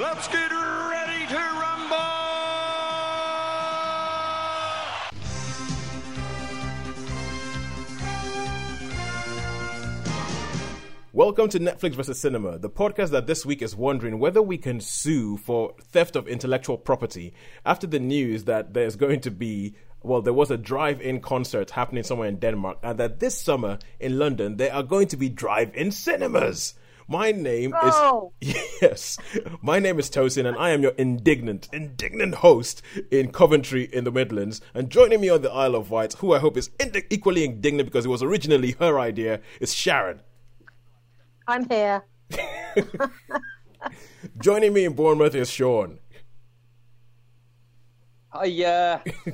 [0.00, 1.96] Let's get ready to rumble!
[11.12, 12.18] Welcome to Netflix vs.
[12.18, 16.26] Cinema, the podcast that this week is wondering whether we can sue for theft of
[16.26, 17.34] intellectual property
[17.66, 21.72] after the news that there's going to be, well, there was a drive in concert
[21.72, 25.28] happening somewhere in Denmark, and that this summer in London there are going to be
[25.28, 26.72] drive in cinemas.
[27.08, 28.32] My name Oh.
[28.40, 29.18] is yes.
[29.60, 34.12] My name is Tosin, and I am your indignant, indignant host in Coventry in the
[34.12, 34.60] Midlands.
[34.74, 37.88] And joining me on the Isle of Wight, who I hope is indi- equally indignant
[37.88, 40.20] because it was originally her idea, is Sharon.
[41.48, 42.04] I'm here.
[44.40, 45.98] Joining me in Bournemouth is Sean.
[48.32, 49.00] I uh,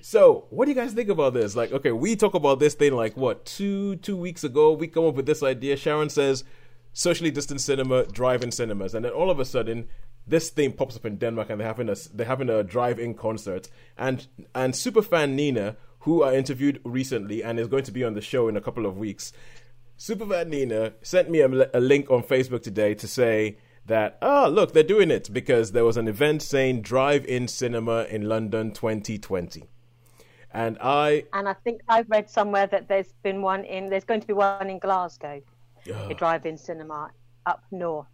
[0.00, 1.54] So, what do you guys think about this?
[1.54, 4.72] Like, okay, we talk about this thing like what two two weeks ago.
[4.72, 5.76] We come up with this idea.
[5.76, 6.44] Sharon says
[6.96, 9.86] socially distant cinema, drive-in cinemas, and then all of a sudden,
[10.26, 13.68] this thing pops up in Denmark, and they're having a they're having a drive-in concert,
[13.98, 18.22] and and superfan Nina, who I interviewed recently and is going to be on the
[18.22, 19.32] show in a couple of weeks.
[19.98, 24.72] Superfan Nina sent me a, a link on Facebook today to say that oh look
[24.72, 29.64] they're doing it because there was an event saying drive-in cinema in London 2020.
[30.50, 34.22] And I And I think I've read somewhere that there's been one in, there's going
[34.22, 35.42] to be one in Glasgow,
[35.88, 37.10] a drive in cinema
[37.46, 38.06] up north,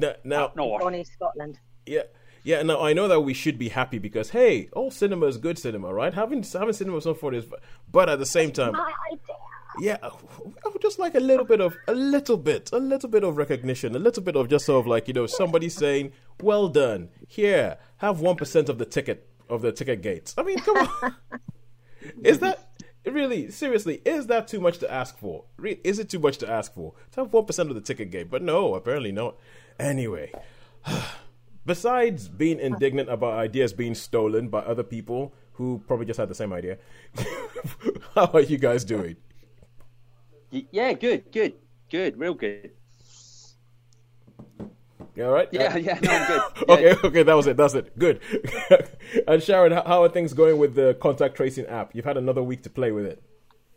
[0.00, 1.58] n- now no, Bonnie, Scotland.
[1.86, 2.02] yeah.
[2.46, 5.58] Yeah now I know that we should be happy because hey all cinema is good
[5.58, 6.12] cinema right?
[6.12, 7.46] Having having cinema is not for this
[7.90, 9.36] but at the same time My idea.
[9.80, 13.24] yeah I would just like a little bit of a little bit a little bit
[13.24, 16.68] of recognition a little bit of just sort of like you know somebody saying well
[16.68, 17.08] done.
[17.28, 20.34] Here have 1% of the ticket of the ticket gates.
[20.36, 21.14] I mean come on.
[22.22, 22.63] Is that
[23.12, 25.44] really seriously is that too much to ask for?
[25.56, 26.94] Re- is it too much to ask for?
[27.12, 29.36] To have 1% of the ticket gate but no apparently not.
[29.78, 30.32] Anyway
[31.66, 36.34] besides being indignant about ideas being stolen by other people who probably just had the
[36.34, 36.78] same idea
[38.14, 39.16] how are you guys doing?
[40.50, 41.54] Yeah, good, good,
[41.90, 42.70] good, real good.
[45.14, 45.48] You all right?
[45.52, 46.42] Yeah, Uh, yeah, no, I'm good.
[46.68, 46.74] Yeah.
[46.92, 47.56] okay, okay, that was it.
[47.56, 47.96] That's it.
[47.98, 48.20] Good.
[49.28, 51.94] and Sharon, how- how are things going with the contact tracing app?
[51.94, 53.22] You've had another week to play with it.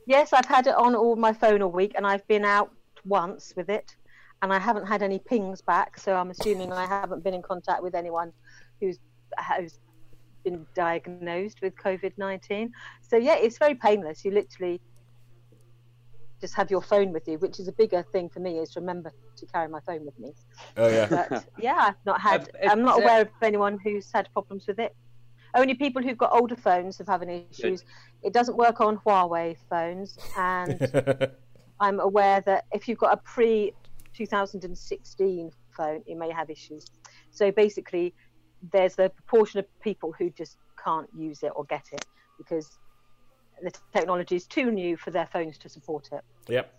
[0.07, 2.71] Yes, I've had it on all my phone all week, and I've been out
[3.05, 3.95] once with it,
[4.41, 5.99] and I haven't had any pings back.
[5.99, 8.31] So I'm assuming I haven't been in contact with anyone
[8.81, 8.97] who's
[9.59, 9.79] who's
[10.43, 12.71] been diagnosed with COVID-19.
[13.01, 14.23] So yeah, it's very painless.
[14.25, 14.79] You literally
[16.39, 18.79] just have your phone with you, which is a bigger thing for me is to
[18.79, 20.33] remember to carry my phone with me.
[20.75, 21.07] Oh yeah.
[21.07, 22.41] But yeah, I've not had.
[22.41, 24.95] Have- have- I'm not uh, aware of anyone who's had problems with it.
[25.55, 27.83] Only people who've got older phones have having issues.
[28.21, 31.31] It doesn't work on Huawei phones, and
[31.79, 33.73] I'm aware that if you've got a pre
[34.13, 36.85] 2016 phone, you may have issues.
[37.31, 38.13] So basically,
[38.71, 42.05] there's a proportion of people who just can't use it or get it
[42.37, 42.77] because
[43.61, 46.21] the technology is too new for their phones to support it.
[46.47, 46.73] yep.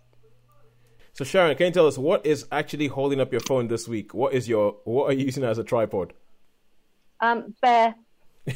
[1.15, 4.15] So Sharon, can you tell us what is actually holding up your phone this week?
[4.15, 6.13] What is your what are you using as a tripod?
[7.21, 7.97] Um, Bear,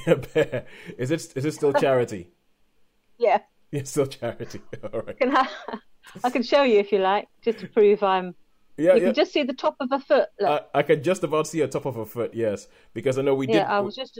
[0.07, 0.65] Yeah, bear.
[0.97, 2.31] is it is it still charity?
[3.19, 3.39] yeah,
[3.73, 4.61] It's still charity.
[4.93, 5.19] All right.
[5.19, 5.81] can ha-
[6.23, 8.35] I can show you if you like, just to prove I'm.
[8.77, 9.07] Yeah, You yeah.
[9.07, 10.29] can just see the top of a foot.
[10.41, 10.65] Look.
[10.75, 12.33] I, I can just about see a top of a foot.
[12.35, 13.57] Yes, because I know we did.
[13.57, 14.19] yeah, I was just.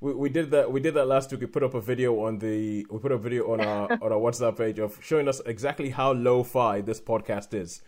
[0.00, 2.38] We, we did that we did that last week we put up a video on
[2.38, 5.90] the we put a video on our on our whatsapp page of showing us exactly
[5.90, 7.82] how low fi this podcast is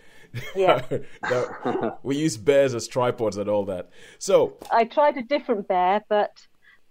[0.55, 0.83] Yeah.
[2.03, 6.47] We use bears as tripods and all that so I tried a different bear, but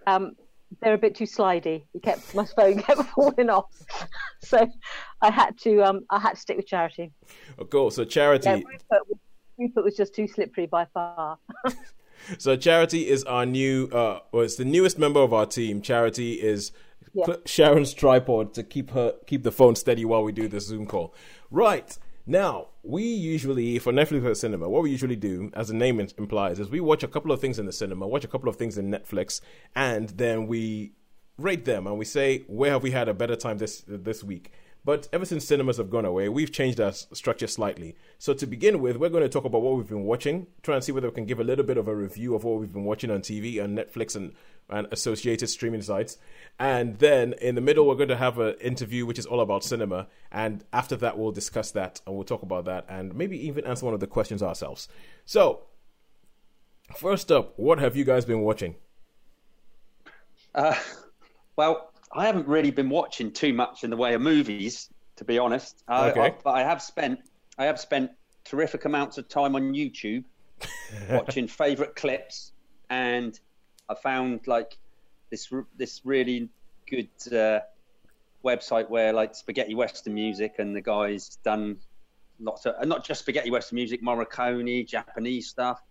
[0.07, 0.35] um,
[0.81, 1.83] they're a bit too slidey.
[1.93, 3.69] You kept my phone kept falling off,
[4.41, 4.67] so
[5.21, 7.11] I had to um, I had to stick with charity.
[7.59, 9.19] oh, cool so charity Yeah, Rupert,
[9.57, 11.37] Rupert was just too slippery by far.
[12.37, 15.81] So charity is our new uh well it's the newest member of our team.
[15.81, 16.71] Charity is
[17.13, 17.35] Yeah.
[17.45, 21.13] sharon's tripod to keep her keep the phone steady while we do this zoom call.
[21.49, 21.97] Right.
[22.25, 26.59] Now we usually for netflix or cinema what we usually do as the name implies
[26.59, 28.78] is we watch a couple of things in the cinema watch a couple of things
[28.78, 29.41] in netflix
[29.75, 30.93] and then we
[31.37, 34.51] rate them and we say where have we had a better time this this week
[34.83, 37.95] but ever since cinemas have gone away, we've changed our structure slightly.
[38.17, 40.83] So to begin with, we're going to talk about what we've been watching, try and
[40.83, 42.85] see whether we can give a little bit of a review of what we've been
[42.85, 44.33] watching on TV and Netflix and,
[44.69, 46.17] and associated streaming sites.
[46.57, 49.63] And then in the middle, we're going to have an interview which is all about
[49.63, 50.07] cinema.
[50.31, 53.85] And after that, we'll discuss that and we'll talk about that and maybe even answer
[53.85, 54.87] one of the questions ourselves.
[55.25, 55.61] So,
[56.95, 58.75] first up, what have you guys been watching?
[60.55, 60.75] Uh,
[61.55, 65.40] well, I haven't really been watching too much in the way of movies, to be
[65.40, 65.84] honest.
[65.87, 66.22] Uh, Okay.
[66.22, 67.19] I, but I have spent
[67.58, 68.11] I have spent
[68.43, 70.23] terrific amounts of time on YouTube.
[71.09, 72.52] watching favorite clips,
[72.90, 73.40] and
[73.90, 74.78] I found like
[75.31, 76.49] this this really
[76.87, 77.61] good uh,
[78.43, 81.78] website where like spaghetti western music and the guys done
[82.40, 85.81] lots of not just spaghetti western music, Morricone, Japanese stuff.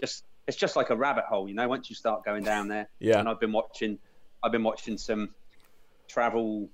[0.00, 1.66] Just it's just like a rabbit hole, you know.
[1.68, 3.18] Once you start going down there, Yeah.
[3.18, 3.98] And I've been watching,
[4.42, 5.30] I've been watching some
[6.14, 6.68] travel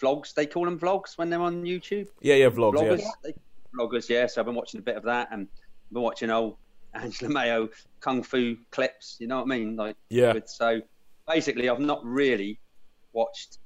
[0.00, 0.32] vlogs.
[0.34, 2.74] They call them vlogs when they're on YouTube Yeah, yeah, vlogs.
[2.76, 3.00] vloggers.
[3.00, 3.10] Yeah.
[3.24, 3.34] They,
[3.78, 4.26] vloggers, yeah.
[4.26, 5.48] So I've been watching a bit of that, and
[5.88, 6.56] I've been watching old
[6.94, 7.68] Angela Mao
[8.00, 9.16] kung fu clips.
[9.20, 9.76] You know what I mean?
[9.76, 10.32] Like, Yeah.
[10.34, 10.80] with- so
[11.28, 12.60] basically, I've not really
[13.12, 13.58] watched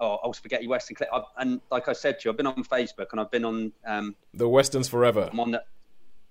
[0.00, 1.08] oh, old spaghetti western clip.
[1.12, 3.72] I've, and like I said to you, I've been on Facebook and I've been on
[3.86, 5.28] um, The westerns forever.
[5.32, 5.62] I'm on the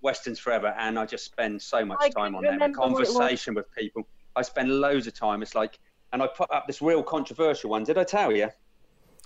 [0.03, 2.53] Westerns Forever, and I just spend so much I time on there.
[2.53, 3.11] remember what it was.
[3.11, 4.07] Conversation with people.
[4.35, 5.43] I spend loads of time.
[5.43, 5.77] It's like,
[6.13, 7.83] and I put up this real controversial one.
[7.83, 8.49] Did I tell you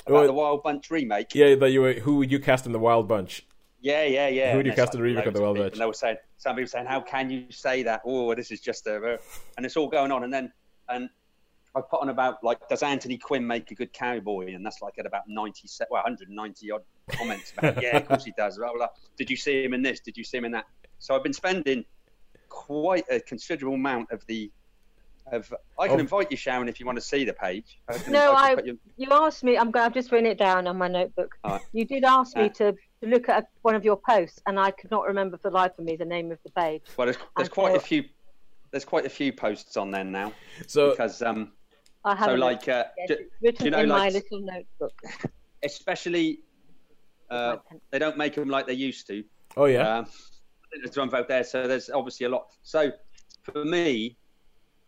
[0.07, 1.33] about Oh, the Wild Bunch remake?
[1.33, 1.93] Yeah, that you were.
[1.93, 3.45] Who would you cast in the Wild Bunch?
[3.81, 4.53] Yeah, yeah, yeah.
[4.53, 5.73] Who do you cast in the remake of The Wild Bunch?
[5.73, 8.01] And they were saying, some people saying, how can you say that?
[8.03, 9.19] Oh, this is just a,
[9.57, 10.23] and it's all going on.
[10.23, 10.51] And then,
[10.89, 11.07] and
[11.75, 14.55] I put on about like, does Anthony Quinn make a good cowboy?
[14.55, 18.25] And that's like at about 90, se- well, 190 odd comments about, yeah, of course
[18.25, 18.57] he does.
[18.57, 18.87] Blah, blah.
[19.17, 19.99] Did you see him in this?
[19.99, 20.65] Did you see him in that?
[20.97, 21.85] So I've been spending
[22.49, 24.51] quite a considerable amount of the,
[25.31, 27.80] of, I can Of- invite you, Sharon, if you want to see the page.
[27.89, 29.57] I can- No, can I- put you- You asked me.
[29.57, 29.72] I'm.
[29.72, 31.36] go- I've just written it down on my notebook.
[31.44, 31.62] All right.
[31.74, 34.72] You did ask me Uh, to, to look at one of your posts, and I
[34.72, 36.83] could not remember for the life of me the name of the page.
[36.98, 38.04] well, there's, there's I quite a few,
[38.72, 40.31] there's quite a few posts on there now
[40.68, 41.54] So because, um,
[42.04, 44.94] I have so like, uh, Yes, it's written you know, in my little notebook.
[45.63, 46.42] especially
[47.31, 47.57] uh,
[47.89, 49.24] they don't make them like they used to.
[49.57, 50.06] oh yeah, Um,
[50.74, 52.48] I there's one vote there, so there's obviously a lot.
[52.62, 52.92] So
[53.42, 54.18] for me,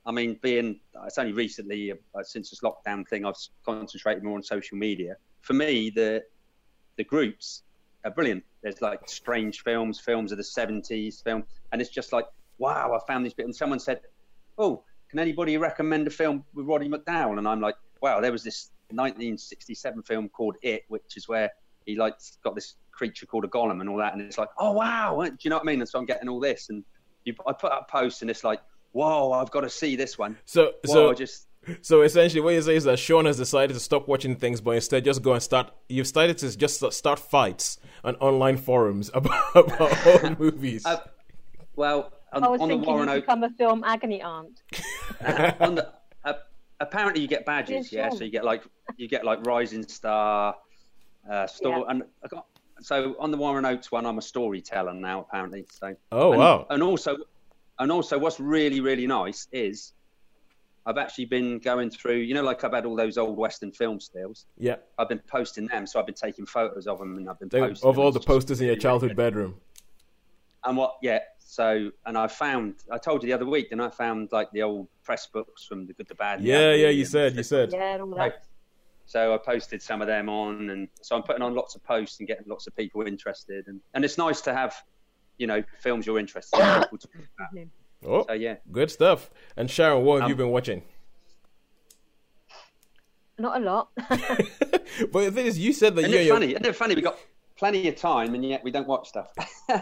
[0.08, 4.44] I mean, being it's only recently uh, since this lockdown thing, I've concentrated more on
[4.44, 5.18] social media.
[5.42, 6.24] For me, the
[6.96, 7.64] the groups
[8.06, 8.44] are brilliant.
[8.64, 12.26] There's like strange films, films of the 70s, film, and it's just like,
[12.58, 13.46] wow, I found this bit.
[13.46, 14.00] And someone said,
[14.58, 17.38] oh, can anybody recommend a film with Roddy McDowall?
[17.38, 21.52] And I'm like, wow, there was this 1967 film called It, which is where
[21.86, 24.72] he like got this creature called a golem and all that, and it's like, oh
[24.72, 25.82] wow, do you know what I mean?
[25.82, 26.84] And so I'm getting all this, and
[27.26, 28.62] you, I put up posts, and it's like,
[28.92, 30.38] whoa, I've got to see this one.
[30.46, 31.48] so Whoa, so just
[31.82, 34.72] so essentially, what you say is that Sean has decided to stop watching things, but
[34.72, 35.72] instead just go and start.
[35.90, 40.86] You've started to just start fights on online forums about, about old movies.
[40.86, 41.02] Uh,
[41.76, 44.62] well on, I was on the thinking Warren you Oak, become a film agony aunt.
[45.60, 45.92] on the
[46.24, 46.34] uh,
[46.80, 48.10] apparently you get badges, Yeah, yeah.
[48.12, 48.64] So you get like
[48.96, 50.56] you get like Rising Star,
[51.30, 51.84] uh, store, Yeah.
[51.90, 52.46] and I got.
[52.80, 55.22] So on the Warren Oates one, I'm a storyteller now.
[55.22, 56.68] Apparently, so oh and, wow!
[56.70, 57.18] And also,
[57.80, 59.94] and also, what's really really nice is
[60.86, 62.18] I've actually been going through.
[62.18, 64.46] You know, like I've had all those old Western film stills.
[64.58, 67.50] Yeah, I've been posting them, so I've been taking photos of them, and I've been
[67.50, 68.06] They- posting of them.
[68.06, 69.62] all the posters in your really, really childhood bedroom.
[70.64, 70.98] And what?
[71.02, 71.20] Yeah.
[71.40, 72.76] So, and I found.
[72.92, 75.88] I told you the other week, and I found like the old press books from
[75.88, 76.40] the Good, the Bad.
[76.40, 77.72] and the Yeah, yeah, you said, you said.
[77.72, 78.44] Yeah, and all So, that.
[79.06, 82.20] so I posted some of them on, and so I'm putting on lots of posts
[82.20, 84.76] and getting lots of people interested, and and it's nice to have,
[85.38, 86.82] you know, films you're interested in.
[86.84, 87.68] people talk about.
[88.06, 88.56] Oh, So yeah.
[88.72, 89.30] good stuff.
[89.56, 90.84] And Sharon, what have you Um, been watching?
[93.40, 93.90] Not a lot.
[93.98, 94.50] but
[95.14, 96.20] the thing is, you said that Isn't you.
[96.20, 96.52] it funny?
[96.52, 96.96] Isn't it funny?
[96.96, 97.18] We got
[97.58, 99.30] plenty of time, and yet we don't watch stuff.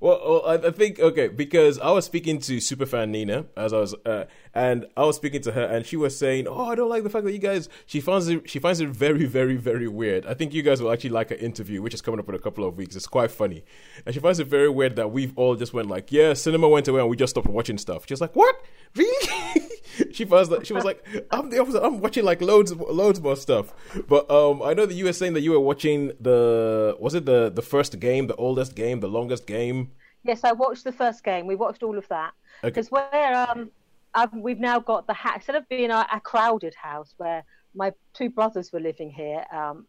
[0.00, 4.24] Well, I think okay because I was speaking to superfan Nina as I was, uh,
[4.54, 7.10] and I was speaking to her, and she was saying, "Oh, I don't like the
[7.10, 8.48] fact that you guys." She finds it.
[8.48, 10.24] She finds it very, very, very weird.
[10.24, 12.38] I think you guys will actually like her interview, which is coming up in a
[12.38, 12.96] couple of weeks.
[12.96, 13.62] It's quite funny,
[14.06, 16.88] and she finds it very weird that we've all just went like, "Yeah, cinema went
[16.88, 18.56] away, and we just stopped watching stuff." She's like, "What?
[18.96, 19.66] Really?"
[20.12, 21.82] she that she was like, "I'm the opposite.
[21.84, 23.72] I'm watching like loads, loads more stuff."
[24.08, 27.24] But um, I know that you were saying that you were watching the was it
[27.26, 29.90] the the first game, the oldest game, the longest game.
[30.22, 31.46] yes, I watched the first game.
[31.46, 32.32] We watched all of that
[32.62, 32.68] Okay.
[32.70, 33.70] because where um,
[34.14, 37.42] I've, we've now got the house instead of being a, a crowded house where
[37.74, 39.86] my two brothers were living here um,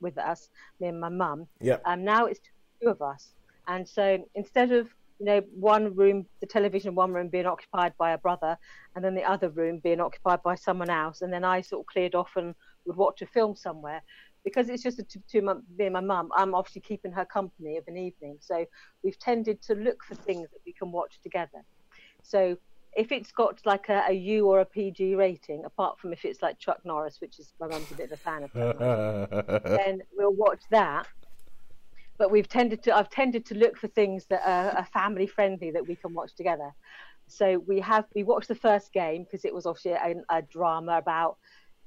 [0.00, 1.46] with us, me and my mum.
[1.60, 1.78] Yeah.
[1.86, 2.40] Um, now it's
[2.82, 3.32] two of us,
[3.68, 4.88] and so instead of
[5.22, 8.58] you know one room, the television one room being occupied by a brother,
[8.96, 11.86] and then the other room being occupied by someone else, and then I sort of
[11.86, 14.02] cleared off and would watch a film somewhere.
[14.42, 17.24] Because it's just a two, two month, me and my mum, I'm obviously keeping her
[17.24, 18.38] company of an evening.
[18.40, 18.66] So
[19.04, 21.62] we've tended to look for things that we can watch together.
[22.24, 22.56] So
[22.96, 26.42] if it's got like a, a U or a PG rating, apart from if it's
[26.42, 30.02] like Chuck Norris, which is my mum's a bit of a fan of, Norris, then
[30.16, 31.06] we'll watch that.
[32.18, 35.70] But we've tended to, I've tended to look for things that are, are family friendly
[35.70, 36.72] that we can watch together.
[37.26, 40.98] So we have, we watched the first game because it was obviously a, a drama
[40.98, 41.38] about,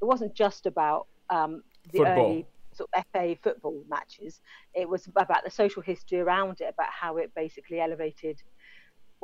[0.01, 2.25] it wasn't just about um, the Football.
[2.25, 4.41] early sort of FA football matches.
[4.73, 8.41] It was about the social history around it, about how it basically elevated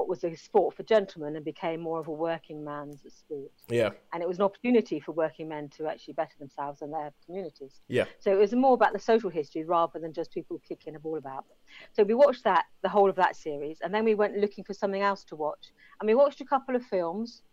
[0.01, 3.51] what was a sport for gentlemen and became more of a working man's sport.
[3.69, 3.91] Yeah.
[4.13, 7.81] And it was an opportunity for working men to actually better themselves and their communities.
[7.87, 8.05] Yeah.
[8.19, 11.19] So it was more about the social history rather than just people kicking a ball
[11.19, 11.45] about.
[11.93, 14.73] So we watched that, the whole of that series, and then we went looking for
[14.73, 15.71] something else to watch.
[15.99, 17.43] And we watched a couple of films.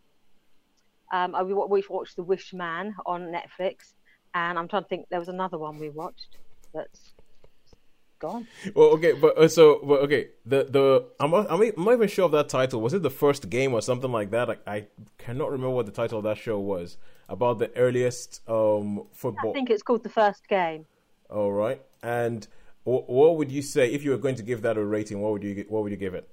[1.12, 3.92] Um, we watched The Wish Man on Netflix,
[4.32, 6.38] and I'm trying to think, there was another one we watched
[6.72, 7.12] that's
[8.18, 8.46] gone.
[8.74, 12.32] Well, okay, but uh, so, but okay, the the I'm I'm, not even sure of
[12.32, 12.80] that title.
[12.80, 14.50] Was it the first game or something like that?
[14.50, 14.86] I, I
[15.18, 16.96] cannot remember what the title of that show was
[17.28, 19.50] about the earliest um football.
[19.50, 20.86] I think it's called The First Game.
[21.30, 22.46] All right, and
[22.84, 25.20] w- what would you say if you were going to give that a rating?
[25.20, 26.28] What would you what would you give it?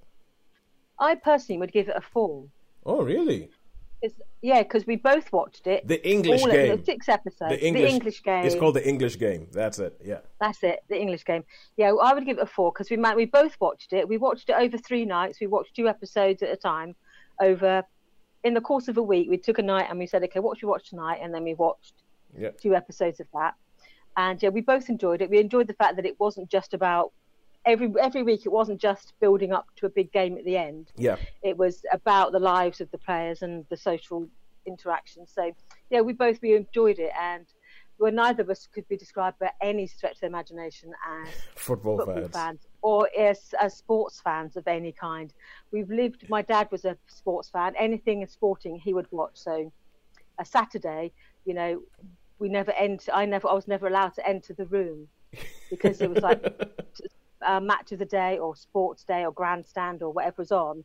[1.00, 2.46] I personally would give it a four.
[2.86, 3.50] Oh, really?
[4.06, 5.88] It's, yeah, because we both watched it.
[5.88, 6.78] The English all game.
[6.78, 7.52] The six episodes.
[7.54, 8.46] The English, the English game.
[8.46, 9.48] It's called the English game.
[9.52, 10.00] That's it.
[10.04, 10.20] Yeah.
[10.40, 10.80] That's it.
[10.90, 11.44] The English game.
[11.78, 14.08] Yeah, I would give it a four because we might, we both watched it.
[14.08, 15.42] We watched it over three nights.
[15.42, 16.96] We watched two episodes at a time.
[17.42, 17.84] Over
[18.44, 20.58] in the course of a week, we took a night and we said, okay, what
[20.58, 21.20] should we watch tonight?
[21.22, 21.96] And then we watched
[22.38, 22.52] Yeah.
[22.52, 23.56] two episodes of that.
[24.18, 25.30] And yeah, we both enjoyed it.
[25.30, 27.12] We enjoyed the fact that it wasn't just about
[27.66, 28.46] every every week.
[28.46, 30.92] It wasn't just building up to a big game at the end.
[30.96, 31.18] Yeah.
[31.44, 34.28] It was about the lives of the players and the social
[34.66, 35.28] interaction.
[35.28, 35.52] So
[35.90, 37.46] yeah, we both we enjoyed it, and
[37.98, 40.92] well, neither of us could be described by any stretch of the imagination
[41.24, 42.34] as Football, football fans.
[42.34, 45.34] fans or as, as sports fans of any kind.
[45.72, 46.30] We've lived.
[46.30, 47.74] My dad was a sports fan.
[47.78, 49.32] Anything sporting, he would watch.
[49.36, 49.72] So
[50.40, 51.12] a Saturday,
[51.46, 51.82] you know,
[52.38, 53.12] we never enter.
[53.14, 53.48] I never.
[53.48, 55.08] I was never allowed to enter the room
[55.70, 56.44] because it was like
[57.46, 60.84] a match of the day or sports day or grandstand or whatever was on.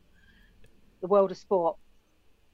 [1.01, 1.77] The world of sport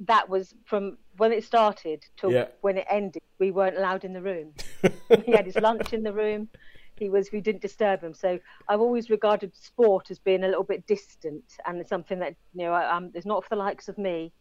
[0.01, 2.47] that was from when it started to Yeah.
[2.61, 3.21] when it ended.
[3.39, 4.53] We weren't allowed in the room.
[5.25, 6.49] he had his lunch in the room.
[6.97, 7.29] He was.
[7.31, 8.13] We didn't disturb him.
[8.13, 12.35] So I've always regarded sport as being a little bit distant and it's something that
[12.53, 14.31] you know um, is not for the likes of me.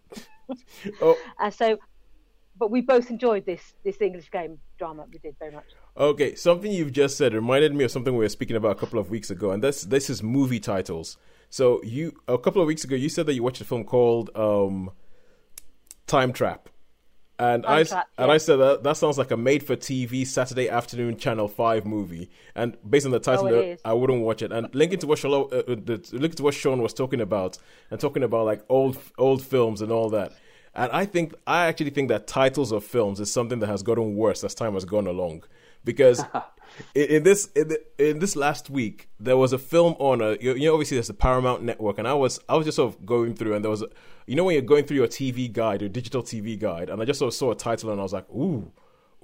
[1.03, 1.79] Oh, And so,
[2.59, 5.07] but we both enjoyed this this English game drama.
[5.13, 5.67] We did very much.
[5.97, 8.99] Okay, something you've just said reminded me of something we were speaking about a couple
[8.99, 11.17] of weeks ago, and this this is movie titles.
[11.51, 14.31] So you a couple of weeks ago you said that you watched a film called
[14.35, 14.91] um,
[16.07, 16.69] Time Trap,
[17.39, 18.31] and Time I Trap, and.
[18.31, 22.31] I said that that sounds like a made for TV Saturday afternoon Channel Five movie,
[22.55, 23.77] and based on the title, Oh.
[23.85, 24.53] I wouldn't watch it.
[24.53, 27.59] And linking to what Shalo, uh, uh, the, linking to what Sean was talking about,
[27.91, 30.33] and talking about like old old films and all that.
[30.77, 34.15] And I think I actually think that titles of films is something that has gotten
[34.15, 35.45] worse as time has gone along,
[35.85, 36.23] because
[36.95, 40.53] in, this in, the, in this last week there was a film on a you,
[40.55, 43.07] you know obviously there's the Paramount Network, and I was I was just sort of
[43.07, 43.89] going through, and there was a,
[44.27, 47.07] you know when you're going through your TV guide, your digital TV guide, and I
[47.07, 48.71] just sort of saw a title, and I was like, ooh,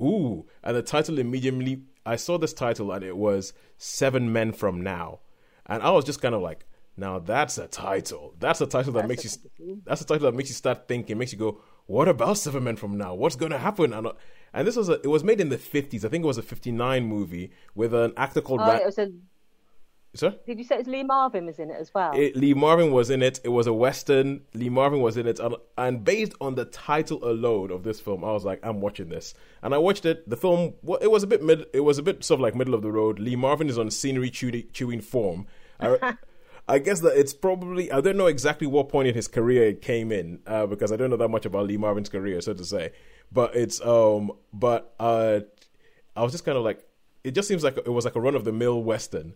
[0.00, 4.80] ooh, and the title immediately I saw this title, and it was Seven Men from
[4.80, 5.20] Now,
[5.66, 6.64] and I was just kind of like.
[6.96, 8.34] Now that's a title.
[8.38, 9.80] That's a title that makes you.
[9.84, 11.16] That's a title that makes you start thinking.
[11.18, 13.14] Makes you go, "What about Seven Men from Now?
[13.14, 14.12] What's going to happen?" And, uh,
[14.52, 14.94] and this was a.
[14.94, 16.04] It was made in the fifties.
[16.04, 18.60] I think it was a fifty-nine movie with an actor called.
[18.60, 19.10] Oh, Ra- it was a.
[20.14, 20.36] Sir?
[20.46, 22.12] Did you say it's Lee Marvin was in it as well?
[22.14, 23.40] It, Lee Marvin was in it.
[23.44, 24.42] It was a western.
[24.52, 28.22] Lee Marvin was in it, and, and based on the title alone of this film,
[28.22, 29.32] I was like, I'm watching this.
[29.62, 30.28] And I watched it.
[30.28, 31.64] The film, well, it was a bit mid.
[31.72, 33.18] It was a bit sort of like middle of the road.
[33.18, 35.46] Lee Marvin is on scenery chewing, chewing form.
[35.80, 36.18] I,
[36.68, 37.90] I guess that it's probably.
[37.90, 40.96] I don't know exactly what point in his career it came in uh, because I
[40.96, 42.92] don't know that much about Lee Marvin's career, so to say.
[43.30, 44.32] But it's um.
[44.52, 45.40] But uh,
[46.16, 46.86] I was just kind of like,
[47.24, 49.34] it just seems like it was like a run of the mill western.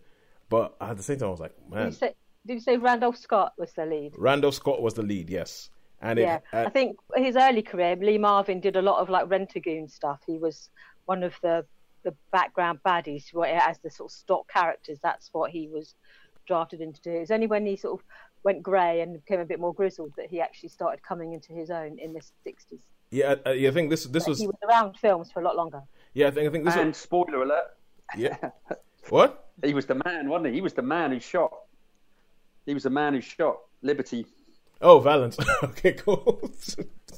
[0.49, 2.13] But at the same time, I was like, did, man, you say,
[2.45, 4.13] did you say Randolph Scott was the lead?
[4.17, 5.69] Randolph Scott was the lead, yes.
[6.01, 9.09] And it, yeah, uh, I think his early career, Lee Marvin did a lot of
[9.09, 10.21] like Rentagoon stuff.
[10.25, 10.69] He was
[11.05, 11.65] one of the
[12.03, 14.99] the background baddies, as the sort of stock characters.
[15.01, 15.95] That's what he was
[16.47, 17.11] drafted into do.
[17.11, 18.05] It was only when he sort of
[18.43, 21.69] went grey and became a bit more grizzled that he actually started coming into his
[21.69, 22.81] own in the sixties.
[23.11, 25.55] yeah, uh, yeah, I think this this was He was around films for a lot
[25.55, 25.81] longer.
[26.13, 27.65] yeah, I think I think this And was spoiler alert,
[28.17, 28.37] yeah.
[29.09, 29.43] what?
[29.63, 30.53] he was the man, wasn't he?
[30.53, 31.51] He was the man who shot.
[32.65, 34.25] He was the man who shot Liberty.
[34.81, 35.37] Oh, Valance.
[35.63, 36.51] okay, cool.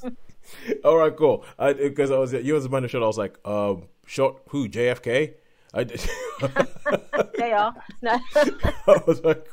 [0.84, 1.44] All right, cool.
[1.58, 3.02] Because I, was you was the man who shot.
[3.02, 4.68] I was like, um, shot who?
[4.68, 5.34] JFK.
[5.72, 6.00] I did.
[7.38, 8.18] They are no.
[8.34, 9.46] I was like,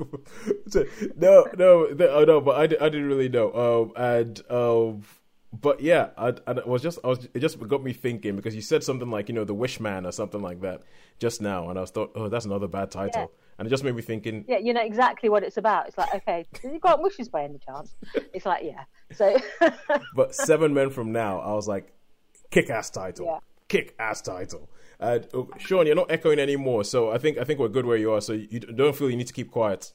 [1.15, 3.53] no, no, no, oh, no, but I, I didn't really know.
[3.53, 5.03] Um, and um,
[5.53, 8.61] but yeah, I, I was just, I was, it just got me thinking because you
[8.61, 10.81] said something like, you know, the Wish Man or something like that
[11.19, 13.27] just now, and I was thought, oh, that's another bad title, Yeah.
[13.59, 15.87] and it just made me thinking, yeah, you know exactly what it's about.
[15.87, 17.95] It's like, okay, has he got wishes by any chance?
[18.33, 18.83] It's like, yeah.
[19.13, 19.37] So
[20.15, 21.93] but Seven Men from Now, I was like,
[22.51, 23.39] kick ass title, Yeah.
[23.67, 24.69] kick ass title.
[24.99, 25.19] Uh,
[25.59, 28.21] Sean, you're not echoing anymore, so I think I think we're good where you are.
[28.21, 29.91] So you don't feel you need to keep quiet.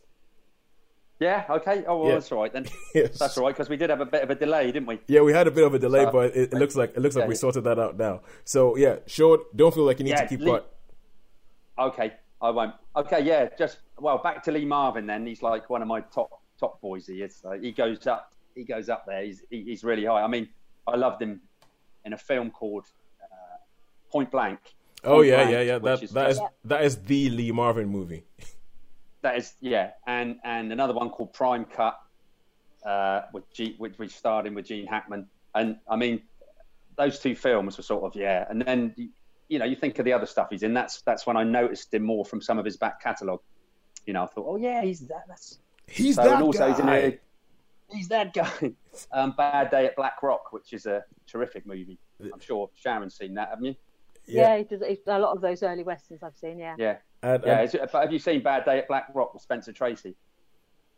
[1.19, 1.45] Yeah.
[1.51, 1.85] Okay.
[1.87, 2.15] Oh well, Yeah.
[2.15, 2.67] that's all right then.
[2.95, 3.19] Yes.
[3.19, 5.01] That's all right because we did have a bit of a delay, didn't we?
[5.07, 7.01] Yeah, we had a bit of a delay, Uh, but it, it looks like it
[7.01, 8.23] looks like we sorted that out now.
[8.45, 10.65] So yeah, Sean, Don't feel like you need Yeah, to keep Lee- quiet.
[11.79, 12.75] Okay, I won't.
[12.97, 15.07] Okay, yeah, just well, back to Lee Marvin.
[15.07, 17.07] Then he's like one of my top top boys.
[17.07, 17.41] He is.
[17.45, 18.33] Uh, he goes up.
[18.55, 19.23] He goes up there.
[19.25, 20.23] He's he, he's really high.
[20.23, 20.49] I mean,
[20.87, 21.41] I loved him
[22.05, 22.85] in a film called
[23.23, 23.57] uh,
[24.11, 24.59] Point Blank.
[25.05, 25.79] Oh yeah, yeah, yeah.
[25.79, 28.25] That is that is just- that is the Lee Marvin movie.
[29.23, 31.99] that is yeah, and and another one called Prime Cut,
[32.85, 35.27] uh, with G, which we starred in with Gene Hackman.
[35.55, 36.23] And I mean,
[36.97, 38.47] those two films were sort of yeah.
[38.49, 39.09] And then you,
[39.49, 40.73] you know you think of the other stuff he's in.
[40.75, 43.41] That's that's when I noticed him more from some of his back catalogue.
[44.07, 45.25] You know, I thought, oh yeah, he's that.
[45.29, 46.69] That's He's So, that and also guy.
[46.71, 47.19] he's in a,
[47.97, 48.73] he's that guy.
[49.11, 51.99] Um, Bad Day at Black Rock, which is a terrific movie.
[52.23, 53.75] I'm sure Sharon's seen that, haven't you?
[54.27, 56.59] Yeah, he does, he, a lot of those early westerns I've seen.
[56.59, 56.75] Yeah.
[56.79, 57.61] Yeah, And, yeah.
[57.61, 60.15] and- it, but have you seen Bad Day at Black Rock with Spencer Tracy?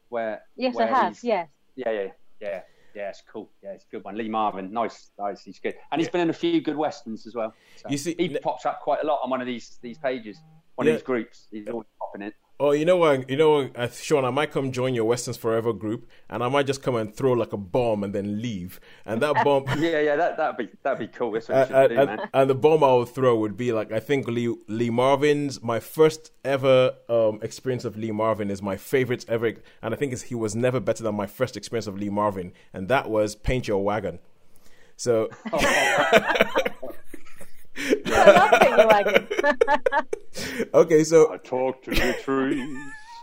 [0.08, 0.42] Where?
[0.56, 1.18] Yes, where I have.
[1.22, 1.48] Yes.
[1.76, 2.08] Yeah, yeah,
[2.40, 2.60] yeah,
[2.94, 3.08] yeah.
[3.08, 3.50] It's cool.
[3.62, 4.16] Yeah, it's a good one.
[4.16, 5.42] Lee Marvin, nice, nice.
[5.42, 7.52] He's good, and he's been in a few good westerns as well.
[7.76, 10.38] So You see- he pops up quite a lot on one of these these pages,
[10.76, 10.92] one Yeah.
[10.92, 11.48] of these groups.
[11.50, 12.34] He's always popping it.
[12.60, 13.28] Oh, you know what?
[13.28, 16.48] You know, what, uh, Sean, I might come join your Westerns Forever group, and I
[16.48, 18.78] might just come and throw like a bomb and then leave.
[19.04, 20.14] And that bomb, Yeah, yeah.
[20.14, 21.32] That that'd be that'd be cool.
[21.32, 22.28] That's what and, you do, and, man.
[22.32, 25.80] and the bomb I would throw would be like I think Lee Lee Marvin's my
[25.80, 30.22] first ever um, experience of Lee Marvin is my favorite ever, and I think it's,
[30.22, 33.66] he was never better than my first experience of Lee Marvin, and that was Paint
[33.66, 34.20] Your Wagon.
[34.96, 35.28] So
[38.06, 40.68] I love Pink Wagon.
[40.74, 42.78] okay, so I talk to the trees,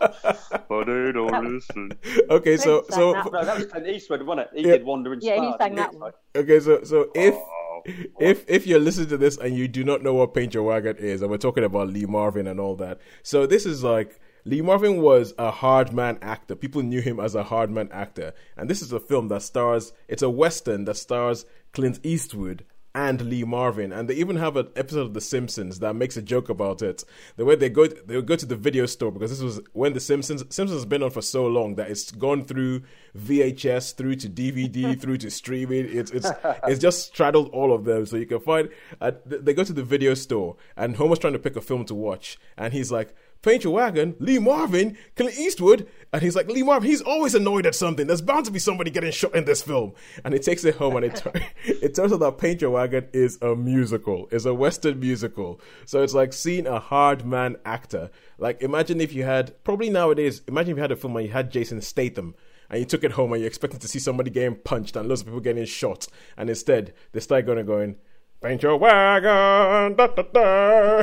[0.68, 1.92] but they don't listen.
[2.30, 4.60] okay, so Prince so that No, that was Clint Eastwood, wasn't it?
[4.60, 4.76] He Yeah.
[4.78, 6.12] did Wandering Yeah, he sang that one.
[6.36, 7.82] okay, so so oh, if Oh.
[8.20, 10.96] if if you're listening to this and you do not know what Paint Your Wagon
[10.98, 14.60] is, and we're talking about Lee Marvin and all that, so this is like Lee
[14.60, 16.54] Marvin was a hard man actor.
[16.56, 19.92] People knew him as a hard man actor, and this is a film that stars.
[20.08, 24.68] It's a western that stars Clint Eastwood and Lee Marvin, and they even have an
[24.76, 27.04] episode of The Simpsons that makes a joke about it.
[27.36, 30.00] The way they go, they go to the video store because this was when The
[30.00, 32.82] Simpsons Simpsons has been on for so long that it's gone through
[33.16, 35.86] VHS, through to DVD, through to streaming.
[35.88, 36.30] It's it's
[36.66, 38.04] it's just straddled all of them.
[38.04, 38.68] So you can find.
[39.00, 41.94] Uh, they go to the video store, and Homer's trying to pick a film to
[41.94, 43.14] watch, and he's like.
[43.42, 46.88] Paint your wagon, Lee Marvin, Clint Eastwood, and he's like Lee Marvin.
[46.88, 48.06] He's always annoyed at something.
[48.06, 50.94] There's bound to be somebody getting shot in this film, and he takes it home,
[50.94, 51.32] and it tur-
[51.64, 55.60] it turns out that Paint Your Wagon is a musical, it's a Western musical.
[55.86, 58.10] So it's like seeing a hard man actor.
[58.38, 60.42] Like imagine if you had probably nowadays.
[60.46, 62.34] Imagine if you had a film where you had Jason Statham.
[62.70, 65.20] And you took it home and you're expecting to see somebody getting punched and loads
[65.20, 66.06] of people getting shot.
[66.38, 67.96] And instead, they start going and going,
[68.40, 69.94] Paint your wagon.
[69.94, 71.02] Da, da,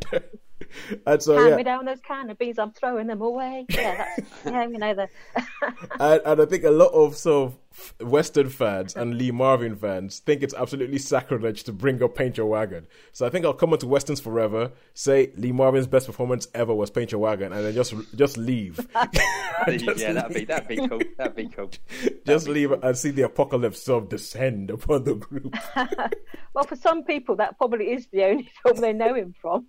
[0.00, 0.18] da.
[1.06, 1.56] and so, Hand yeah.
[1.56, 3.66] me down those can of beans, I'm throwing them away.
[3.70, 5.08] Yeah, that's, yeah, you know the.
[6.00, 7.58] and, and I think a lot of sort of
[8.00, 12.46] Western fans and Lee Marvin fans think it's absolutely sacrilege to bring up Paint Your
[12.46, 12.86] Wagon.
[13.12, 16.74] So I think I'll come on to Westerns forever, say Lee Marvin's best performance ever
[16.74, 18.76] was Paint Your Wagon, and then just just leave.
[19.68, 21.00] Just yeah, that'd be that'd be cool.
[21.16, 21.70] That'd be cool.
[22.26, 25.54] Just leave and see the apocalypse sort of descend upon the group.
[26.54, 29.66] Well, for some people, that probably is the only film they know him from.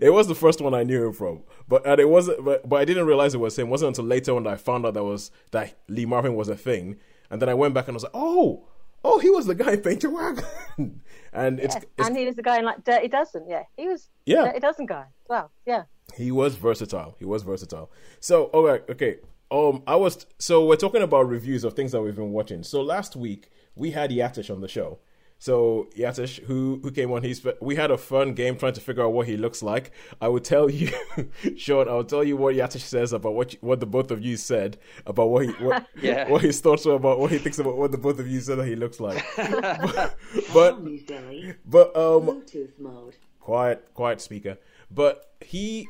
[0.00, 2.44] It was the first one I knew him from, but and it wasn't.
[2.44, 3.68] But, but I didn't realize it was him.
[3.68, 6.56] It wasn't until later when I found out that was that Lee Marvin was a
[6.56, 6.96] thing,
[7.30, 8.66] and then I went back and I was like, oh,
[9.04, 10.44] oh, he was the guy in Paint Your Wagon,
[11.32, 11.82] and it's, Yeah.
[11.98, 13.46] it's And he was the guy in like Dirty Dozen.
[13.48, 14.08] Yeah, he was.
[14.26, 14.44] Yeah.
[14.46, 15.04] Dirty Dozen guy.
[15.28, 15.84] Well, yeah.
[16.14, 17.16] he was versatile.
[17.18, 17.90] He was versatile.
[18.20, 19.18] So, all right, okay.
[19.50, 22.62] Um, I was so we're talking about reviews of things that we've been watching.
[22.62, 24.98] So last week we had Yatish on the show.
[25.40, 29.04] So Yatish, who who came on, he's we had a fun game trying to figure
[29.04, 29.92] out what he looks like.
[30.20, 30.90] I will tell you,
[31.56, 31.88] Sean.
[31.88, 34.36] I will tell you what Yatish says about what you, what the both of you
[34.36, 36.28] said about what he what, Yeah.
[36.28, 38.58] what his thoughts were about what he thinks about what the both of you said
[38.58, 39.24] that he looks like.
[39.36, 42.42] but Harmony's belly, but um
[42.78, 43.16] mode.
[43.40, 44.58] quiet quiet speaker
[44.90, 45.86] but he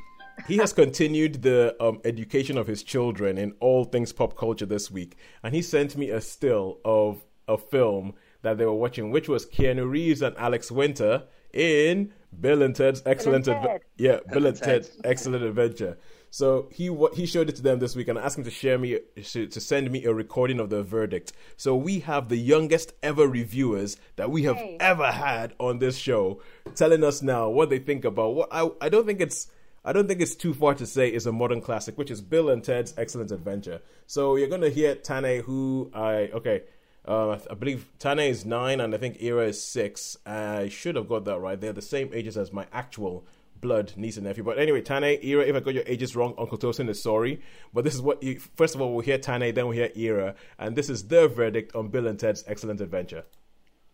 [0.47, 4.91] he has continued the um, education of his children in all things pop culture this
[4.91, 9.29] week and he sent me a still of a film that they were watching which
[9.29, 14.47] was keanu reeves and alex winter in bill and ted's excellent and Adve- yeah bill
[14.47, 15.97] and ted's excellent adventure
[16.31, 18.77] so he he showed it to them this week and I asked him to share
[18.79, 18.99] me
[19.33, 21.33] to, to send me a recording of the verdict.
[21.57, 24.77] So we have the youngest ever reviewers that we have Hey.
[24.79, 26.43] ever had on this show
[26.75, 29.47] telling us now what they think about what I I don't think it's
[29.87, 32.51] I don't think it's too far to say is a modern classic, which is Bill
[32.51, 33.81] and Ted's Excellent Adventure.
[34.07, 36.65] So you're gonna hear Tane, who I okay,
[37.09, 40.19] uh, I believe Tane is nine, and I think Ira is six.
[40.27, 41.59] I should have got that right.
[41.59, 43.27] They're the same ages as my actual
[43.61, 44.45] blood niece and nephew.
[44.45, 47.41] But anyway, Tane, Era, if I got your ages wrong, Uncle Tosin is sorry.
[47.73, 50.35] But this is what you, first of all, we'll hear Tane, then we'll hear Era.
[50.59, 53.25] And this is their verdict on Bill and Ted's Excellent Adventure.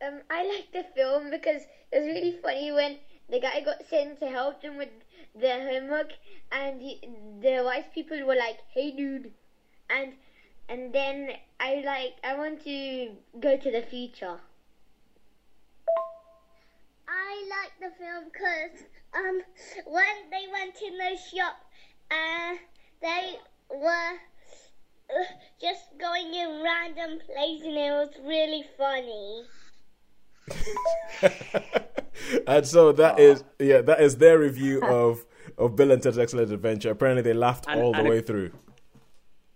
[0.04, 2.98] Um, I like the film because it was really funny when
[3.30, 4.90] the guy got sent to help them with
[5.34, 6.10] their homework,
[6.50, 7.00] and he,
[7.40, 9.32] the wise people were like, "Hey, dude,"
[9.88, 10.14] and
[10.68, 14.38] and then I like I want to go to the future.
[17.08, 19.40] I like the film because um,
[19.86, 21.56] when they went in the shop,
[22.10, 22.54] uh,
[23.02, 23.34] they
[23.70, 24.12] were
[25.10, 25.24] uh,
[25.60, 29.44] just going in random places and it was really funny.
[32.46, 35.24] and so that is yeah, that is their review of
[35.58, 36.90] of Bill and Ted's Excellent Adventure.
[36.90, 38.52] Apparently, they laughed And- all the and a- way through.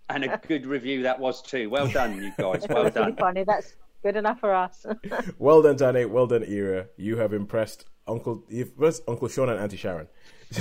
[0.09, 1.69] And a good review that was too.
[1.69, 2.65] Well done, you guys.
[2.69, 3.15] Well done.
[3.15, 3.43] funny.
[3.43, 4.85] That's good enough for us.
[5.37, 6.11] Well done, Tane.
[6.11, 6.87] Well done, Era.
[6.97, 10.07] You have impressed Uncle you've impressed Uncle Sean and Auntie Sharon.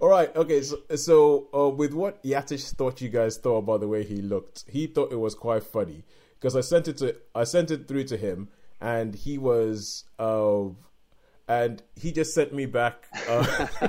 [0.00, 0.34] All right.
[0.36, 0.60] Okay.
[0.62, 4.64] So, so uh, with what Yatish thought you guys thought about the way he looked,
[4.68, 6.04] he thought it was quite funny
[6.34, 8.48] because I sent it to I sent it through to him,
[8.80, 10.64] and he was uh,
[11.48, 13.06] and he just sent me back.
[13.28, 13.88] Uh,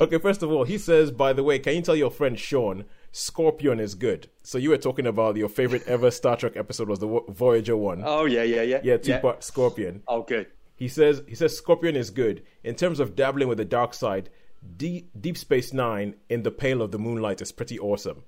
[0.00, 0.18] okay.
[0.18, 3.80] First of all, he says, by the way, can you tell your friend Sean Scorpion
[3.80, 4.28] is good?
[4.42, 8.02] So you were talking about your favorite ever Star Trek episode was the Voyager one.
[8.04, 8.80] Oh yeah, yeah, yeah.
[8.82, 10.02] yeah, two part Scorpion.
[10.08, 10.46] Oh, good.
[10.76, 14.30] He says he says Scorpion is good in terms of dabbling with the dark side.
[14.76, 18.24] Deep, Deep Space Nine in the Pale of the Moonlight is pretty awesome.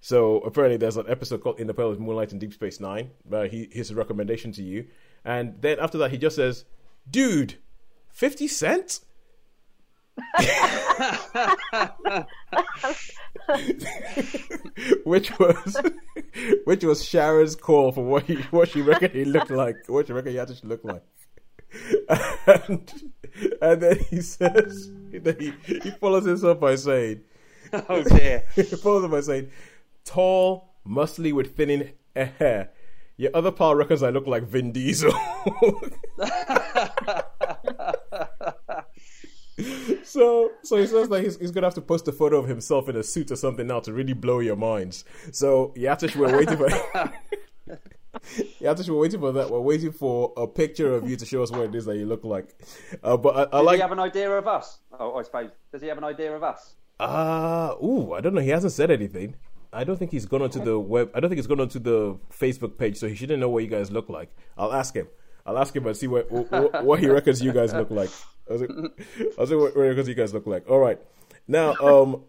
[0.00, 2.80] So apparently, there's an episode called "In the Pale of the Moonlight" in Deep Space
[2.80, 3.10] Nine.
[3.30, 4.86] Uh, he his recommendation to you,
[5.24, 6.64] and then after that, he just says,
[7.10, 7.54] "Dude,
[8.12, 9.04] fifty cents."
[15.04, 15.76] Which was
[16.64, 20.12] which was Sharon's call for what he what she reckoned he looked like, what she
[20.12, 21.02] reckoned he had to look like.
[22.46, 22.92] And,
[23.60, 27.22] and then he says then he, he follows this up by saying
[27.88, 28.44] Oh dear.
[28.54, 29.50] he follows up by saying
[30.04, 32.70] tall, muscly with thinning hair.
[33.16, 35.12] Your other pal reckons I look like Vin Diesel.
[40.04, 42.88] so so he says that he's, he's gonna have to post a photo of himself
[42.88, 45.04] in a suit or something now to really blow your minds.
[45.32, 46.68] So Yatish, we're waiting for
[48.60, 49.50] Yatish, we're waiting for that.
[49.50, 52.06] We're waiting for a picture of you to show us what it is that you
[52.06, 52.54] look like.
[53.02, 54.78] Uh, but I, I Does like he have an idea of us?
[54.98, 55.50] Oh, I suppose.
[55.72, 56.74] Does he have an idea of us?
[57.00, 58.40] Uh ooh, I don't know.
[58.40, 59.36] He hasn't said anything.
[59.72, 61.10] I don't think he's gone onto the web.
[61.14, 63.68] I don't think he's gone onto the Facebook page, so he shouldn't know what you
[63.68, 64.34] guys look like.
[64.56, 65.08] I'll ask him.
[65.46, 68.10] I'll ask him and see what what, what he reckons you guys look like.
[68.50, 68.66] I'll see,
[69.38, 70.68] I'll see what, what he reckons you guys look like.
[70.68, 70.98] All right.
[71.48, 72.24] Now, um,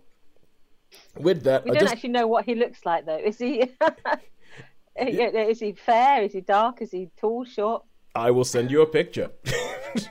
[1.18, 3.18] with that, we I don't just actually know what he looks like, though.
[3.18, 3.70] Is he?
[5.00, 6.24] Is he fair?
[6.24, 6.82] Is he dark?
[6.82, 7.84] Is he tall, short?
[8.16, 9.32] I will send you a picture.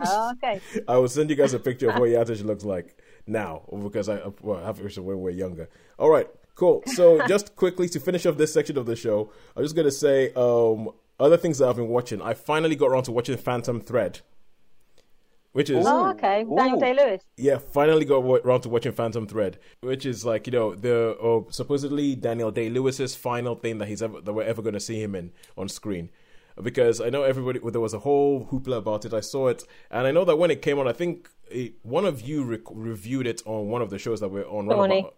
[0.01, 0.61] Oh, okay.
[0.88, 4.21] I will send you guys a picture of what Yatish looks like now, because I
[4.40, 5.69] well, I have picture when we're younger.
[5.99, 6.83] All right, cool.
[6.87, 10.33] So just quickly to finish off this section of the show, I'm just gonna say
[10.35, 12.20] um, other things that I've been watching.
[12.22, 14.20] I finally got around to watching Phantom Thread,
[15.52, 16.44] which is Oh, okay.
[16.55, 17.22] Daniel Day Lewis.
[17.37, 21.16] yeah, finally got wa- around to watching Phantom Thread, which is like you know the
[21.18, 24.81] uh, supposedly Daniel Day Lewis's final thing that he's ever that we're ever going to
[24.81, 26.11] see him in on screen.
[26.62, 29.12] Because I know everybody, there was a whole hoopla about it.
[29.12, 32.07] I saw it, and I know that when it came on, I think it, one
[32.07, 34.64] of you rec- reviewed it on one of the shows that we're on.
[34.64, 35.12] one of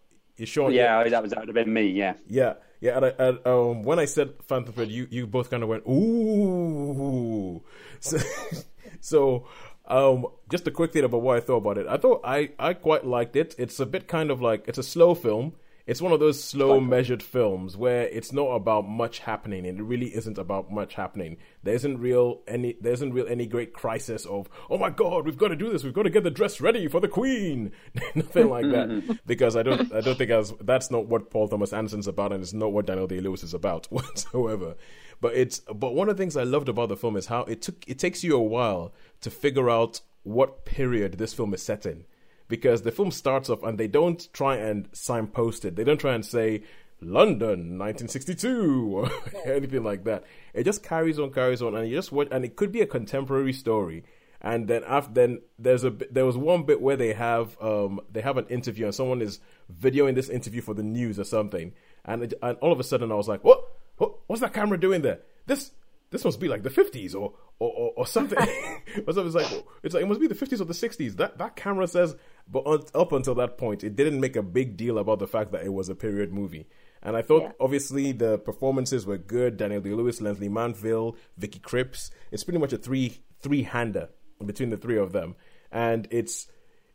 [0.48, 0.70] Shawnee.
[0.70, 1.86] our- Yeah, Yeah, that was that would have been me.
[1.86, 2.14] Yeah.
[2.26, 2.96] yeah, yeah.
[2.96, 7.62] And, and um, when I said Phantom Thread, you you both kind of went ooh.
[8.00, 8.18] So,
[9.00, 9.46] so
[9.86, 11.86] um, just a quick thing about what I thought about it.
[11.86, 13.54] I thought I I quite liked it.
[13.58, 15.54] It's a bit kind of like it's a slow film.
[15.88, 19.82] It's one of those slow measured films where it's not about much happening, and it
[19.82, 21.38] really isn't about much happening.
[21.62, 25.38] There isn't real any there isn't real any great crisis of oh my god we've
[25.38, 25.84] got to do this.
[25.84, 27.72] We've got to get the dress ready for the queen.
[28.14, 29.18] Nothing like that.
[29.26, 32.42] Because I don't I don't think as that's not what Paul Thomas Anderson's about and
[32.42, 34.76] it's not what Daniel Day Lewis is about whatsoever.
[35.22, 37.62] But it's but one of the things I loved about the film is how it
[37.62, 41.86] took it takes you a while to figure out what period this film is set
[41.86, 42.04] in
[42.48, 45.76] because the film starts off and they don't try and signpost it.
[45.76, 46.62] They don't try and say
[47.00, 49.10] London 1962 or
[49.46, 50.24] anything like that.
[50.54, 52.28] It just carries on, carries on, and you just watch.
[52.30, 54.04] And it could be a contemporary story.
[54.40, 58.20] And then after then, there's a there was one bit where they have um they
[58.20, 59.40] have an interview and someone is
[59.80, 61.72] videoing this interview for the news or something.
[62.04, 63.64] And it, and all of a sudden I was like, what?
[63.98, 65.20] what what's that camera doing there?
[65.46, 65.72] This
[66.10, 68.38] this must be like the 50s or or, or, or something.
[69.06, 69.26] or something.
[69.26, 71.16] It's like it's like it must be the 50s or the 60s.
[71.16, 72.16] That that camera says,
[72.50, 75.52] but on, up until that point, it didn't make a big deal about the fact
[75.52, 76.66] that it was a period movie.
[77.02, 77.52] And I thought, Yeah.
[77.60, 79.56] obviously, the performances were good.
[79.56, 82.10] Daniel Day Lewis, Lesley Manville, Vicky Krieps.
[82.32, 84.08] It's pretty much a three three hander
[84.44, 85.36] between the three of them,
[85.70, 86.48] and it's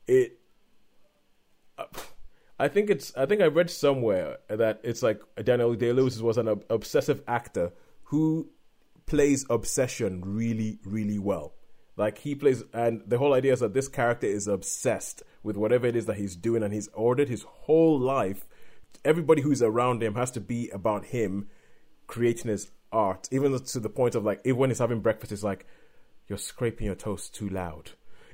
[0.08, 0.39] it.
[2.60, 3.15] I think it's.
[3.17, 7.21] I think I read somewhere that it's like Daniel Day Lewis was an ob- obsessive
[7.28, 7.73] actor
[8.04, 8.49] who
[9.05, 11.53] plays obsession really, really well.
[11.95, 15.85] Like he plays, and the whole idea is that this character is obsessed with whatever
[15.85, 18.47] it is that he's doing, and he's ordered his whole life.
[19.05, 21.47] Everybody who's around him has to be about him
[22.07, 25.43] creating his art, even to the point of like, even when he's having breakfast, it's
[25.43, 25.65] like,
[26.27, 27.91] you're scraping your toast too loud.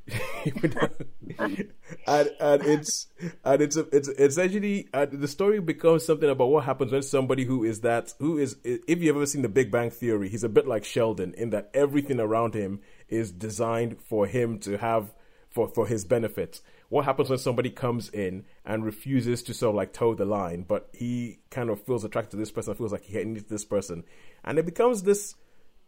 [1.40, 3.08] and and it's
[3.44, 7.64] and it's it's it's actually the story becomes something about what happens when somebody who
[7.64, 10.68] is that who is if you've ever seen the Big Bang Theory, he's a bit
[10.68, 15.14] like Sheldon in that everything around him is designed for him to have
[15.50, 16.62] for for his benefit.
[16.90, 20.66] What happens when somebody comes in and refuses to sort of like toe the line,
[20.68, 24.04] but he kind of feels attracted to this person, feels like he needs this person,
[24.44, 25.36] and it becomes this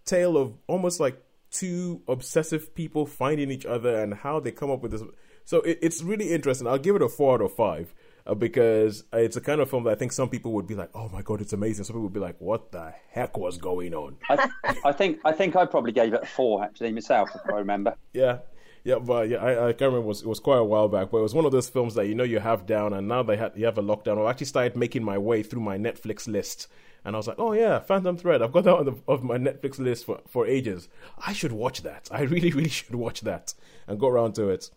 [0.05, 4.81] tale of almost like two obsessive people finding each other and how they come up
[4.81, 5.03] with this.
[5.45, 6.67] So it, it's really interesting.
[6.67, 7.93] I'll give it a four out of five
[8.25, 10.89] uh, because it's a kind of film that I think some people would be like,
[10.93, 13.93] "Oh my god, it's amazing." Some people would be like, "What the heck was going
[13.93, 14.49] on?" I,
[14.85, 17.95] I think I think I probably gave it a four actually myself, if I remember.
[18.13, 18.39] Yeah,
[18.83, 20.05] yeah, but yeah, I, I can't remember.
[20.05, 21.95] It was, it was quite a while back, but it was one of those films
[21.95, 24.23] that you know you have down, and now they had you have a lockdown.
[24.25, 26.67] I actually started making my way through my Netflix list,
[27.03, 28.41] and I was like, oh yeah, Phantom Thread.
[28.41, 30.87] I've got that on the of my Netflix list for for ages.
[31.25, 32.09] I should watch that.
[32.11, 33.53] I really, really should watch that
[33.87, 34.69] and go around to it.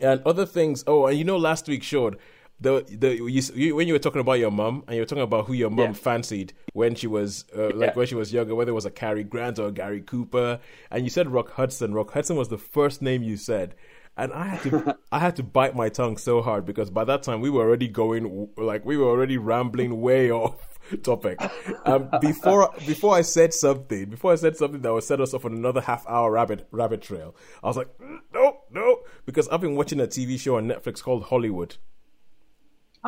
[0.00, 0.84] And other things.
[0.86, 2.18] Oh, and you know, last week showed
[2.60, 5.22] the the you, you, when you were talking about your mum and you were talking
[5.24, 5.92] about who your mum Yeah.
[5.92, 7.94] fancied when she was uh, like Yeah.
[7.94, 11.04] when she was younger, whether it was a Cary Grant or a Gary Cooper, and
[11.04, 11.94] you said Rock Hudson.
[11.94, 13.74] Rock Hudson was the first name you said,
[14.18, 17.22] and I had to I had to bite my tongue so hard because by that
[17.22, 21.40] time we were already going like we were already rambling way off topic.
[21.84, 25.44] Um, before before I said something, before I said something that would set us off
[25.44, 29.60] on another half hour rabbit rabbit trail, I was like, "Mm, no, no, because I've
[29.60, 31.76] been watching a TV show on Netflix called Hollywood.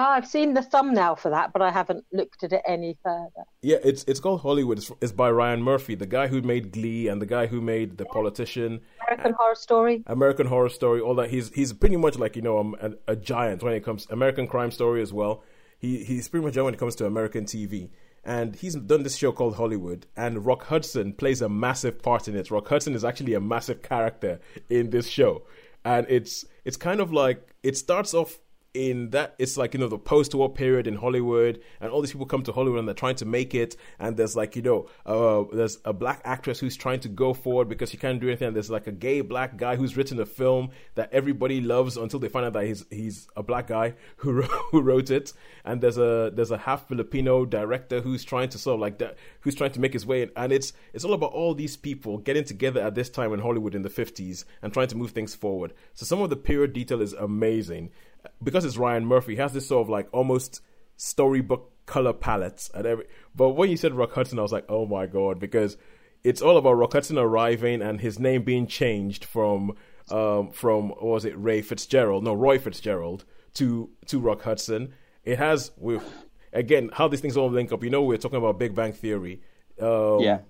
[0.01, 3.45] Oh, I've seen the thumbnail for that, but I haven't looked at it any further.
[3.62, 4.79] Yeah, it's it's called Hollywood.
[4.79, 7.99] It's, it's by Ryan Murphy, the guy who made Glee and the guy who made
[7.99, 10.05] The Politician, American Horror Story.
[10.07, 11.31] American Horror Story, all that.
[11.31, 14.47] He's he's pretty much like you know um, a, a giant when it comes American
[14.47, 15.43] Crime Story as well.
[15.79, 17.91] He he's pretty much when it comes to American TV.
[18.25, 22.37] And he's done this show called Hollywood, and Rock Hudson plays a massive part in
[22.37, 22.51] it.
[22.51, 25.45] Rock Hudson is actually a massive character in this show,
[25.85, 28.38] and it's it's kind of like it starts off
[28.79, 32.27] in that it's like you know the post-war period in Hollywood, and all these people
[32.27, 35.45] come to Hollywood and they're trying to make it, and there's like you know uh,
[35.53, 38.49] there's a black actress who's trying to go forward because she can't do anything.
[38.49, 42.21] And there's like a gay black guy who's written a film that everybody loves until
[42.21, 45.33] they find out that he's he's a black guy who wrote, who wrote it,
[45.64, 49.17] and there's a there's a half Filipino director who's trying to sort of like that
[49.41, 52.45] who's trying to make his way and it's it's all about all these people getting
[52.45, 55.73] together at this time in Hollywood in the 50s and trying to move things forward.
[55.95, 57.91] So some of the period detail is amazing
[58.43, 59.35] because it's Ryan Murphy.
[59.35, 60.61] He has this sort of like almost
[60.97, 63.07] storybook color palettes and every.
[63.35, 65.77] But when you said Rock Hudson, I was like, oh my god, because
[66.25, 69.73] it's all about Rock Hudson arriving and his name being changed from
[70.11, 74.93] um from was it Ray Fitzgerald, no Roy Fitzgerald to to Rock Hudson.
[75.25, 76.03] It has with
[76.53, 77.83] again how these things all link up.
[77.85, 79.43] You know, we're talking about Big Bang Theory.
[79.81, 80.41] Um, Yeah.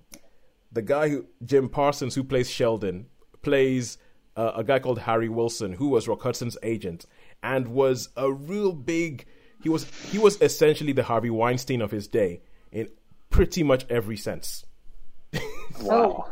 [0.73, 3.07] the guy who Jim Parsons who plays Sheldon
[3.43, 3.99] plays
[4.37, 7.05] uh, a guy called Harry Wilson who was Rock Hudson's agent
[7.43, 9.25] and was a real big
[9.63, 12.41] he was he was essentially the Harvey Weinstein of his day
[12.73, 12.89] in
[13.31, 14.65] pretty much every sense
[15.83, 16.27] Wow.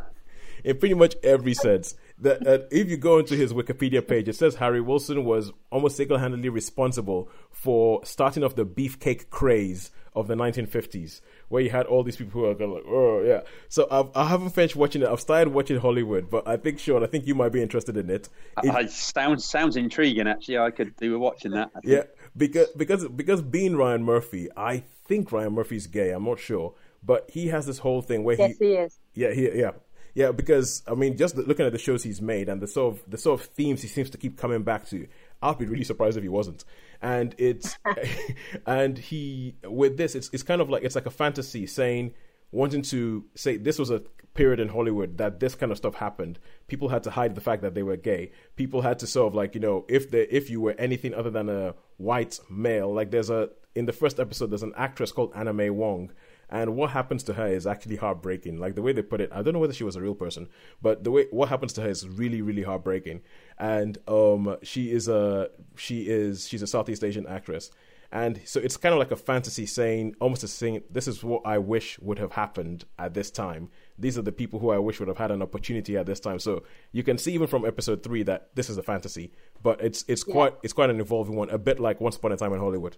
[0.64, 1.94] in pretty much every sense.
[2.18, 5.96] That uh, if you go into his Wikipedia page, it says Harry Wilson was almost
[5.96, 12.02] single-handedly responsible for starting off the beefcake craze of the 1950s, where you had all
[12.02, 13.42] these people who are going like, oh yeah.
[13.68, 15.08] So I've, I haven't finished watching it.
[15.08, 18.08] I've started watching Hollywood, but I think Sean, I think you might be interested in
[18.08, 18.30] it.
[18.62, 20.26] It- Uh, sounds sounds intriguing.
[20.26, 21.70] Actually, I could do with watching that.
[21.76, 21.92] I think.
[21.92, 22.02] yeah,
[22.34, 26.12] because because because being Ryan Murphy, I think Ryan Murphy's gay.
[26.12, 26.72] I'm not sure,
[27.04, 28.98] but he has this whole thing where he Yes, he he is.
[29.14, 29.72] Yeah, he, yeah,
[30.16, 30.32] yeah.
[30.32, 33.18] Because I mean, just looking at the shows he's made and the sort of the
[33.18, 35.06] sort of themes he seems to keep coming back to,
[35.42, 36.64] I'd be really surprised if he wasn't.
[37.00, 37.76] And it's
[38.66, 42.14] and he with this, it's it's kind of like it's like a fantasy saying
[42.50, 44.02] wanting to say this was a
[44.34, 46.38] period in Hollywood that this kind of stuff happened.
[46.66, 48.32] People had to hide the fact that they were gay.
[48.56, 51.30] People had to sort of like you know if they if you were anything other
[51.30, 55.32] than a white male, like there's a in the first episode there's an actress called
[55.34, 56.10] Anna May Wong
[56.48, 58.58] and what happens to her is actually heartbreaking.
[58.58, 60.48] Like the way they put it, I don't know whether she was a real person,
[60.80, 63.22] but the way what happens to her is really, really heartbreaking.
[63.58, 67.70] And um, she is a she is she's a Southeast Asian actress,
[68.12, 71.42] and so it's kind of like a fantasy saying, almost a saying, "This is what
[71.44, 73.68] I wish would have happened at this time.
[73.98, 76.38] These are the people who I wish would have had an opportunity at this time."
[76.38, 79.32] So you can see even from episode three that this is a fantasy,
[79.62, 82.36] but it's it's quite it's quite an evolving one, a bit like Once Upon a
[82.36, 82.96] Time in Hollywood.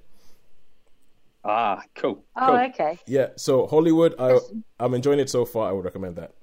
[1.44, 2.24] Ah, cool.
[2.36, 2.56] Oh, cool.
[2.56, 2.98] okay.
[3.06, 4.38] Yeah, so Hollywood, I
[4.80, 5.68] I'm enjoying it so far.
[5.68, 6.34] I would recommend that.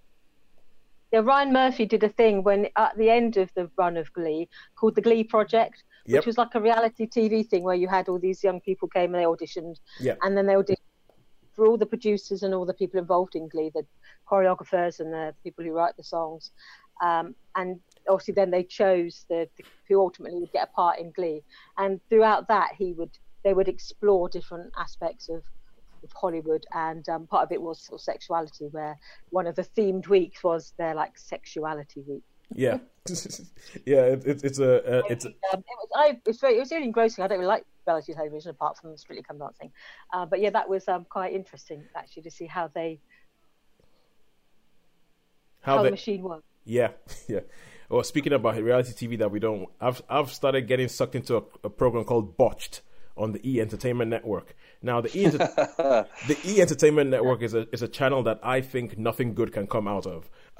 [1.11, 4.49] Yeah, Ryan Murphy did a thing when at the end of the run of Glee
[4.75, 6.25] called the Glee Project, which Yep.
[6.25, 9.23] was like a reality TV thing where you had all these young people came and
[9.23, 10.15] they auditioned, Yeah.
[10.23, 10.77] and then they auditioned
[11.53, 13.85] for all the producers and all the people involved in Glee, the
[14.29, 16.51] choreographers and the people who write the songs,
[17.01, 17.79] um, and
[18.09, 21.43] obviously then they chose the, the who ultimately would get a part in Glee,
[21.77, 25.43] and throughout that he would they would explore different aspects of
[26.03, 28.97] of Hollywood, and um, part of it was sort of sexuality, where
[29.29, 32.23] one of the themed weeks was their like sexuality week.
[32.53, 32.79] Yeah,
[33.85, 36.59] yeah, it, it, it's a uh, it's a, um, it was I it's very it
[36.59, 37.23] was really engrossing.
[37.23, 39.71] I don't really like reality television apart from Strictly Come Dancing,
[40.11, 42.99] uh, but yeah, that was um, quite interesting actually to see how they
[45.61, 46.43] how, how the machine works.
[46.65, 46.89] Yeah,
[47.27, 47.41] yeah.
[47.89, 51.43] Well, speaking about reality TV that we don't, I've I've started getting sucked into a,
[51.63, 52.81] a program called Botched
[53.17, 54.55] on the E Entertainment Network.
[54.81, 55.37] Now, the E Enter-
[56.27, 59.67] the E Entertainment Network is a is a channel that I think nothing good can
[59.67, 60.29] come out of.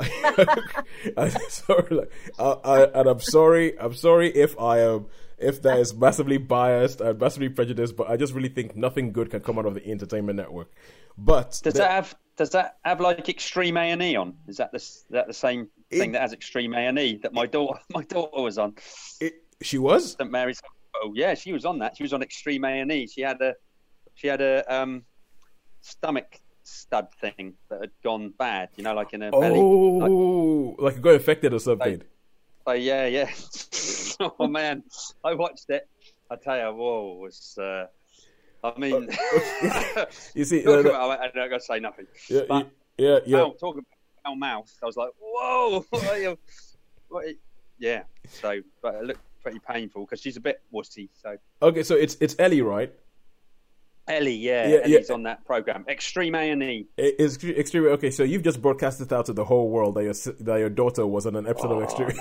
[1.17, 5.79] I'm sorry, like, I, I, and I'm sorry, I'm sorry if I am if that
[5.79, 9.59] is massively biased and massively prejudiced, but I just really think nothing good can come
[9.59, 10.71] out of the E Entertainment Network.
[11.17, 14.35] But Does the- that have does that have like extreme A and E on?
[14.47, 17.33] Is that the s- that the same thing that has extreme A and E that
[17.33, 18.75] my daughter my daughter was on?
[19.21, 20.61] it, she was St Mary's
[20.95, 21.11] Hospital.
[21.15, 21.97] Yeah, she was on that.
[21.97, 23.07] She was on extreme A and E.
[23.07, 23.53] She had a
[24.15, 25.03] she had a um,
[25.81, 28.69] stomach stud thing that had gone bad.
[28.75, 29.47] You know, like in her belly.
[29.49, 32.01] Like, oh like it got infected or something.
[32.67, 33.29] oh yeah, yeah.
[34.39, 34.83] oh man,
[35.23, 35.87] I watched it.
[36.29, 37.57] I tell you, whoa, it was.
[37.57, 37.85] Uh,
[38.63, 39.09] I mean,
[40.33, 42.07] You see, talk uh, the- about, I don't got to say nothing.
[42.29, 43.37] yeah, But- yeah, yeah.
[43.37, 46.39] Foul, talking about foul mouth, I was like, whoa, what are you-
[47.09, 47.37] what are you-
[47.77, 48.03] yeah.
[48.27, 51.09] So, but it looked pretty painful because she's a bit wussy.
[51.21, 52.91] So Okay, so it's it's Ellie, right?
[54.07, 55.15] Ellie, yeah, Yeah, Ellie's yeah.
[55.15, 56.87] on that program, Extreme A and E.
[56.95, 57.85] It- It's extreme.
[57.85, 61.05] Okay, so you've just broadcasted out to the whole world that your that your daughter
[61.07, 62.11] was on an episode of oh, Extreme.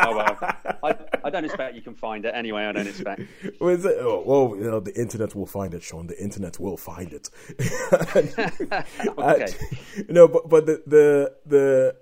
[0.00, 0.36] Oh well,
[0.82, 2.64] I, I don't expect you can find it anyway.
[2.64, 3.22] I don't expect.
[3.60, 3.96] Is it?
[4.00, 6.06] Oh, well, you know, the internet will find it, Sean.
[6.06, 7.30] The internet will find it.
[9.18, 9.44] Okay.
[9.44, 11.96] Uh, no, but but the the the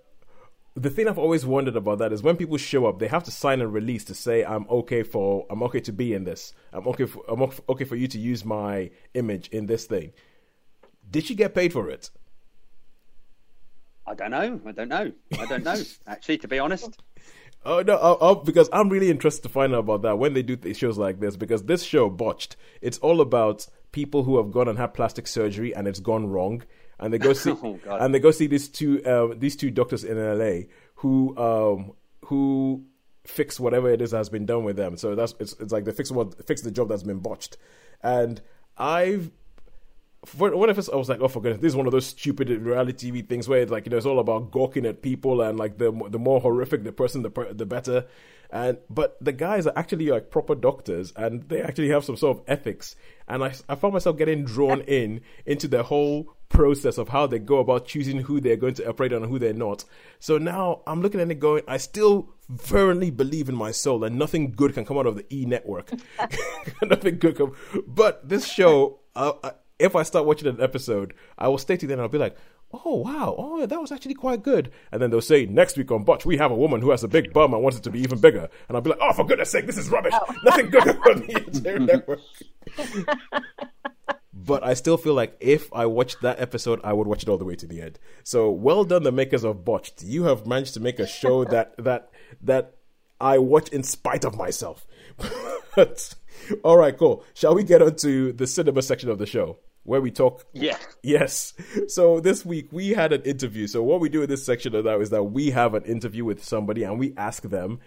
[0.81, 3.31] the thing I've always wondered about that is when people show up, they have to
[3.31, 6.55] sign a release to say I'm okay for I'm okay to be in this.
[6.73, 10.13] I'm okay for I'm ok- okay for you to use my image in this thing.
[11.11, 12.11] Did she get paid for it?
[14.07, 14.61] I don't know.
[14.67, 15.13] I don't know.
[15.39, 15.77] I don't know.
[16.07, 16.99] Actually, to be honest,
[17.63, 17.97] Oh no!
[17.97, 20.75] I'll, I'll, because I'm really interested to find out about that when they do th-
[20.79, 21.37] shows like this.
[21.37, 25.75] Because this show, botched, it's all about people who have gone and had plastic surgery
[25.75, 26.63] and it's gone wrong,
[27.01, 30.05] and they go see Oh, and they go see these two um, these two doctors
[30.05, 31.93] in LA who um,
[32.27, 32.85] who
[33.25, 34.97] fix whatever it is that has been done with them.
[34.97, 37.57] So that's it's, it's like they fix what fix the job that's been botched,
[38.03, 38.41] and
[38.77, 39.31] I've
[40.25, 42.51] for, I first I was like, oh for goodness, this is one of those stupid
[42.51, 45.59] reality TV things where it's like you know it's all about gawking at people and
[45.59, 48.07] like the the more horrific the person, the the better.
[48.53, 52.39] And but the guys are actually like proper doctors and they actually have some sort
[52.39, 52.97] of ethics.
[53.29, 57.39] And I I found myself getting drawn in into the whole process of how they
[57.39, 59.85] go about choosing who they're going to operate on and who they're not.
[60.19, 64.11] So now I'm looking at it going, I still firmly believe in my soul that
[64.11, 65.91] nothing good can come out of the E network.
[66.83, 67.55] nothing good come.
[67.87, 71.87] But this show, uh, I, if I start watching an episode, I will stay to
[71.87, 72.37] then I'll be like,
[72.73, 74.71] oh wow, oh that was actually quite good.
[74.93, 77.09] And then they'll say next week on Botch we have a woman who has a
[77.09, 78.49] big bum and wants it to be even bigger.
[78.69, 80.15] And I'll be like, oh for goodness sake, this is rubbish.
[80.45, 82.21] Nothing good on the network.
[84.45, 87.39] But I still feel like if I watched that episode, I would watch it all
[87.39, 87.99] the way to the end.
[88.23, 90.03] So well done, the makers of Botched.
[90.03, 92.75] You have managed to make a show that that that
[93.21, 94.87] I watch in spite of myself.
[95.77, 96.15] But,
[96.65, 97.25] all right, cool.
[97.35, 100.47] Shall we get on to the cinema section of the show where we talk?
[100.53, 100.79] yeah.
[101.03, 101.53] Yes.
[101.89, 103.67] So this week we had an interview.
[103.67, 106.25] So what we do in this section of that is that we have an interview
[106.25, 107.81] with somebody and we ask them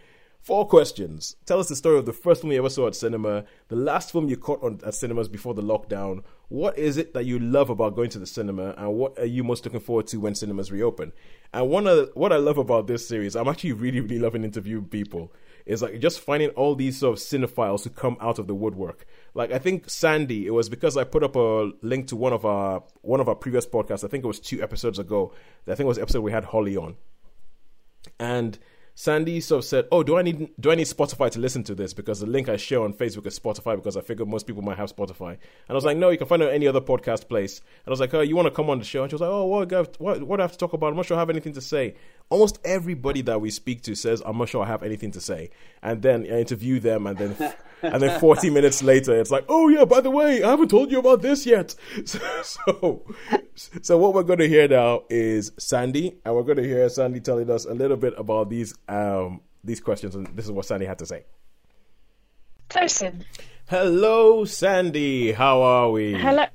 [0.43, 1.36] four questions.
[1.45, 4.11] Tell us the story of the first film you ever saw at cinema, the last
[4.11, 6.23] film you caught on at cinemas before the lockdown.
[6.53, 9.43] What is it that you love about going to the cinema, and what are you
[9.43, 11.11] most looking forward to when cinemas reopen?
[11.51, 14.85] And one of what I love about this series, I'm actually really really loving interviewing
[14.85, 15.33] people.
[15.65, 19.07] Is like just finding all these sort of cinephiles who come out of the woodwork.
[19.33, 22.45] Like I think Sandy, it was because I put up a link to one of
[22.45, 24.03] our one of our previous podcasts.
[24.03, 25.33] I think it was two episodes ago.
[25.67, 26.97] I think it was episode we had Holly on,
[28.19, 28.59] and
[28.95, 31.75] Sandy sort of said, "Oh, do I need do I need Spotify to listen to
[31.75, 31.93] this?
[31.93, 34.77] Because the link I share on Facebook is Spotify because I figure most people might
[34.77, 37.27] have Spotify." And I was like, "No, you can find it on any other podcast
[37.27, 39.15] place." And I was like, "Oh, you want to come on the show?" And she
[39.15, 40.87] was like, "Oh, what, what what do I have to talk about?
[40.91, 41.95] I'm not sure I have anything to say."
[42.30, 45.49] Almost everybody that we speak to says, "I'm not sure I have anything to say,"
[45.82, 49.67] and then I interview them, and then and then 40 minutes later, it's like, "Oh
[49.69, 53.03] yeah, by the way, I haven't told you about this yet." So so,
[53.82, 57.19] so what we're going to hear now is Sandy, and we're going to hear Sandy
[57.19, 60.86] telling us a little bit about these um, these questions, and this is what Sandy
[60.86, 61.26] had to say.
[62.69, 63.24] Tosin.
[63.67, 65.32] Hello, Sandy.
[65.32, 66.13] How are we?
[66.13, 66.45] Hello.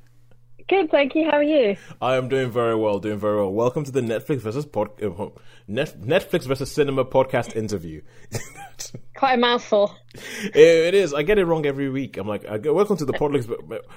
[0.68, 1.24] Good, thank you.
[1.24, 1.78] How are you?
[2.02, 3.50] I am doing very well, doing very well.
[3.50, 5.28] Welcome to the Netflix versus pod, uh,
[5.66, 8.02] Net, Netflix versus cinema podcast interview.
[9.16, 9.96] Quite a mouthful.
[10.44, 11.14] It, it is.
[11.14, 12.18] I get it wrong every week.
[12.18, 13.48] I'm like, go, welcome to the podcast.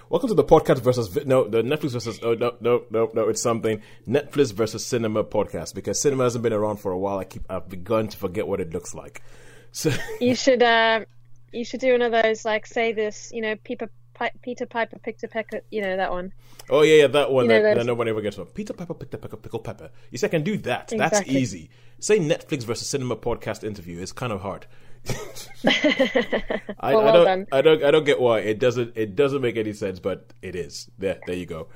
[0.10, 2.22] Welcome to the podcast versus no, the Netflix versus.
[2.24, 3.28] Oh no, no, no, no.
[3.28, 7.18] It's something Netflix versus cinema podcast because cinema hasn't been around for a while.
[7.18, 7.44] I keep.
[7.50, 9.22] I've begun to forget what it looks like.
[9.74, 9.92] So
[10.22, 11.02] You should uh,
[11.52, 15.00] you should do one of those like say this, you know, Peter Pi- Peter Piper
[15.00, 16.34] picked a pecker, you know that one.
[16.70, 18.46] Oh yeah, yeah, that one You know, that, that those- nobody ever gets from.
[18.48, 19.90] Peter Piper picked a pecker, pickle pepper.
[20.12, 20.94] You see, I can do that.
[20.96, 21.70] That's easy.
[22.00, 24.66] Say Netflix versus cinema podcast interview is kind of hard.
[25.66, 27.48] I, Well, I don't, done.
[27.52, 28.94] I don't, I don't get why it doesn't.
[28.96, 30.90] It doesn't make any sense, but it is.
[30.98, 31.68] There, there you go.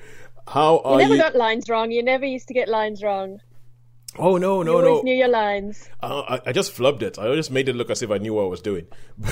[0.48, 1.22] How are You never you?
[1.22, 1.92] got lines wrong.
[1.92, 3.40] You never used to get lines wrong.
[4.18, 5.01] Oh no, You no, always no!
[5.01, 5.89] knew your lines.
[6.01, 7.18] Uh, I, I just flubbed it.
[7.20, 8.88] I just made it look as if I knew what I was doing.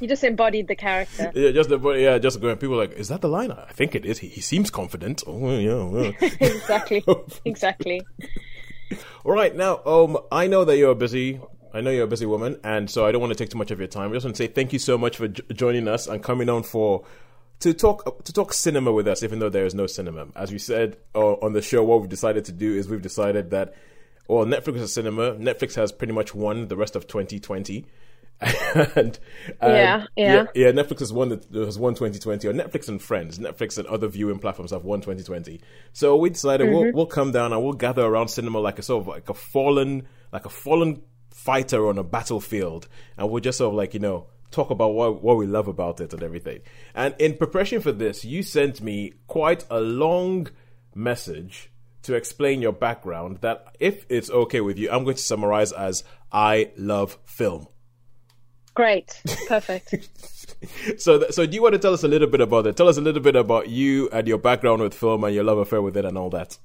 [0.00, 1.30] You just embodied the character.
[1.34, 2.56] yeah, just the, yeah, just going.
[2.56, 3.50] People are like, is that the line?
[3.52, 4.18] I think it is.
[4.18, 5.22] He, he seems confident.
[5.26, 6.12] Oh yeah.
[6.20, 6.28] yeah.
[6.40, 7.04] exactly.
[7.44, 8.00] Exactly.
[9.24, 11.40] All right, now, um, I know that you're busy.
[11.74, 13.70] I know you're a busy woman, and so I don't want to take too much
[13.70, 14.10] of your time.
[14.10, 16.62] I just want to say thank you so much for joining us and coming on
[16.62, 17.04] for
[17.62, 20.26] to talk to talk cinema with us, even though there is no cinema.
[20.36, 23.50] As we said uh, on the show, what we've decided to do is we've decided
[23.50, 23.74] that
[24.28, 25.32] well, Netflix is a cinema.
[25.34, 27.84] Netflix has pretty much won the rest of 2020.
[28.40, 28.48] and,
[28.96, 29.18] and
[29.60, 30.46] Yeah, yeah.
[30.54, 34.08] yeah, Netflix has won the, has won 2020, or Netflix and Friends, Netflix and other
[34.08, 35.60] viewing platforms have won 2020.
[35.92, 36.74] So we decided Mm-hmm.
[36.76, 39.34] we'll we'll come down and we'll gather around cinema like a sort of like a
[39.34, 44.00] fallen like a fallen fighter on a battlefield, and we'll just sort of like you
[44.00, 46.60] know talk about what what we love about it and everything.
[46.94, 50.48] And in preparation for this, you sent me quite a long
[50.94, 51.70] message
[52.02, 53.38] to explain your background.
[53.40, 57.66] That if it's okay with you, I'm going to summarize as I love film.
[58.74, 59.20] Great.
[59.48, 60.08] Perfect.
[60.96, 62.76] So, th- so do you want to tell us a little bit about it?
[62.76, 65.58] Tell us a little bit about you and your background with film and your love
[65.58, 66.56] affair with it and all that.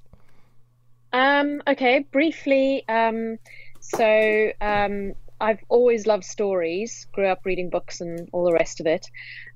[1.14, 2.88] Um, okay, briefly.
[2.88, 3.40] Um,
[3.80, 7.08] so um, I've always loved stories.
[7.12, 9.06] Grew up reading books and all the rest of it.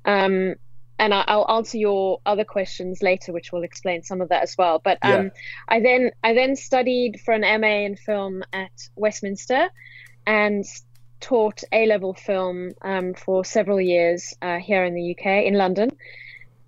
[0.05, 0.55] Um,
[0.99, 4.55] and I, I'll answer your other questions later, which will explain some of that as
[4.57, 4.79] well.
[4.83, 5.29] But um, Yeah.
[5.67, 9.69] I then I then studied for an MA in film at Westminster,
[10.27, 10.63] and
[11.19, 15.89] taught A level film um, for several years uh, here in the UK in London,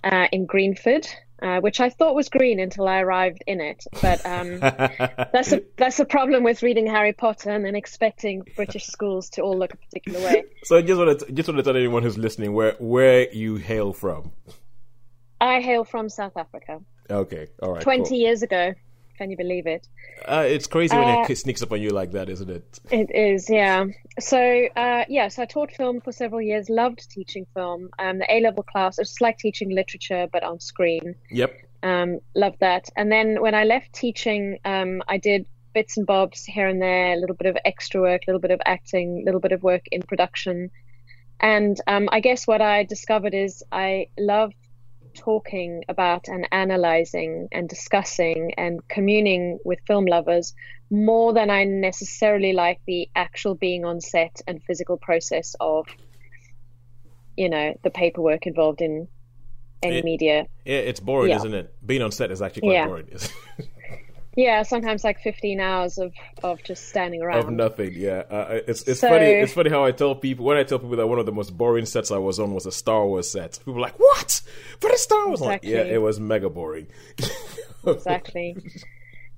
[0.04, 1.08] uh, in Greenford.
[1.44, 5.62] Uh, which I thought was green until I arrived in it, but um, that's a
[5.76, 9.74] that's a problem with reading Harry Potter and then expecting British schools to all look
[9.74, 10.46] a particular way.
[10.64, 13.58] So, I just want to just want to tell anyone who's listening where where you
[13.58, 14.32] hail from.
[15.42, 16.80] I hail from South Africa.
[17.10, 17.82] Okay, all right.
[17.82, 18.18] Twenty cool.
[18.20, 18.74] years ago,
[19.18, 19.88] can you believe it?
[20.26, 22.80] Uh, it's crazy when Uh, it sneaks up on you like that, isn't it?
[22.92, 23.86] It is, yeah.
[24.20, 26.70] So, uh, yeah, so I taught film for several years.
[26.70, 27.90] Loved teaching film.
[28.00, 31.16] Um, the A level class, it's like teaching literature but on screen.
[31.32, 31.54] Yep.
[31.84, 32.90] um, loved that.
[32.96, 37.14] And then when I left teaching, um, I did bits and bobs here and there,
[37.14, 39.64] a little bit of extra work, a little bit of acting, a little bit of
[39.64, 40.70] work in production.
[41.40, 44.54] And um, I guess what I discovered is I love
[45.14, 50.54] talking about and analyzing and discussing and communing with film lovers
[50.90, 55.88] more than I necessarily like the actual being on set and physical process of,
[57.36, 59.08] you know, the paperwork involved in
[59.82, 60.48] any It- media.
[60.66, 61.38] Yeah, it's boring, Yeah.
[61.38, 61.74] isn't it?
[61.86, 62.88] Being on set is actually quite Yeah.
[62.88, 63.08] boring.
[64.36, 66.12] Yeah, sometimes like 15 hours of,
[66.44, 67.94] of just standing around of nothing.
[67.96, 69.26] Yeah, uh, it's it's So- funny.
[69.26, 71.56] It's funny how I tell people when I tell people that one of the most
[71.56, 73.60] boring sets I was on was a Star Wars set.
[73.60, 74.42] People are like, "What?
[74.80, 76.88] For a Star Wars?" I'm Like, yeah, it was mega boring.
[77.88, 78.58] exactly.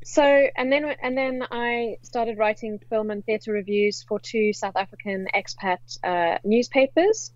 [0.04, 4.76] So, and then and then I started writing film and theatre reviews for two South
[4.76, 7.32] African expat uh, newspapers,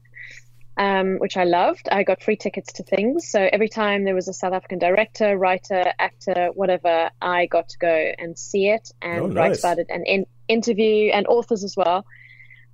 [0.80, 1.90] um, which I loved.
[1.92, 5.38] I got free tickets to things, so every time there was a South African director,
[5.38, 9.88] writer, actor, whatever, I got to go and see it and Oh, write about it
[9.90, 12.06] and in, interview and authors as well.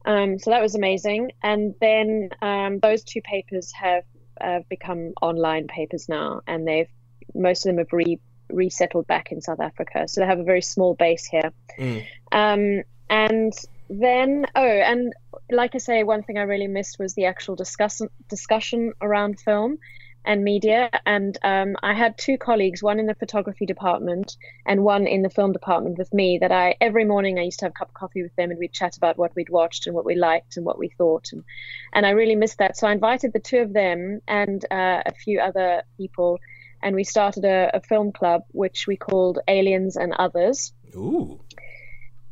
[0.06, 1.32] Um, so that was amazing.
[1.41, 4.03] And then um, those two papers have
[4.39, 6.89] uh, become online papers now, and they've
[7.34, 8.20] most of them have re
[8.51, 10.08] resettled back in South Africa.
[10.08, 11.51] So they have a very small base here.
[11.80, 12.06] Mm.
[12.32, 13.53] Um, and
[13.90, 15.14] then oh and
[15.52, 19.78] like i say one thing i really missed was the actual discussion discussion around film
[20.26, 20.90] and media.
[21.06, 25.30] And um, i had two colleagues one in the photography department and one in the
[25.30, 27.94] film department with me that i every morning i used to have a cup of
[27.94, 30.66] coffee with them and we'd chat about what we'd watched and what we liked and
[30.66, 31.32] what we thought.
[31.32, 31.44] And,
[31.94, 32.76] and i really missed that.
[32.78, 36.40] So i invited the two of them and uh, a few other people
[36.82, 40.74] and we started a, a film club which we called aliens and others.
[40.96, 41.40] Ooh.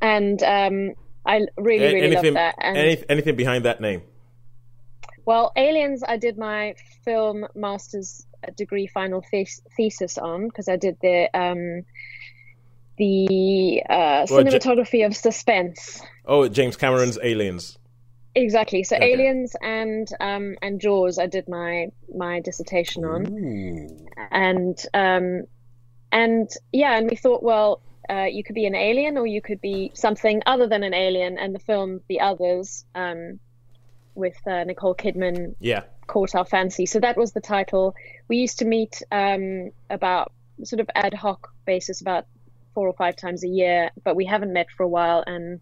[0.01, 0.93] and um,
[1.26, 2.55] I really, really anything, love that.
[2.59, 4.01] And any, anything behind that name?
[5.26, 8.26] well, Aliens, I did my film master's
[8.57, 11.84] degree final thes- thesis on because I did the um,
[12.97, 16.01] the uh, Well, cinematography of suspense.
[16.26, 17.78] Oh, James Cameron's Aliens.
[18.36, 18.84] Exactly.
[18.84, 19.13] So Okay.
[19.13, 23.32] Aliens and um, and Jaws, I did my my dissertation on.
[23.32, 24.07] Ooh.
[24.32, 25.43] and um,
[26.11, 29.62] and yeah, and we thought, well, uh, you could be an alien or you could
[29.62, 31.38] be something other than an alien.
[31.38, 33.39] And the film, The Others, um,
[34.16, 35.84] with uh, Nicole Kidman, Yeah.
[36.08, 36.86] caught our fancy.
[36.86, 37.95] So that was the title.
[38.28, 40.32] We used to meet um, about
[40.64, 42.26] sort of ad hoc basis, about
[42.74, 45.24] four or five times a year, but we haven't met for a while.
[45.26, 45.60] And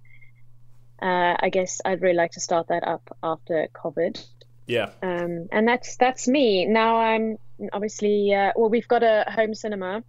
[1.02, 4.24] uh, I guess I'd really like to start that up after COVID
[4.68, 4.90] Yeah.
[5.02, 7.38] um, and that's that's me now i'm
[7.74, 10.04] obviously uh, well we've got a home cinema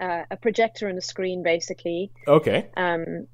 [0.00, 2.68] uh, a projector and a screen basically Okay.
[2.76, 3.26] um,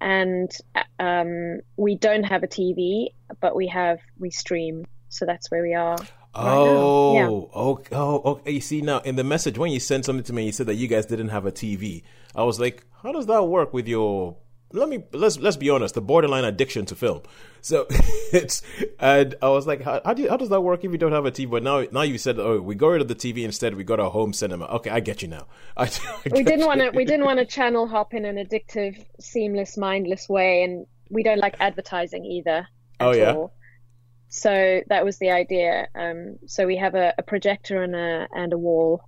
[0.00, 0.50] and
[0.98, 3.08] um, we don't have a tv
[3.40, 5.96] but we have we stream so that's where we are
[6.38, 7.28] Oh, Yeah.
[7.30, 8.50] oh, oh, okay.
[8.50, 10.74] You see now in the message when you sent something to me, you said that
[10.74, 12.02] you guys didn't have a TV.
[12.34, 14.36] I was like, how does that work with your?
[14.72, 17.22] Let me let's let's be honest, the borderline addiction to film.
[17.60, 17.86] So
[18.32, 18.62] it's
[18.98, 21.12] and I was like, how, how do you, how does that work if you don't
[21.12, 21.48] have a TV?
[21.50, 23.74] But now now you said, oh, we got rid of the TV instead.
[23.76, 24.66] We got a home cinema.
[24.66, 25.46] Okay, I get you now.
[25.76, 25.88] I, I
[26.32, 30.28] we didn't want to we didn't want to channel hop in an addictive seamless mindless
[30.28, 32.66] way and we don't like advertising either
[32.98, 33.34] Oh, yeah?
[33.34, 33.54] all.
[34.28, 38.52] so that was the idea um, so we have a, a projector and a and
[38.52, 39.02] a wall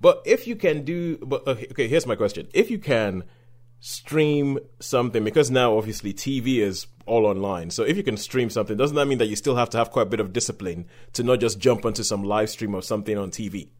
[0.00, 3.24] But if you can do, but okay, here's my question: If you can
[3.80, 8.76] stream something, because now obviously TV is all online, so if you can stream something,
[8.76, 11.22] doesn't that mean that you still have to have quite a bit of discipline to
[11.22, 13.70] not just jump onto some live stream of something on TV?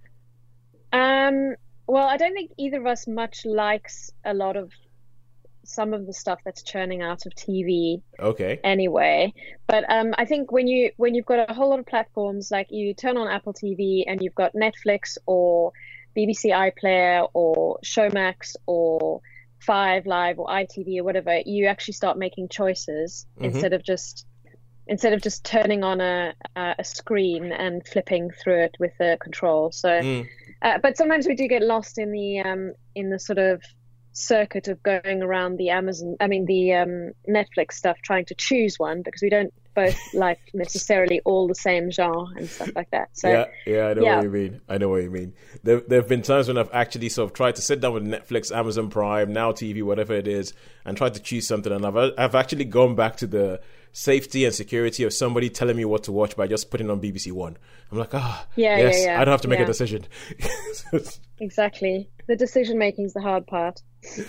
[0.93, 1.55] Um,
[1.87, 4.73] well, I don't think either of us much likes a lot of
[5.65, 9.33] some of the stuff that's churning out of TV Okay, anyway.
[9.67, 12.69] But um, I think when you when you've got a whole lot of platforms, like
[12.71, 15.73] you turn on Apple TV and you've got Netflix or
[16.17, 19.21] BBC iPlayer or Showmax or
[19.61, 24.27] Five Live or ITV or whatever, you actually start making choices instead of just
[24.87, 29.17] instead of just turning on a a a screen and flipping through it with a
[29.19, 29.71] control.
[29.73, 29.89] So.
[29.89, 30.29] Mm.
[30.63, 33.63] Uh, but sometimes we do get lost in the um, in the sort of
[34.13, 38.79] circuit of going around the Amazon, I mean the um, Netflix stuff, trying to choose
[38.79, 43.11] one because we don't both like necessarily all the same genre and stuff like that.
[43.13, 44.17] So yeah, yeah, I know yeah.
[44.17, 44.61] what you mean.
[44.69, 45.35] I know what you mean.
[45.63, 48.05] There, there have been times when I've actually sort of tried to sit down with
[48.05, 50.53] Netflix, Amazon Prime, Now TV, whatever it is,
[50.85, 53.61] and tried to choose something, and I've I've actually gone back to the
[53.93, 57.33] safety and security of somebody telling me what to watch by just putting on BBC
[57.33, 57.57] One.
[57.91, 60.07] I'm like, ah, Yeah, yeah, yes, yeah, I don't have to make a decision.
[61.41, 63.83] exactly, the decision making is the hard part.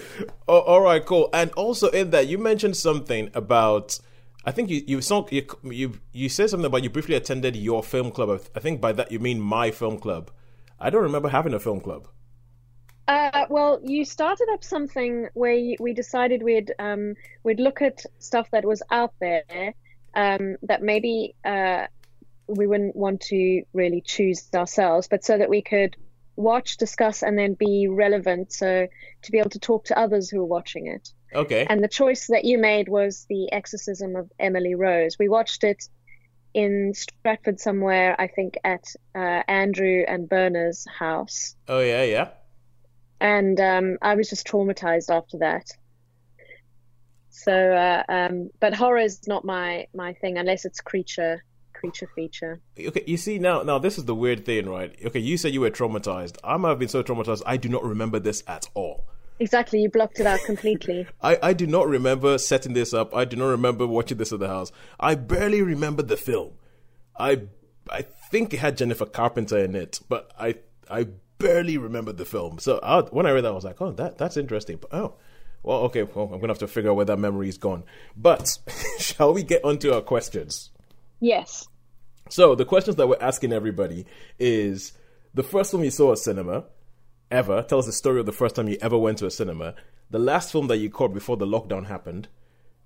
[0.47, 1.29] Oh, all right, cool.
[1.33, 3.97] And also in that, you mentioned something about.
[4.43, 7.83] I think you you saw you you, you said something about you briefly attended your
[7.83, 8.41] film club.
[8.55, 10.31] I think by that you mean my film club.
[10.79, 12.07] I don't remember having a film club.
[13.07, 18.49] Uh, well, you started up something where we decided we'd um, we'd look at stuff
[18.51, 19.73] that was out there
[20.15, 21.85] um, that maybe uh,
[22.47, 25.95] we wouldn't want to really choose ourselves, but so that we could
[26.35, 28.53] watch, discuss, and then be relevant.
[28.53, 28.87] So
[29.21, 31.09] to be able to talk to others who are watching it.
[31.33, 31.65] Okay.
[31.69, 35.17] And the choice that you made was the Exorcism of Emily Rose.
[35.17, 35.87] We watched it
[36.53, 42.29] in Stratford somewhere, I think, at uh, Andrew and Berna's house oh yeah, yeah.
[43.19, 45.71] and um, I was just traumatized after that.
[47.29, 52.61] So, uh, um, but horror is not my my thing unless it's creature creature feature.
[52.77, 54.93] Okay, you see now now this is the weird thing, right?
[55.05, 56.37] Okay, you said you were traumatized.
[56.43, 59.05] I might have been so traumatized I do not remember this at all.
[59.41, 61.07] Exactly, you blocked it out completely.
[61.21, 63.15] I, I do not remember setting this up.
[63.15, 64.71] I do not remember watching this at the house.
[64.99, 66.51] I barely remember the film.
[67.17, 67.47] I
[67.89, 70.57] I think it had Jennifer Carpenter in it, but I
[70.91, 71.07] I
[71.39, 72.59] barely remember the film.
[72.59, 74.77] So I, when I read that, I was like, oh, that that's interesting.
[74.77, 75.15] But oh,
[75.63, 77.83] well, okay, well, I'm gonna have to figure out where that memory is gone.
[78.15, 78.59] But
[78.99, 80.69] shall we get onto our questions?
[81.19, 81.67] yes.
[82.29, 84.05] So the questions that we're asking everybody
[84.39, 84.93] is
[85.33, 86.65] the first one we saw at cinema
[87.31, 87.63] ever.
[87.63, 89.73] Tell us the story of the first time you ever went to a cinema.
[90.09, 92.27] The last film that you caught before the lockdown happened,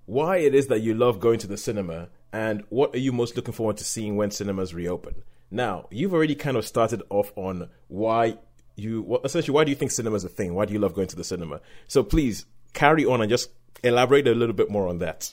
[0.06, 3.36] why it is that you love going to the cinema and what are you most
[3.36, 5.22] looking forward to seeing when cinemas reopen.
[5.50, 8.38] Now, you've already kind of started off on why
[8.76, 10.54] you, well, essentially, why do you think cinema is a thing?
[10.54, 11.60] Why do you love going to the cinema?
[11.88, 13.50] So please carry on and just
[13.82, 15.32] elaborate a little bit more on that.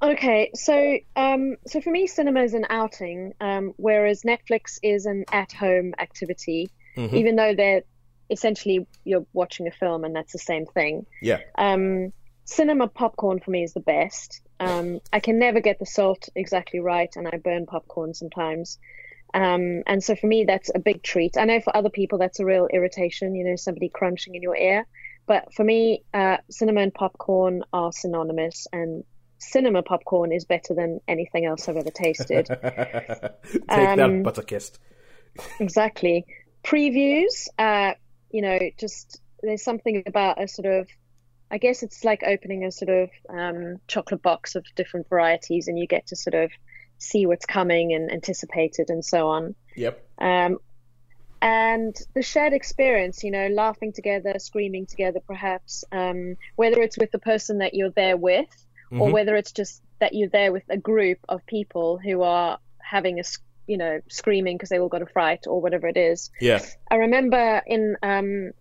[0.00, 5.24] Okay, so um, so for me, cinema is an outing, um, whereas Netflix is an
[5.32, 6.70] at-home activity.
[6.96, 7.16] Mm-hmm.
[7.16, 7.82] Even though they're
[8.32, 11.06] essentially you're watching a film and that's the same thing.
[11.20, 11.38] Yeah.
[11.56, 12.12] Um,
[12.44, 14.40] cinema popcorn for me is the best.
[14.58, 18.78] Um, I can never get the salt exactly right, and I burn popcorn sometimes.
[19.34, 21.36] Um, and so for me, that's a big treat.
[21.36, 24.56] I know for other people that's a real irritation, you know, somebody crunching in your
[24.56, 24.86] ear.
[25.26, 29.04] But for me, uh, cinema and popcorn are synonymous, and
[29.38, 32.46] cinema popcorn is better than anything else I've ever tasted.
[32.48, 32.58] Take
[33.68, 34.78] Um, that, Butterkist.
[35.60, 36.24] exactly.
[36.64, 37.94] Previews, uh,
[38.32, 40.88] you know, just there's something about a sort of,
[41.50, 45.78] I guess it's like opening a sort of um, chocolate box of different varieties, and
[45.78, 46.50] you get to sort of
[46.98, 49.54] see what's coming and anticipate it and so on.
[49.76, 50.04] Yep.
[50.18, 50.58] Um,
[51.40, 57.10] and the shared experience, you know, laughing together, screaming together, perhaps, um, whether it's with
[57.10, 58.46] the person that you're there with,
[58.92, 59.12] or Mhm.
[59.12, 63.24] whether it's just that you're there with a group of people who are having a,
[63.66, 66.30] you know, screaming because they all got a fright or whatever it is.
[66.40, 66.60] Yeah.
[66.90, 68.52] I remember in um,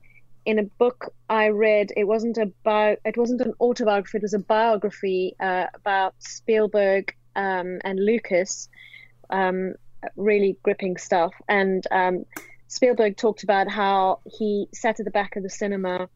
[0.46, 4.40] in a book I read, it wasn't about, it wasn't an autobiography, it was a
[4.40, 8.70] biography uh, about Spielberg um, and Lucas.
[9.30, 9.76] Um,
[10.16, 11.34] really gripping stuff.
[11.48, 12.26] And um,
[12.68, 16.10] Spielberg talked about how he sat at the back of the cinema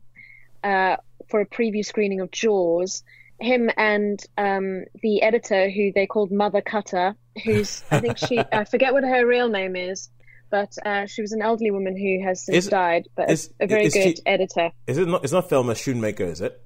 [0.63, 0.97] uh,
[1.29, 3.03] for a preview screening of Jaws.
[3.39, 8.63] Him and um, the editor, who they called Mother Cutter, who's I think she I
[8.65, 10.09] forget what her real name is,
[10.49, 13.65] but uh, she was an elderly woman who has since Is- died, but is- a,
[13.65, 14.71] a very good she- editor.
[14.87, 15.23] Is it not?
[15.23, 16.61] It's not Thelma Schoonmaker, is it?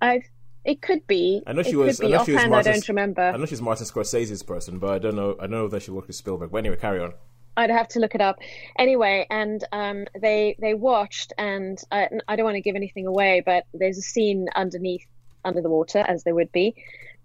[0.00, 0.22] I
[0.64, 1.42] it could be.
[1.46, 2.00] I know she it was.
[2.00, 3.22] I know she was Offhand, I don't remember.
[3.22, 5.36] I know she's Martin Scorsese's person, but I don't know.
[5.38, 6.50] I don't know that she worked with Spielberg.
[6.50, 7.14] But anyway, carry on.
[7.56, 8.38] I'd have to look it up.
[8.78, 13.42] Anyway, and um, they they watched, and I, I don't want to give anything away,
[13.46, 15.06] but there's a scene underneath,
[15.44, 16.74] under the water, as there would be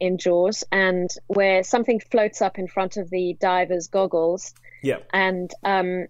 [0.02, 4.98] in Jaws, and where something floats up in front of the diver's goggles, Yeah.
[5.14, 6.08] and um,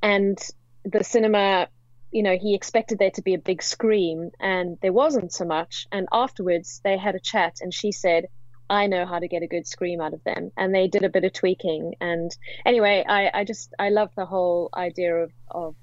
[0.00, 0.38] and
[0.84, 1.68] the cinema,
[2.12, 5.86] you know, he expected there to be a big scream, and there wasn't so much.
[5.92, 8.24] And afterwards, they had a chat, and she said.
[8.70, 11.08] I know how to get a good scream out of them, and they did a
[11.08, 11.94] bit of tweaking.
[12.02, 12.30] And
[12.66, 15.74] anyway, I, I just I love the whole idea of, of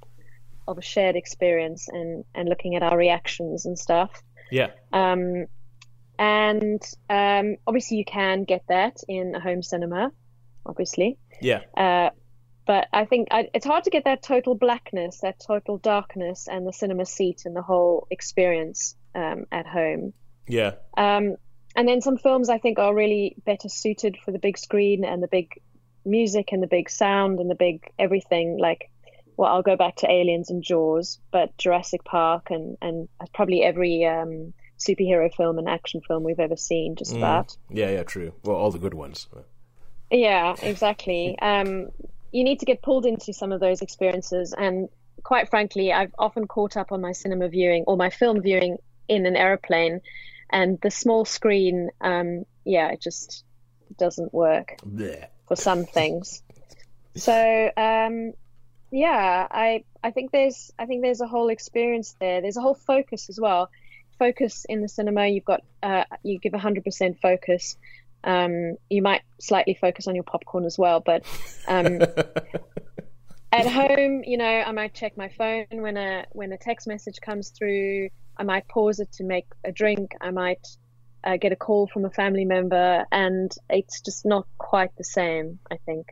[0.67, 4.11] of a shared experience and and looking at our reactions and stuff.
[4.51, 4.69] Yeah.
[4.93, 5.47] Um,
[6.17, 10.11] and um, obviously you can get that in a home cinema,
[10.65, 11.17] obviously.
[11.41, 11.61] Yeah.
[11.75, 12.09] Uh,
[12.65, 16.65] but I think I, it's hard to get that total blackness, that total darkness, and
[16.65, 20.13] the cinema seat and the whole experience um, at home.
[20.47, 20.71] Yeah.
[20.97, 21.35] Um,
[21.75, 25.21] and then some films I think are really better suited for the big screen and
[25.21, 25.61] the big
[26.05, 28.57] music and the big sound and the big everything.
[28.59, 28.89] Like,
[29.37, 34.05] well, I'll go back to Aliens and Jaws, but Jurassic Park and and probably every
[34.05, 37.89] um, superhero film and action film we've ever seen, just that, Yeah.
[37.89, 38.03] Yeah.
[38.03, 38.33] True.
[38.43, 39.27] Well, all the good ones.
[40.11, 41.37] Yeah, exactly.
[41.39, 41.89] Um,
[42.31, 44.89] you need to get pulled into some of those experiences, and
[45.23, 49.25] quite frankly, I've often caught up on my cinema viewing or my film viewing in
[49.25, 50.01] an aeroplane,
[50.49, 53.43] and the small screen, um, yeah, it just
[53.97, 55.27] doesn't work Blech.
[55.47, 56.43] for some things.
[57.15, 58.33] So, um,
[58.91, 62.41] yeah, I I think there's I think there's a whole experience there.
[62.41, 63.69] There's a whole focus as well.
[64.19, 65.27] Focus in the cinema.
[65.27, 67.77] You've got uh, you give hundred percent focus.
[68.23, 71.23] Um, you might slightly focus on your popcorn as well, but
[71.67, 72.01] um,
[73.51, 77.21] at home, you know, I might check my phone when a when a text message
[77.21, 78.09] comes through.
[78.37, 80.13] I might pause it to make a drink.
[80.19, 80.65] I might
[81.23, 85.59] uh, get a call from a family member, and it's just not quite the same.
[85.71, 86.07] I think.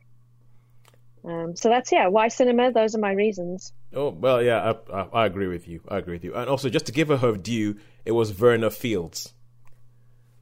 [1.26, 2.07] Um, so that's yeah.
[2.07, 2.71] Why cinema?
[2.71, 3.71] Those are my reasons.
[3.93, 5.82] Oh well, yeah, I, I, I agree with you.
[5.88, 6.34] I agree with you.
[6.36, 9.34] And also, just to give her her due, it was Verna Fields.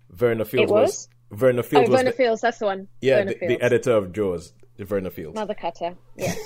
[0.10, 1.10] Verna Fields It was?
[1.32, 2.42] Verna Oh, Fields was Verna the, Fields.
[2.42, 2.88] That's the one.
[3.00, 5.36] yeah the, the editor of Jaws, Verna Fields.
[5.36, 5.96] Mother Cutter.
[6.18, 6.34] Yeah.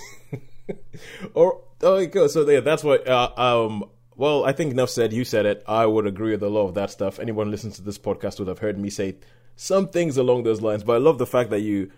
[1.33, 2.31] or oh, good.
[2.31, 3.07] So yeah, that's what.
[3.07, 3.85] Uh, um.
[4.17, 5.13] Well, I think enough said.
[5.13, 5.63] You said it.
[5.67, 7.19] I would agree with a lot of that stuff.
[7.19, 9.17] Anyone listens to this podcast would have heard me say
[9.55, 10.83] some things along those lines.
[10.83, 11.91] But I love the fact that you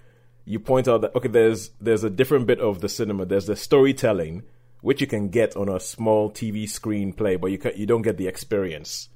[0.48, 3.26] you point out that okay, there's there's a different bit of the cinema.
[3.26, 4.44] There's the storytelling,
[4.82, 8.02] which you can get on a small TV screen play, but you can, you don't
[8.02, 9.10] get the experience.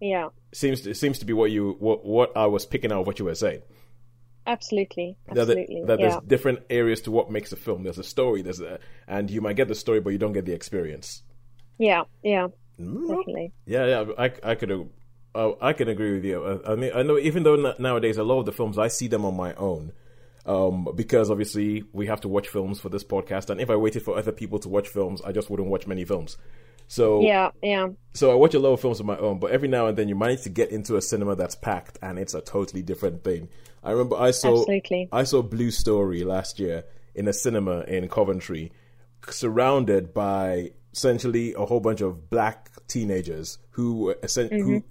[0.00, 0.28] yeah.
[0.52, 3.18] Seems to, seems to be what you what what I was picking out of what
[3.18, 3.62] you were saying.
[4.46, 5.16] Absolutely.
[5.28, 5.82] Absolutely.
[5.86, 6.08] that yeah.
[6.10, 7.82] there's different areas to what makes a film.
[7.82, 10.46] There's a story, there's a, and you might get the story, but you don't get
[10.46, 11.22] the experience.
[11.78, 12.04] Yeah.
[12.22, 12.48] Yeah.
[12.80, 13.52] Mm, Definitely.
[13.66, 14.88] Yeah, yeah, I, I could,
[15.34, 16.62] I can agree with you.
[16.66, 19.26] I mean, I know even though nowadays a lot of the films I see them
[19.26, 19.92] on my own,
[20.46, 24.02] um, because obviously we have to watch films for this podcast, and if I waited
[24.02, 26.36] for other people to watch films, I just wouldn't watch many films.
[26.90, 27.88] So Yeah, yeah.
[28.14, 30.08] so I watch a lot of films on my own, but every now and then
[30.08, 33.48] you manage to get into a cinema that's packed, and it's a totally different thing.
[33.84, 35.08] I remember I saw Absolutely.
[35.12, 36.84] I saw Blue Story last year
[37.14, 38.72] in a cinema in Coventry,
[39.28, 44.82] surrounded by essentially a whole bunch of black teenagers who were essen- who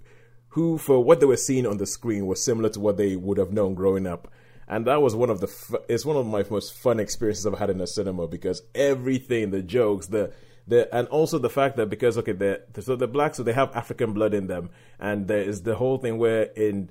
[0.50, 3.38] who for what they were seeing on the screen was similar to what they would
[3.38, 4.28] have known growing up.
[4.68, 7.70] And that was one of the it's one of my most fun experiences I've had
[7.70, 10.32] in a cinema because everything the jokes the
[10.66, 13.74] the and also the fact that because okay they so the blacks so they have
[13.74, 14.68] African blood in them.
[15.00, 16.90] And there is the whole thing where in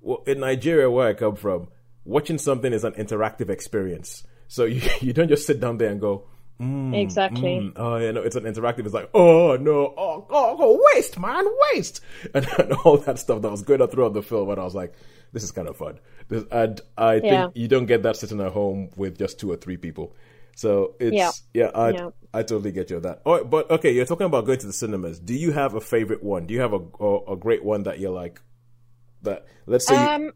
[0.00, 1.68] well, in Nigeria where I come from
[2.04, 4.22] watching something is an interactive experience.
[4.46, 6.26] So you you don't just sit down there and go
[6.60, 7.58] exactly.
[7.60, 8.84] Mm, oh, yeah, no, it's an interactive.
[8.86, 12.00] It's like, oh no, oh, oh, oh waste, man, waste,
[12.34, 14.48] and, and all that stuff that was going on throughout the film.
[14.50, 14.94] And I was like,
[15.32, 15.98] this is kind of fun.
[16.28, 17.48] This, and I think Yeah.
[17.54, 20.14] you don't get that sitting at home with just two or three people.
[20.56, 21.70] So it's yeah, Yeah.
[21.74, 22.10] I Yeah.
[22.32, 23.20] I totally get you on that.
[23.26, 25.18] Oh, but okay, you're talking about going to the cinemas.
[25.20, 26.46] Do you have a favorite one?
[26.46, 28.40] Do you have a a, a great one that you're like
[29.22, 29.44] that?
[29.66, 30.32] Let's say you, Um,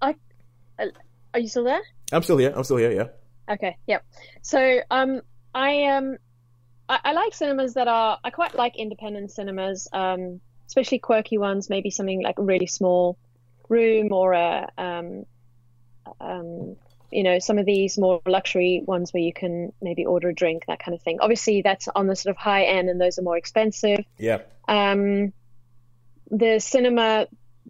[0.00, 0.14] I
[0.78, 0.86] uh,
[1.34, 1.80] are you still there?
[2.10, 2.52] I'm still here.
[2.54, 2.90] I'm still here.
[2.92, 3.08] Yeah.
[3.50, 4.04] Okay, yep.
[4.42, 5.20] So um,
[5.54, 6.16] I um,
[6.88, 8.18] I, I like cinemas that are.
[8.22, 11.68] I quite like independent cinemas, um, especially quirky ones.
[11.68, 13.18] Maybe something like a really small
[13.68, 15.26] room or a um,
[16.20, 16.76] um,
[17.10, 20.64] you know, some of these more luxury ones where you can maybe order a drink,
[20.66, 21.18] that kind of thing.
[21.20, 24.04] Obviously, that's on the sort of high end, and those are more expensive.
[24.18, 24.38] Yeah.
[24.66, 25.32] Um,
[26.30, 27.26] the cinema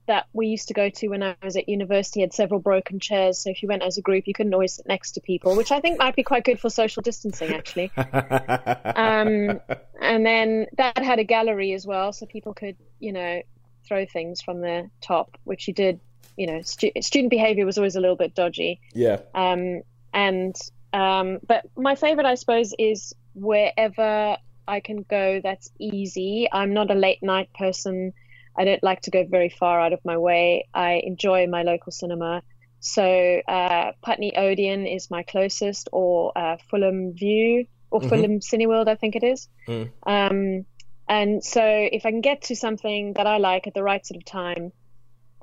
[0.07, 3.38] that we used to go to when I was at university had several broken chairs.
[3.38, 5.70] So if you went as a group, you couldn't always sit next to people, which
[5.70, 7.90] I think might be quite good for social distancing, actually.
[7.96, 9.61] Um,
[10.00, 13.42] and then that had a gallery as well, so people could, you know,
[13.86, 16.00] throw things from the top, which you did.
[16.36, 18.80] You know, stu- student behavior was always a little bit dodgy.
[18.94, 19.20] yeah.
[19.34, 19.82] Um,
[20.14, 20.57] and
[20.92, 24.36] um, but my favorite, I suppose, is wherever
[24.66, 25.40] I can go.
[25.42, 26.48] That's easy.
[26.50, 28.12] I'm not a late night person.
[28.57, 30.68] I don't like to go very far out of my way.
[30.74, 32.42] I enjoy my local cinema.
[32.80, 38.96] So uh, Putney Odeon is my closest, or uh, Fulham Vue, or Fulham Cineworld, I
[38.96, 39.48] think it is.
[39.68, 39.90] Mm.
[40.05, 40.66] Um,
[41.09, 44.16] and so if I can get to something that I like at the right sort
[44.16, 44.72] of time,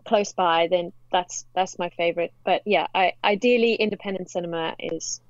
[0.06, 2.34] close by, then that's that's my favorite.
[2.44, 5.22] But yeah, I, ideally, independent cinema is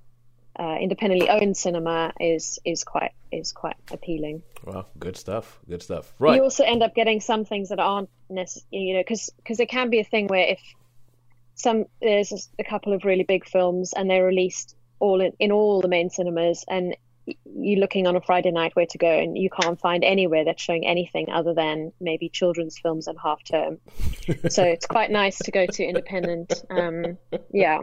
[0.59, 4.43] uh, independently owned cinema is is quite is quite appealing.
[4.63, 5.59] Well, good stuff.
[5.69, 6.13] Good stuff.
[6.19, 6.35] Right.
[6.35, 9.69] You also end up getting some things that aren't necessary, you know, because because it
[9.69, 10.59] can be a thing where if
[11.55, 15.81] some there's a couple of really big films and they're released all in, in all
[15.81, 16.95] the main cinemas and
[17.45, 20.61] you're looking on a Friday night where to go and you can't find anywhere that's
[20.61, 23.77] showing anything other than maybe children's films and half term.
[24.49, 26.63] so it's quite nice to go to independent.
[26.69, 27.17] Um,
[27.53, 27.79] yeah.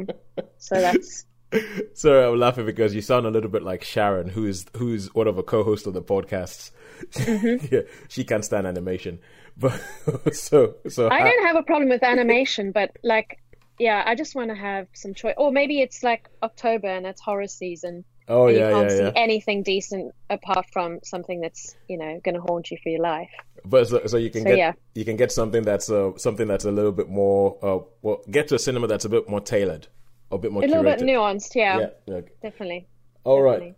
[0.59, 1.25] So that's
[1.95, 5.27] Sorry, I'm laughing because you sound a little bit like Sharon, who is who's one
[5.27, 6.71] of the co-hosts of the podcasts.
[7.13, 7.67] Mm-hmm.
[7.75, 9.19] yeah, she can't stand animation,
[9.57, 9.79] but
[10.33, 13.39] so so I don't have a problem with animation, but like,
[13.79, 15.35] yeah, I just want to have some choice.
[15.37, 18.05] Or maybe it's like October and it's horror season.
[18.29, 19.13] oh yeah, you can't yeah, see yeah.
[19.15, 23.31] anything decent apart from something that's you know going to haunt you for your life.
[23.65, 24.73] But so, so you can So, get yeah.
[24.95, 28.49] you can get something that's uh, something that's a little bit more uh, well, get
[28.49, 29.89] to a cinema that's a bit more tailored,
[30.31, 32.21] a bit more A little bit nuanced, yeah, Yeah, yeah.
[32.43, 32.87] definitely.
[33.25, 33.55] All right.
[33.55, 33.75] Definitely.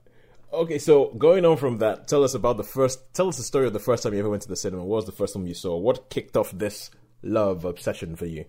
[0.51, 3.12] Okay, so going on from that, tell us about the first.
[3.12, 4.82] Tell us the story of the first time you ever went to the cinema.
[4.82, 5.76] What was the first time you saw?
[5.76, 6.90] What kicked off this
[7.22, 8.46] love obsession for you?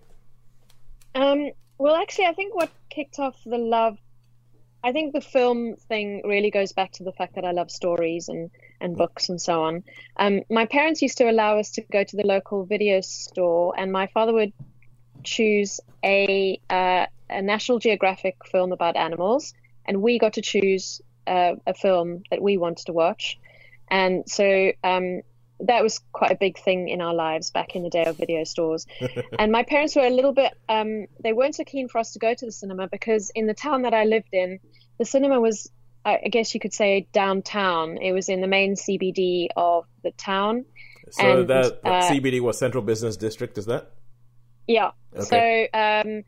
[1.14, 3.98] Um, well, actually, I think what kicked off the love,
[4.82, 8.28] I think the film thing really goes back to the fact that I love stories
[8.28, 9.84] and, and books and so on.
[10.16, 13.92] Um, my parents used to allow us to go to the local video store, and
[13.92, 14.54] my father would
[15.24, 19.54] choose a uh, a National Geographic film about animals,
[19.86, 23.38] and we got to choose uh, a film that we wanted to watch.
[23.90, 25.22] And so um,
[25.60, 28.44] that was quite a big thing in our lives back in the day of video
[28.44, 28.86] stores.
[29.38, 32.18] and my parents were a little bit, um, they weren't so keen for us to
[32.18, 34.60] go to the cinema because in the town that I lived in,
[34.98, 35.70] the cinema was,
[36.04, 37.98] I guess you could say, downtown.
[37.98, 40.64] It was in the main CBD of the town.
[41.10, 43.90] So And, that, that uh, CBD was Central Business District, is that?
[44.70, 44.92] Yeah.
[45.16, 45.68] Okay.
[45.72, 46.22] So, um,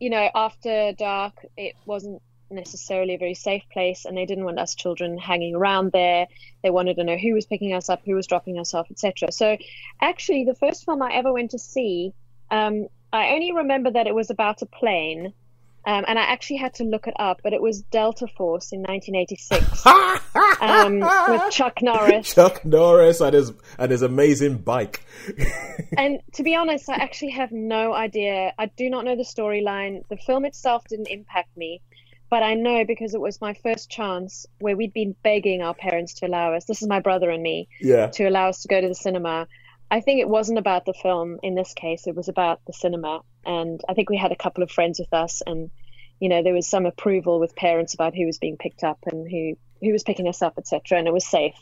[0.00, 4.58] you know, after dark, it wasn't necessarily a very safe place, and they didn't want
[4.58, 6.26] us children hanging around there.
[6.62, 9.32] They wanted to know who was picking us up, who was dropping us off, etc.
[9.32, 9.58] So,
[10.00, 12.14] actually, the first film I ever went to see,
[12.50, 15.34] um, I only remember that it was about a plane,
[15.86, 18.80] Um, and I actually had to look it up, but it was Delta Force in
[18.80, 19.86] 1986
[20.60, 22.34] um, with Chuck Norris.
[22.34, 25.04] Chuck Norris and his and his amazing bike.
[25.98, 28.52] and to be honest, I actually have no idea.
[28.58, 30.02] I do not know the storyline.
[30.08, 31.82] The film itself didn't impact me,
[32.30, 36.14] but I know because it was my first chance where we'd been begging our parents
[36.14, 36.64] to allow us.
[36.64, 38.06] This is my brother and me Yeah.
[38.08, 39.46] to allow us to go to the cinema.
[39.90, 43.20] I think it wasn't about the film in this case, it was about the cinema.
[43.46, 45.70] And I think we had a couple of friends with us, and
[46.20, 49.28] you know, there was some approval with parents about who was being picked up and
[49.30, 49.54] who,
[49.84, 50.98] who was picking us up, etc.
[50.98, 51.54] And it was safe.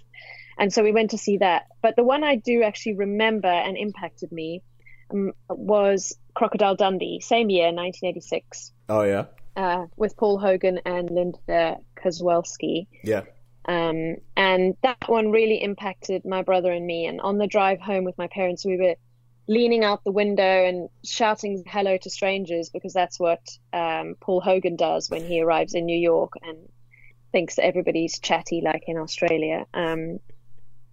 [0.58, 1.64] And so we went to see that.
[1.80, 4.62] But the one I do actually remember and impacted me
[5.10, 9.24] um, was Crocodile Dundee, same year, 1986, Oh yeah.
[9.56, 12.86] uh, with Paul Hogan and Linda Kozlowski.
[13.02, 13.22] Yeah.
[13.64, 17.06] Um, and that one really impacted my brother and me.
[17.06, 18.96] And on the drive home with my parents, we were
[19.48, 23.40] leaning out the window and shouting hello to strangers because that's what
[23.72, 26.68] um, Paul Hogan does when he arrives in New York and
[27.32, 29.66] thinks everybody's chatty like in Australia.
[29.74, 30.18] Um,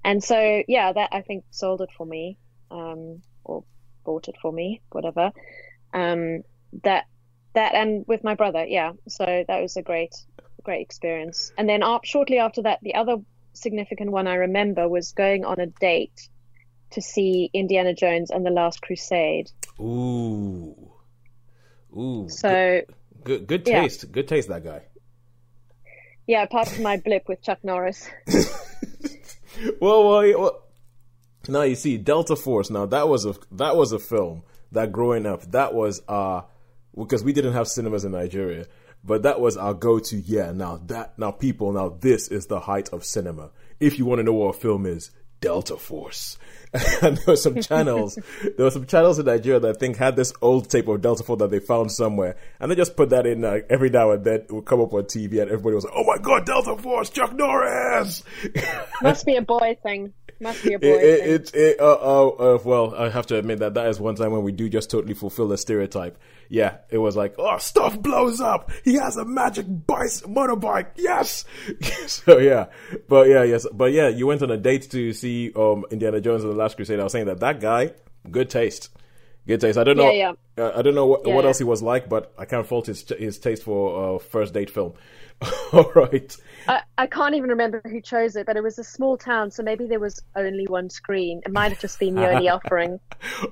[0.04, 2.38] and so, yeah, that I think sold it for me
[2.72, 3.64] um, or
[4.06, 5.32] bought it for me, whatever.
[5.94, 6.44] Um,
[6.84, 7.06] that
[7.54, 8.94] that and with my brother, yeah.
[9.08, 10.16] So that was a great
[10.64, 11.52] great experience.
[11.58, 13.18] And then up, shortly after that, the other
[13.54, 16.30] significant one I remember was going on a date
[16.92, 19.52] to see Indiana Jones and the Last Crusade.
[19.80, 20.92] Ooh.
[21.96, 22.28] Ooh.
[22.30, 22.82] So
[23.24, 23.82] good, good yeah.
[23.82, 24.12] taste.
[24.12, 24.84] Good taste, that guy.
[26.28, 28.08] yeah, apart from my blip with Chuck Norris.
[29.80, 30.64] well, well, well,
[31.48, 32.70] now you see Delta Force.
[32.70, 36.42] Now that was a that was a film that growing up that was uh
[36.96, 38.66] because we didn't have cinemas in Nigeria,
[39.04, 40.18] but that was our go-to.
[40.18, 43.52] Yeah, now that now people now this is the height of cinema.
[43.80, 46.38] If you want to know what a film is, Delta Force.
[47.02, 48.20] and there were some channels,
[48.58, 51.24] there were some channels in Nigeria that I think had this old tape of Delta
[51.24, 54.24] Force that they found somewhere, and they just put that in uh, every now and
[54.24, 54.42] then.
[54.42, 57.10] It would come up on TV, and everybody was like, "Oh my god, Delta Force,
[57.10, 58.24] Chuck Norris!"
[59.02, 60.14] Must be a boy thing.
[60.40, 63.60] Must be a boy it, it, it, uh, uh, uh, well, I have to admit
[63.60, 66.18] that that is one time when we do just totally fulfill the stereotype.
[66.50, 68.72] Yeah, it was like, oh, stuff blows up.
[68.84, 70.88] He has a magic bice motorbike.
[70.96, 71.46] Yes.
[72.08, 72.68] so yeah,
[73.08, 76.44] but yeah, yes, but yeah, you went on a date to see um Indiana Jones
[76.44, 77.00] and the Last Crusade.
[77.00, 77.94] I was saying that that guy,
[78.32, 78.90] good taste,
[79.46, 79.78] good taste.
[79.78, 81.48] I don't know, Yeah, Uh, I don't know what, Yeah, what yeah.
[81.50, 84.70] else he was like, but I can't fault his his taste for uh, first date
[84.72, 84.94] film.
[85.74, 86.36] All right.
[86.68, 89.64] I, I can't even remember who chose it, but it was a small town, so
[89.64, 91.42] maybe there was only one screen.
[91.46, 93.00] It might have just been the only offering.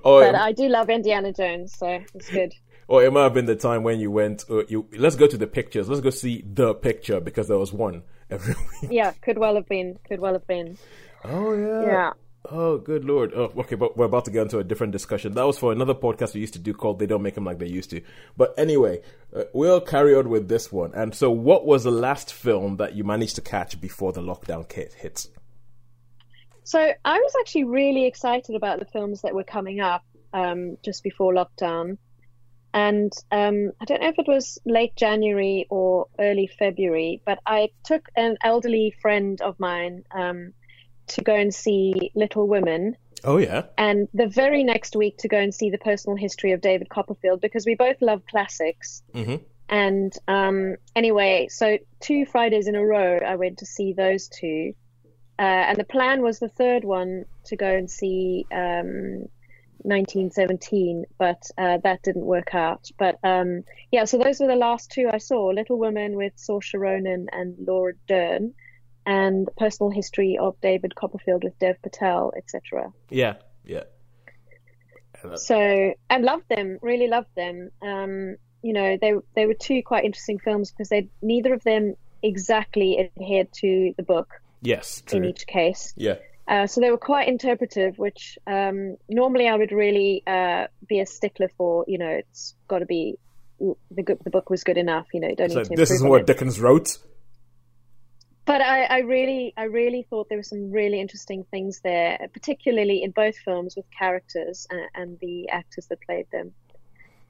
[0.04, 2.54] Oh, But I do love Indiana Jones, so it's good.
[2.88, 4.46] Or it might have been the time when you went.
[4.50, 5.90] Uh, you let's go to the pictures.
[5.90, 8.92] Let's go see the picture because there was one every week.
[8.92, 10.00] Yeah, could well have been.
[10.08, 10.78] Could well have been.
[11.26, 11.82] Oh yeah.
[11.82, 12.14] Yeah.
[12.50, 13.34] Oh, good lord.
[13.36, 15.34] Oh, okay, but we're about to get into a different discussion.
[15.34, 17.60] That was for another podcast we used to do called "They Don't Make Them Like
[17.60, 18.02] They Used to."
[18.38, 19.02] But anyway,
[19.36, 20.94] uh, we'll carry on with this one.
[20.94, 24.72] And so, what was the last film that you managed to catch before the lockdown
[24.72, 24.94] hit?
[24.94, 25.30] hits?
[26.64, 31.02] So I was actually really excited about the films that were coming up um, just
[31.02, 31.98] before lockdown.
[32.74, 37.70] And um, I don't know if it was late January or early February, but I
[37.86, 40.54] took an elderly friend of mine um,
[41.08, 42.96] to go and see Little Women.
[43.24, 43.64] Oh yeah.
[43.78, 47.42] And the very next week to go and see the personal history of David Copperfield
[47.42, 49.02] because we both love classics.
[49.14, 49.42] Mhm.
[49.70, 54.74] And um, anyway, so two Fridays in a row, I went to see those two.
[55.40, 59.28] Uh, and the plan was the third one to go and see um,
[59.84, 62.90] 1917, but uh, that didn't work out.
[62.98, 66.80] But um, yeah, so those were the last two I saw Little Women with Saoirse
[66.80, 68.54] Ronan and Laura Dern,
[69.08, 72.92] and Personal History of David Copperfield with Dev Patel, etc.
[73.10, 73.36] Yeah.
[73.64, 73.84] Yeah.
[75.24, 77.72] And So and loved them, really loved them.
[77.82, 81.96] Um, you know, they they were two quite interesting films because they neither of them
[82.22, 85.02] exactly adhered to the book yes.
[85.12, 85.94] in each case.
[85.96, 86.16] Yeah.
[86.46, 91.06] Uh, so they were quite interpretive, which um, normally I would really uh, be a
[91.06, 91.86] stickler for.
[91.88, 93.18] You know, it's got to be
[93.60, 95.08] the the book was good enough.
[95.14, 96.28] You know, don't So need to this is what it.
[96.28, 96.98] Dickens wrote.
[98.48, 103.04] But I, I really, I really thought there were some really interesting things there, particularly
[103.04, 106.54] in both films with characters and, and the actors that played them.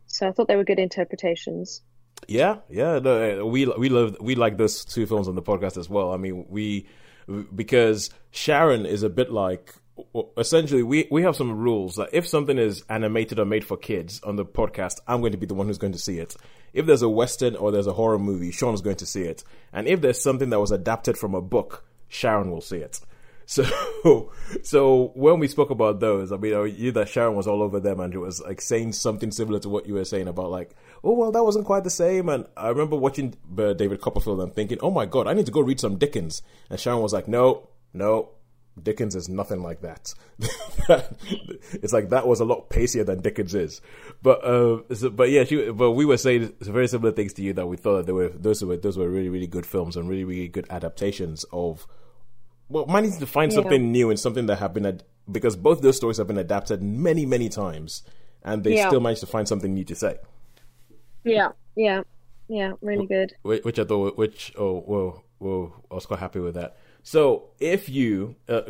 [0.05, 1.82] So I thought they were good interpretations.
[2.28, 2.99] Yeah, yeah.
[2.99, 6.13] No, uh, we we love we like those two films on the podcast as well.
[6.13, 6.88] I mean, we
[7.53, 9.74] because Sharon is a bit like
[10.37, 14.21] essentially we we have some rules that if something is animated or made for kids
[14.23, 16.35] on the podcast, I'm going to be the one who's going to see it.
[16.73, 19.43] If there's a western or there's a horror movie, Sean's going to see it,
[19.73, 22.99] and if there's something that was adapted from a book, Sharon will see it.
[23.49, 24.31] So,
[24.61, 28.01] so when we spoke about those, I mean, you that Sharon was all over them,
[28.01, 31.13] and it was like saying something similar to what you were saying about like, oh
[31.13, 32.27] well, that wasn't quite the same.
[32.27, 35.51] And I remember watching uh, David Copperfield and thinking, oh my god, I need to
[35.53, 36.41] go read some Dickens.
[36.69, 38.31] And Sharon was like, no, no,
[38.82, 40.13] Dickens is nothing like that.
[41.73, 43.82] it's like that was a lot pacier than Dickens is.
[44.21, 47.53] But uh, so, but yeah, she, but we were saying very similar things to you
[47.53, 50.07] that we thought that they were those were those were really really good films and
[50.09, 51.88] really really good adaptations of.
[52.69, 53.57] Well, managing to find Yeah.
[53.61, 56.84] something new and something that have been ad- because both those stories have been adapted
[56.84, 58.03] many many times,
[58.43, 58.88] and they Yeah.
[58.89, 60.17] still managed to find something new to say.
[61.23, 62.01] Yeah, yeah,
[62.49, 62.73] yeah.
[62.82, 63.34] Really good.
[63.43, 66.78] Whi- which I thought, which oh, well, well, I was quite happy with that.
[67.07, 68.63] So if you uh,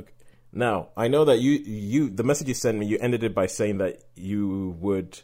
[0.53, 3.47] now, I know that you you the message you sent me, you ended it by
[3.47, 5.19] saying that you would.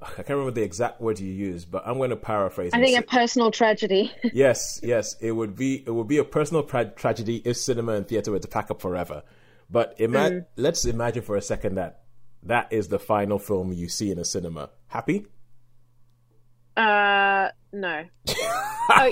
[0.00, 2.70] I can't remember the exact words you used, but I'm going to paraphrase.
[2.72, 4.12] I think a personal tragedy.
[4.32, 8.06] yes, yes, it would be it would be a personal tra- tragedy if cinema and
[8.06, 9.24] theater were to pack up forever.
[9.68, 10.46] But ima- Mm.
[10.54, 12.02] let's imagine for a second that
[12.44, 14.70] that is the final film you see in a cinema.
[14.86, 15.26] Happy?
[16.76, 18.04] Uh, no.
[18.90, 19.10] oh,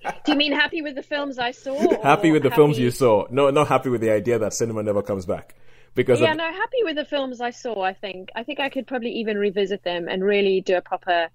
[0.24, 2.02] do you mean happy with the films I saw?
[2.02, 3.26] happy with the films you saw.
[3.30, 5.54] No, not happy with the idea that cinema never comes back.
[5.94, 7.82] Because Yeah, of, no, happy with the films I saw.
[7.82, 8.30] I think.
[8.34, 11.28] I think I could probably even revisit them and really do a proper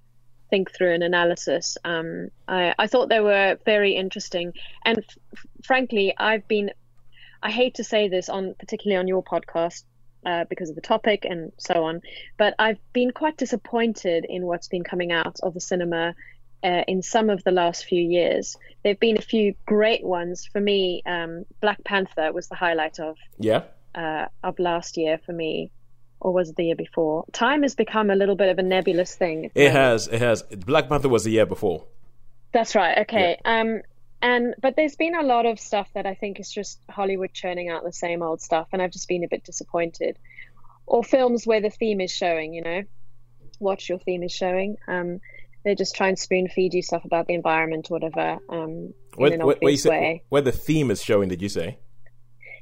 [0.50, 1.78] think through an analysis.
[1.84, 4.54] Um, I, I thought they were very interesting,
[4.86, 6.72] and f- frankly, I've been.
[7.44, 9.84] I hate to say this on particularly on your podcast
[10.26, 12.02] uh, because of the topic and so on,
[12.38, 16.16] but I've been quite disappointed in what's been coming out of the cinema.
[16.64, 20.50] Uh, in some of the last few years, there've been a few great ones.
[20.52, 23.64] For me, um, Black Panther was the highlight of yeah,
[23.94, 25.72] uh, of last year for me,
[26.20, 27.26] or was it the year before?
[27.32, 29.52] Time has become a little bit of a nebulous thing.
[29.54, 30.08] it has.
[30.08, 30.42] It has.
[30.42, 31.86] Black Panther was the year before.
[32.52, 33.00] That's right.
[33.00, 33.38] Okay.
[33.44, 33.82] Um,
[34.26, 37.70] and but there's been a lot of stuff that I think is just Hollywood churning
[37.70, 40.18] out the same old stuff, and I've just been a bit disappointed.
[40.88, 42.84] Or films where the theme is showing, you know,
[43.60, 44.78] what your theme is showing.
[44.88, 45.22] Um,
[45.64, 48.40] they just try and spoon feed you stuff about the environment or whatever.
[48.50, 50.24] Um, Where, in an where, where, you obvious say, way.
[50.30, 51.78] where the theme is showing, did you say?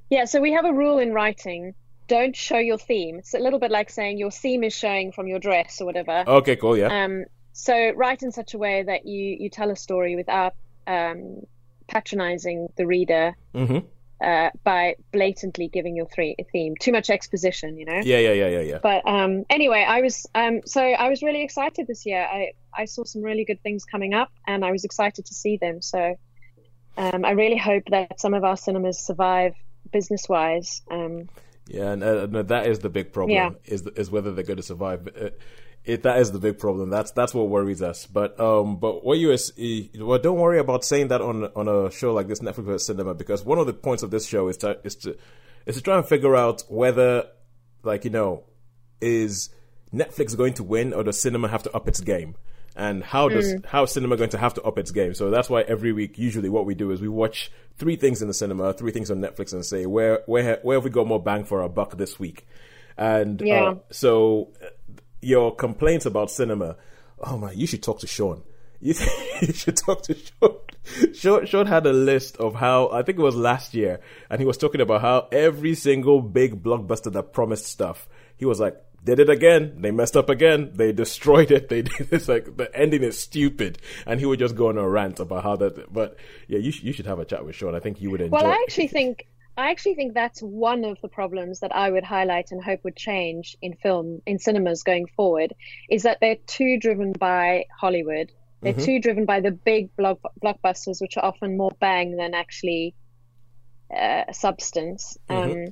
[0.10, 1.76] Yeah, so we have a rule in writing:
[2.10, 3.20] don't show your theme.
[3.20, 6.26] It's a little bit like saying your theme is showing from your dress or whatever.
[6.28, 6.78] Okay, cool.
[6.78, 7.06] Yeah.
[7.06, 10.56] Um, so write in such a way that you you tell a story without
[10.88, 11.44] um,
[11.88, 13.80] patronizing the reader hmm
[14.24, 16.76] uh, by blatantly giving your three theme.
[16.80, 18.00] Too much exposition, you know.
[18.04, 18.78] Yeah, yeah, yeah, yeah, yeah.
[18.82, 22.22] But um, anyway, I was um, so I was really excited this year.
[22.22, 25.58] I I saw some really good things coming up, and I was excited to see
[25.58, 25.82] them.
[25.82, 26.16] So
[26.98, 29.56] um, I really hope that some of our cinemas survive
[29.92, 30.82] business wise.
[30.90, 31.28] Um,
[31.68, 33.36] Yeah, and uh, no, that is the big problem.
[33.36, 33.50] Yeah.
[33.66, 35.08] Is is whether they're going to survive.
[35.08, 35.30] Uh,
[35.86, 36.90] It, that is the big problem.
[36.90, 38.06] That's that's what worries us.
[38.06, 39.36] But um, but what you
[40.00, 43.14] well, don't worry about saying that on on a show like this Netflix versus Cinema
[43.14, 45.18] because one of the points of this show is to is to
[45.66, 47.26] is to try and figure out whether
[47.84, 48.46] like you know
[49.02, 49.50] is
[49.94, 52.36] Netflix going to win or does cinema have to up its game?
[52.76, 55.14] And how does how is cinema going to have to up its game?
[55.14, 58.28] So that's why every week, usually, what we do is we watch three things in
[58.28, 61.22] the cinema, three things on Netflix, and say where where where have we got more
[61.22, 62.48] bang for our buck this week?
[62.98, 63.64] And Yeah.
[63.64, 64.68] uh, so uh,
[65.24, 66.76] your complaints about cinema,
[67.20, 68.44] oh my, you should talk to Sean.
[68.80, 68.94] You,
[69.42, 70.58] you should talk to Sean.
[71.14, 71.46] Sean.
[71.46, 74.58] Sean had a list of how I think it was last year, and he was
[74.58, 79.30] talking about how every single big blockbuster that promised stuff, he was like, did it
[79.30, 79.82] again.
[79.82, 80.72] They messed up again.
[80.74, 81.70] They destroyed it.
[81.74, 84.88] They did this like the ending is stupid, and he would just go on a
[84.88, 85.92] rant about how that.
[85.92, 86.18] But
[86.48, 87.76] yeah, you sh- you should have a chat with Sean.
[87.76, 88.38] I think you would enjoy.
[88.38, 92.04] Well, I actually think I actually think that's one of the problems that I would
[92.04, 95.54] highlight and hope would change in film in cinemas going forward
[95.90, 98.32] is that they're too driven by Hollywood.
[98.62, 102.96] They're too driven by the big block, blockbusters, which are often more bang than actually
[103.96, 105.18] uh, substance.
[105.30, 105.66] Um,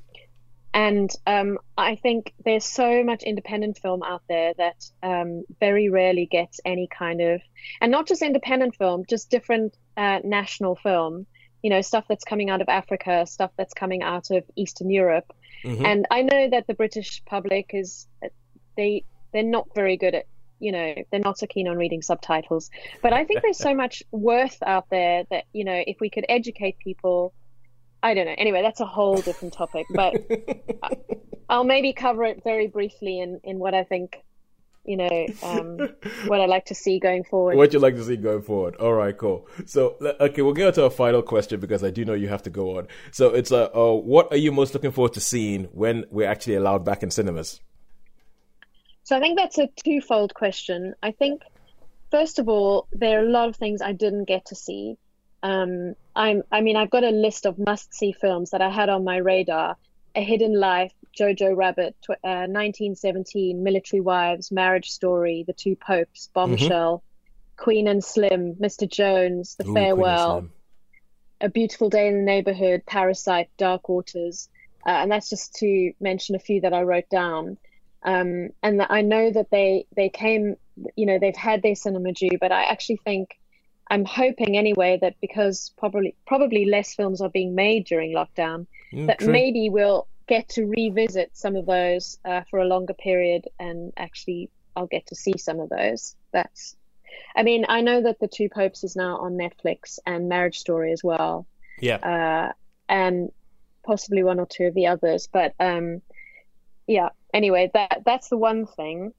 [0.74, 6.26] and um, I think there's so much independent film out there that um, very rarely
[6.26, 7.42] gets any kind of,
[7.80, 11.26] and not just independent film, just different uh, national film.
[11.62, 15.32] You know, stuff that's coming out of Africa, stuff that's coming out of Eastern Europe.
[15.64, 15.86] Mhm.
[15.86, 18.08] And I know that the British public is
[18.78, 20.26] they they're not very good at
[20.60, 22.70] you know they're not so keen on reading subtitles.
[23.02, 26.26] But I think there's so much worth out there that you know if we could
[26.30, 27.34] educate people.
[28.04, 28.34] I don't know.
[28.36, 30.16] Anyway, that's a whole different topic, but
[31.52, 34.24] I'll maybe cover it very briefly in, in what I think,
[34.84, 35.78] you know, um,
[36.28, 37.56] what I like to see going forward.
[37.56, 38.76] what you like to see going forward.
[38.78, 39.48] All right, cool.
[39.66, 42.50] So, okay, we'll get to a final question because I do know you have to
[42.50, 42.88] go on.
[43.12, 46.56] So, it's uh, uh, what are you most looking forward to seeing when we're actually
[46.56, 47.60] allowed back in cinemas?
[49.04, 50.94] So I think that's a twofold question.
[51.02, 51.42] I think,
[52.12, 54.98] first of all, there are a lot of things I didn't get to see.
[55.44, 59.04] Um, I'm, I mean, I've got a list of must-see films that I had on
[59.04, 59.76] my radar:
[60.16, 66.30] A Hidden Life, Jojo Rabbit, tw- uh, 1917, Military Wives, Marriage Story, The Two Popes,
[66.34, 67.04] Bombshell,
[67.58, 68.90] Queen and Slim, Mr.
[68.90, 70.50] Jones, The Ooh, Farewell,
[71.42, 74.50] A Beautiful Day in the Neighborhood, Parasite, Dark Waters,
[74.86, 77.58] uh, and that's just to mention a few that I wrote down.
[78.04, 80.56] Um, and that I know that they they came,
[80.96, 83.38] you know, they've had their cinema due, but I actually think
[83.92, 89.08] I'm hoping anyway that because probably probably less films are being made during lockdown, Mm,
[89.08, 89.32] that true.
[89.32, 94.50] maybe we'll get to revisit some of those uh, for a longer period, and actually
[94.76, 96.16] I'll get to see some of those.
[96.32, 96.78] That's,
[97.36, 100.92] I mean, I know that the Two Popes is now on Netflix and Marriage Story
[100.94, 101.46] as well
[101.82, 102.00] Yeah.
[102.14, 102.52] uh,
[102.88, 103.32] and
[103.84, 105.28] possibly one or two of the others.
[105.38, 106.02] But um,
[106.88, 109.12] yeah, anyway, that that's the one thing.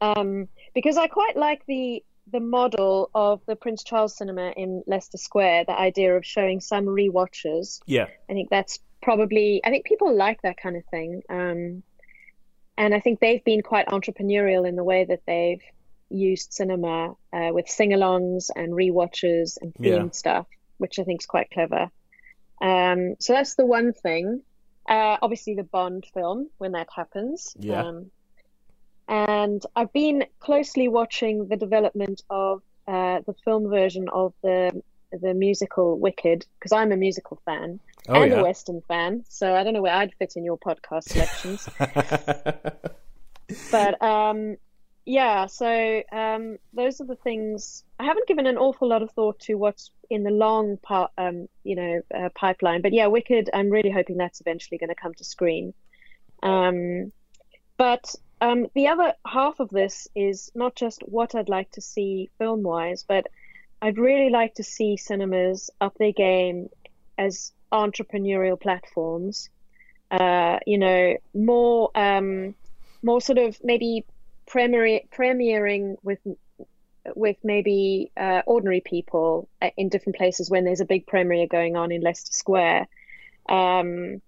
[0.00, 5.18] Um, because I quite like the the model of the Prince Charles Cinema in Leicester
[5.18, 5.64] Square.
[5.66, 7.80] The idea of showing some rewatches.
[7.86, 8.06] yeah.
[8.28, 9.60] I think that's probably.
[9.64, 11.22] I think people like that kind of thing.
[11.28, 11.82] Um,
[12.76, 15.62] and I think they've been quite entrepreneurial in the way that they've
[16.08, 20.10] used cinema uh, with sing-alongs and rewatches and themed Yeah.
[20.10, 20.46] stuff,
[20.78, 21.90] which I think is quite clever.
[22.60, 24.42] Um, so that's the one thing.
[24.88, 27.54] Uh, obviously, the Bond film when that happens.
[27.58, 27.84] Yeah.
[27.84, 28.10] Um,
[29.08, 34.82] and I've been closely watching the development of uh, the film version of the
[35.12, 38.42] the musical Wicked because I'm a musical fan Oh and a yeah.
[38.42, 39.24] Western fan.
[39.28, 41.68] So I don't know where I'd fit in your podcast selections.
[43.70, 44.56] but um,
[45.04, 47.84] yeah, so um, those are the things.
[47.98, 51.48] I haven't given an awful lot of thought to what's in the long part, um,
[51.64, 52.82] you know, uh, pipeline.
[52.82, 53.50] But yeah, Wicked.
[53.52, 55.74] I'm really hoping that's eventually going to come to screen.
[56.42, 57.12] Um,
[57.76, 62.30] but um, the other half of this is not just what I'd like to see
[62.38, 63.26] film wise, but
[63.82, 66.68] I'd really like to see cinemas up their game
[67.18, 69.48] as entrepreneurial platforms.
[70.10, 72.54] Uh, you know, more um,
[73.02, 74.04] more sort of maybe
[74.46, 76.18] premiere, premiering with
[77.14, 81.76] with maybe uh, ordinary people uh, in different places when there's a big premiere going
[81.76, 82.88] on in Leicester Square.
[83.48, 84.20] Um,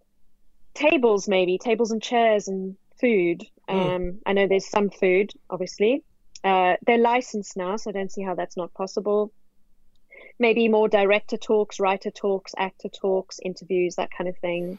[0.75, 3.43] tables, maybe tables and chairs and food.
[3.69, 6.03] Um, I know there's some food, obviously.
[6.45, 9.33] Uh, they're licensed now, so I don't see how that's not possible.
[10.39, 14.79] Maybe more director talks, writer talks, actor talks, interviews, that kind of thing.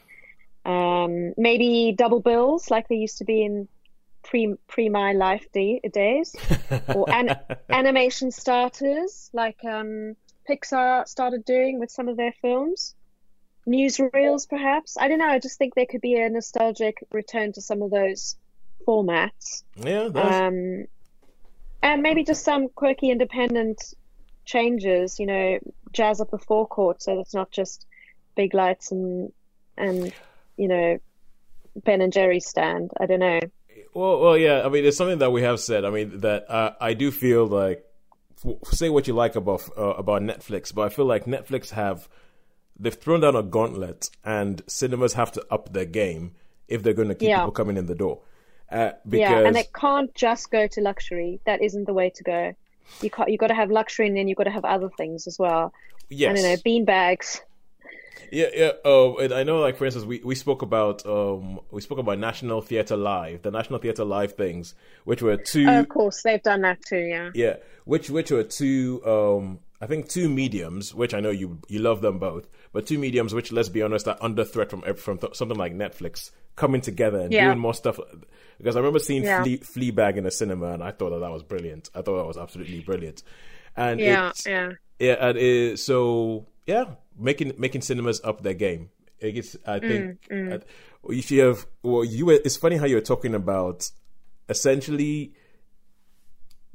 [0.64, 3.68] Um, maybe double bills like they used to be in
[4.22, 6.34] pre pre my life day, days,
[6.94, 7.36] or an,
[7.68, 10.16] animation starters like um,
[10.48, 12.94] Pixar started doing with some of their films.
[13.66, 14.96] Newsreels, perhaps.
[14.98, 15.28] I don't know.
[15.28, 18.36] I just think there could be a nostalgic return to some of those
[18.86, 19.62] formats.
[19.76, 20.04] yeah.
[20.04, 20.86] Um,
[21.82, 23.94] and maybe just some quirky independent
[24.44, 25.58] changes, you know,
[25.92, 27.86] jazz up the forecourt so it's not just
[28.34, 29.32] big lights and
[29.76, 30.12] and
[30.56, 30.98] you know
[31.84, 32.90] Ben and Jerry stand.
[33.00, 33.40] I don't know.
[33.94, 34.62] Well, well, yeah.
[34.64, 35.84] I mean, it's something that we have said.
[35.84, 37.84] I mean, that uh, I do feel like
[38.72, 42.08] say what you like about uh, about Netflix, but I feel like Netflix have
[42.78, 46.32] they've thrown down a gauntlet, and cinemas have to up their game
[46.68, 47.38] if they're going to keep Yeah.
[47.40, 48.20] people coming in the door.
[48.70, 51.40] Uh, because Yeah, and it can't just go to luxury.
[51.44, 52.54] That isn't the way to go.
[53.02, 53.30] You can't.
[53.30, 55.72] You got to have luxury, and then you got to have other things as well.
[56.08, 57.40] yes, I don't know, bean bags.
[58.30, 58.72] Yeah, yeah.
[58.84, 62.18] Oh, and I know, like for instance, we, we spoke about um we spoke about
[62.18, 64.74] National Theatre Live, the National Theatre Live things,
[65.04, 66.98] which were two Oh, of course, they've done that too.
[66.98, 67.30] Yeah.
[67.34, 71.78] yeah, which which were two um I think two mediums, which I know you you
[71.78, 75.18] love them both, but two mediums which let's be honest are under threat from from
[75.18, 77.46] th- something like Netflix coming together and Yeah.
[77.46, 77.98] doing more stuff.
[78.58, 79.42] Because I remember seeing Yeah.
[79.42, 81.90] Flea, Fleabag in a cinema, and I thought that that was brilliant.
[81.94, 83.22] I thought that was absolutely brilliant.
[83.76, 84.70] And Yeah, yeah.
[85.00, 86.84] yeah, and it, so yeah,
[87.18, 88.90] making making cinemas up their game.
[89.20, 91.66] It gets, I think, Mm, uh, you have.
[91.82, 92.26] Well, you.
[92.26, 93.90] were- It's funny how you're talking about
[94.48, 95.32] essentially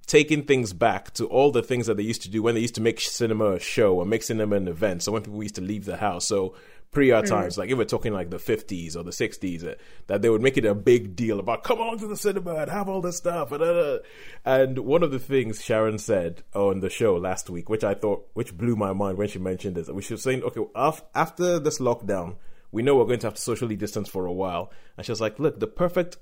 [0.07, 2.73] taking things back to all the things that they used to do when they used
[2.75, 5.03] to make cinema a show or make cinema an event.
[5.03, 6.55] So when people used to leave the house, so
[6.91, 9.75] pre our times, like if we're talking like the 50s or the 60s, uh,
[10.07, 12.71] that they would make it a big deal about come on to the cinema and
[12.71, 13.51] have all this stuff.
[13.51, 13.99] And, uh,
[14.43, 18.27] and one of the things Sharon said on the show last week, which I thought,
[18.33, 21.79] which blew my mind when she mentioned this, we should saying, okay, af- after this
[21.79, 22.37] lockdown,
[22.71, 24.71] we know we're going to have to socially distance for a while.
[24.97, 26.17] And she was like, look, the perfect,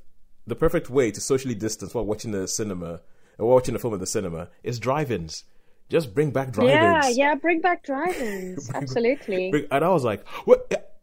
[0.45, 3.01] the perfect way to socially distance while watching the cinema
[3.37, 5.43] or watching a film at the cinema is drive-ins.
[5.89, 6.73] Just bring back drive-ins.
[7.17, 8.69] Yeah, yeah, bring back drive-ins.
[8.73, 9.51] Absolutely.
[9.51, 10.99] Bring- And I was like, what?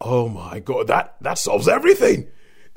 [0.00, 2.26] Oh my god, that that solves everything.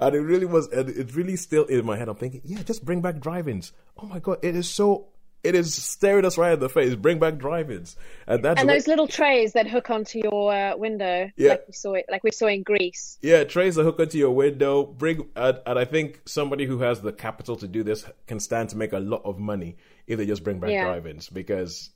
[0.00, 2.08] and it really was, and it really still in my head.
[2.08, 3.72] I'm thinking, yeah, just bring back drive-ins.
[3.96, 5.08] Oh my god, it is so
[5.42, 6.94] It is staring us right in the face.
[6.94, 7.96] Bring back drive-ins,
[8.26, 11.50] and that's and those little trays that hook onto your uh, window, Yeah.
[11.50, 13.18] like we saw it, like we saw in Greece.
[13.22, 14.84] Yeah, trays that hook onto your window.
[14.84, 18.68] Bring and, and I think somebody who has the capital to do this can stand
[18.70, 19.76] to make a lot of money
[20.06, 20.84] if they just bring back Yeah.
[20.84, 21.90] drive-ins because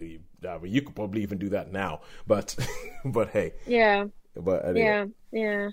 [0.00, 2.00] I mean, you could probably even do that now.
[2.26, 2.56] But
[3.04, 4.80] but hey, Yeah, but anyway.
[4.80, 5.68] yeah, yeah,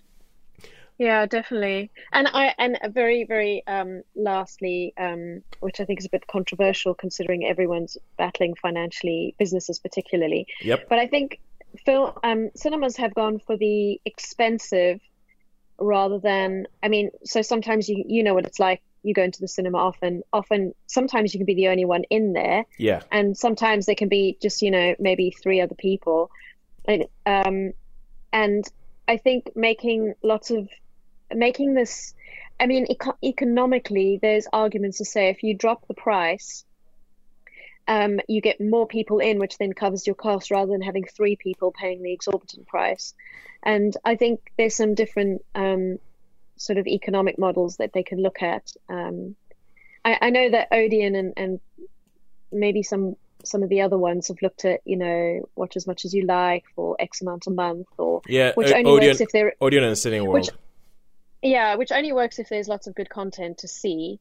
[0.97, 1.91] yeah, definitely.
[2.11, 6.93] And I and very very um, lastly, um, which I think is a bit controversial
[6.93, 10.47] considering everyone's battling financially, businesses particularly.
[10.61, 10.87] Yep.
[10.89, 11.39] But I think
[11.85, 15.01] film um, cinemas have gone for the expensive
[15.79, 16.67] rather than.
[16.81, 18.81] I mean, so sometimes you you know what it's like.
[19.03, 20.23] You go into the cinema often.
[20.33, 23.01] Often, sometimes you can be the only one in there, Yeah.
[23.11, 26.31] and sometimes there can be just you know maybe three other people.
[26.87, 27.73] And, um,
[28.33, 28.63] and
[29.07, 30.69] I think making lots of
[31.35, 32.13] making this.
[32.59, 36.63] I mean, eco- economically, there's arguments to say if you drop the price,
[37.87, 41.35] um, you get more people in, which then covers your cost rather than having three
[41.35, 43.13] people paying the exorbitant price.
[43.61, 45.99] And I think there's some different um,
[46.57, 48.71] sort of economic models that they can look at.
[48.89, 49.35] Um,
[50.03, 51.59] I, I know that Odeon and, and
[52.51, 56.03] maybe some some of the other ones have looked at, you know, watch as much
[56.05, 58.53] as you like for X amount a month, or Yeah.
[58.55, 60.21] which only Odeon, works if they're Odeon and Cineworld.
[60.21, 60.33] World.
[60.33, 60.49] which
[61.45, 64.19] yeah, which only works if there's lots of good content to see.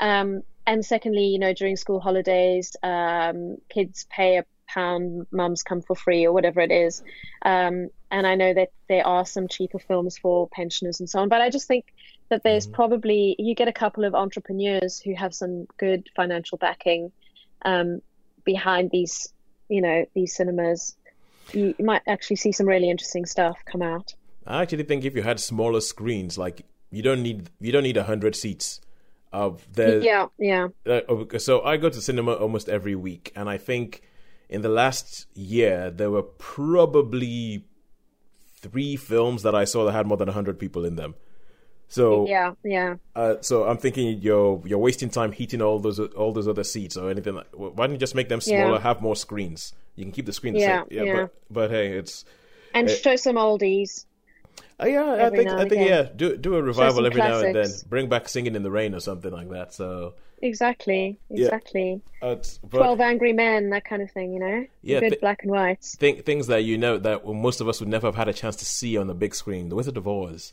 [0.00, 5.82] Um, and secondly, you know, during school holidays, um, kids pay a pound, mums come
[5.82, 7.02] for free, or whatever it is.
[7.42, 11.28] Um, and I know that there are some cheaper films for pensioners and so on,
[11.28, 11.92] but I just think
[12.30, 17.12] that there's probably you get a couple of entrepreneurs who have some good financial backing
[17.64, 18.00] um,
[18.44, 19.32] behind these,
[19.68, 20.96] you know, these cinemas.
[21.52, 24.14] You, you might actually see some really interesting stuff come out.
[24.46, 27.96] I actually think if you had smaller screens, like you don't need you don't need
[27.96, 28.80] a hundred seats.
[29.32, 30.68] Uh, there, Yeah, yeah.
[30.86, 34.02] uh, so I go to cinema almost every week, and I think
[34.50, 37.64] in the last year there were probably
[38.56, 41.14] three films that I saw that had more than hundred people in them.
[41.88, 42.96] So Yeah, yeah.
[43.14, 46.96] uh, so I'm thinking you're you're wasting time heating all those all those other seats
[46.96, 47.34] or anything.
[47.34, 48.72] Like, why don't you just make them smaller?
[48.74, 48.80] Yeah.
[48.80, 49.72] Have more screens.
[49.96, 51.06] You can keep the screen the Yeah, same.
[51.06, 51.14] yeah.
[51.22, 52.24] But, but hey, it's
[52.74, 54.06] And Uh, show some oldies.
[54.80, 55.26] Uh, yeah.
[55.26, 55.86] I think I think again.
[55.86, 56.08] yeah.
[56.14, 57.70] Do do a revival every now and then.
[57.88, 59.72] Bring back Singing in the Rain or something like that.
[59.74, 62.00] So Exactly, exactly.
[62.20, 62.34] uh,
[62.68, 64.66] but- Twelve Angry Men, that kind of thing, you know.
[64.82, 65.94] Yeah, Good thi- black and whites.
[65.94, 68.56] Think, things that you know that most of us would never have had a chance
[68.56, 69.68] to see on the big screen.
[69.68, 70.52] The Wizard of Oz.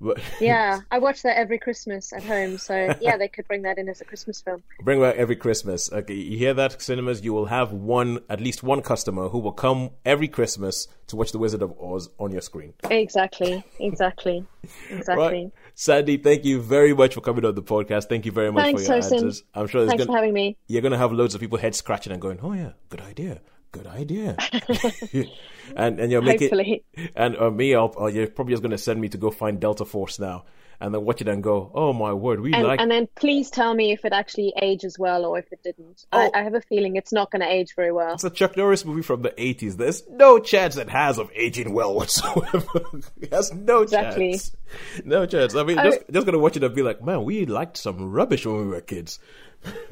[0.00, 2.58] But Yeah, I watch that every Christmas at home.
[2.58, 4.62] So yeah, they could bring that in as a Christmas film.
[4.82, 5.90] bring back every Christmas.
[5.92, 7.22] Okay, you hear that, cinemas?
[7.24, 11.32] You will have one, at least one customer who will come every Christmas to watch
[11.32, 12.74] The Wizard of Oz on your screen.
[12.90, 14.44] Exactly, exactly,
[14.90, 15.24] exactly.
[15.44, 18.08] Right, Sandy, thank you very much for coming on the podcast.
[18.08, 19.12] Thank you very much Thanks, for your Tosin.
[19.14, 19.42] answers.
[19.54, 20.56] I'm sure there's Thanks gonna, for having me.
[20.66, 23.40] you're going to have loads of people head scratching and going, "Oh yeah, good idea,
[23.72, 24.36] good idea,"
[25.76, 26.84] and and you're making Hopefully.
[27.14, 29.60] and uh, me, I'll, uh, you're probably just going to send me to go find
[29.60, 30.44] Delta Force now,
[30.80, 33.50] and then watch it and go, "Oh my word, we And, like." and then please
[33.50, 36.06] tell me if it actually ages well or if it didn't.
[36.12, 36.30] Oh.
[36.34, 38.14] I, I have a feeling it's not going to age very well.
[38.14, 39.76] It's a Chuck Norris movie from the 80s.
[39.76, 42.64] There's no chance it has of aging well whatsoever.
[43.20, 44.32] it has no Exactly.
[44.32, 44.56] chance.
[45.04, 45.54] No chance.
[45.54, 48.10] I mean, I- just, just gonna watch it and be like, man, we liked some
[48.10, 49.18] rubbish when we were kids.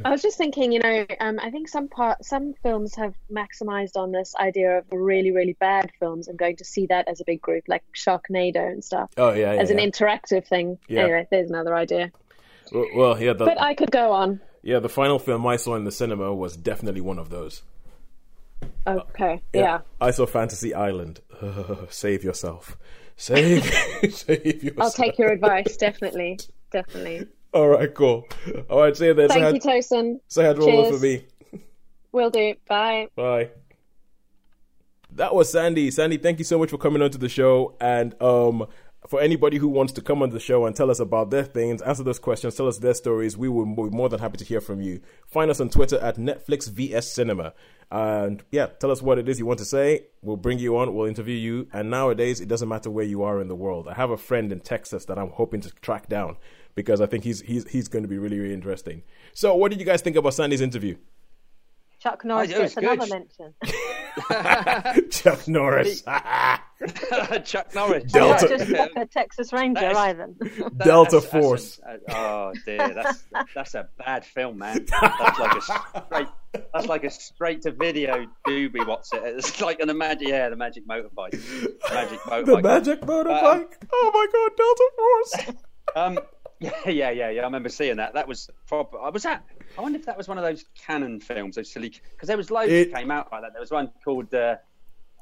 [0.04, 3.96] I was just thinking, you know, um, I think some part, some films have maximized
[3.96, 7.24] on this idea of really, really bad films and going to see that as a
[7.24, 9.60] big group, like Sharknado and stuff, Oh, yeah, yeah.
[9.60, 9.86] as an yeah.
[9.86, 10.78] interactive thing.
[10.88, 11.02] Yeah.
[11.02, 12.12] Anyway, there's another idea.
[12.72, 14.40] well, well, yeah, the, But I could go on.
[14.62, 17.62] yeah, the final film I saw in the cinema was definitely one of those.
[18.86, 19.80] Okay, yeah.
[20.00, 21.20] I saw Fantasy Island.
[21.90, 22.78] save yourself.
[23.16, 23.64] Save,
[24.10, 24.80] save yourself.
[24.80, 26.38] I'll take your advice, definitely,
[26.70, 27.26] definitely.
[27.56, 28.28] All right, cool.
[28.68, 29.30] All right, say that.
[29.30, 30.20] Say Thank hi, you, Tosin.
[30.28, 30.94] say hi to Cheers.
[30.94, 31.24] for me.
[32.12, 32.54] Will do.
[32.68, 33.08] Bye.
[33.16, 33.48] Bye.
[35.12, 35.90] That was Sandy.
[35.90, 37.74] Sandy, thank you so much for coming onto the show.
[37.80, 38.66] And um,
[39.08, 41.80] for anybody who wants to come on the show and tell us about their things,
[41.80, 44.60] answer those questions, tell us their stories, we will be more than happy to hear
[44.60, 45.00] from you.
[45.26, 47.54] Find us on Twitter at Netflix VS Cinema.
[47.90, 50.08] And yeah, tell us what it is you want to say.
[50.20, 51.68] We'll bring you on, we'll interview you.
[51.72, 53.88] And nowadays, it doesn't matter where you are in the world.
[53.88, 56.36] I have a friend in Texas that I'm hoping to track down
[56.76, 59.02] because I think he's he's he's going to be really really interesting.
[59.34, 60.96] So, what did you guys think about Sandy's interview?
[61.98, 63.10] Chuck Norris it was gets another good.
[63.10, 63.54] mention.
[65.10, 66.02] Chuck Norris.
[67.44, 68.04] Chuck Norris.
[68.12, 70.28] Delta- just like a Texas Ranger That is- either.
[70.38, 71.80] That- Delta that's- that's a- Force.
[72.10, 73.24] oh dear, that's
[73.54, 74.86] that's a bad film, man.
[75.00, 76.28] That's like a straight.
[76.72, 78.86] That's like a straight to video doobie.
[78.86, 79.22] What's it?
[79.24, 80.28] It's like an the magic.
[80.28, 81.32] Yeah, the magic motorbike.
[81.92, 82.46] Magic motorbike.
[82.46, 83.72] The magic motorbike.
[83.92, 85.56] oh my god, Delta Force.
[85.96, 86.18] Um,
[86.60, 87.42] Yeah, yeah, yeah, yeah.
[87.42, 88.14] I remember seeing that.
[88.14, 88.98] That was proper.
[89.10, 89.44] Was that?
[89.76, 91.92] I wonder if that was one of those Cannon films, those silly.
[92.12, 93.52] Because there was loads It- that came out like that.
[93.52, 94.32] There was one called.
[94.32, 94.56] Uh,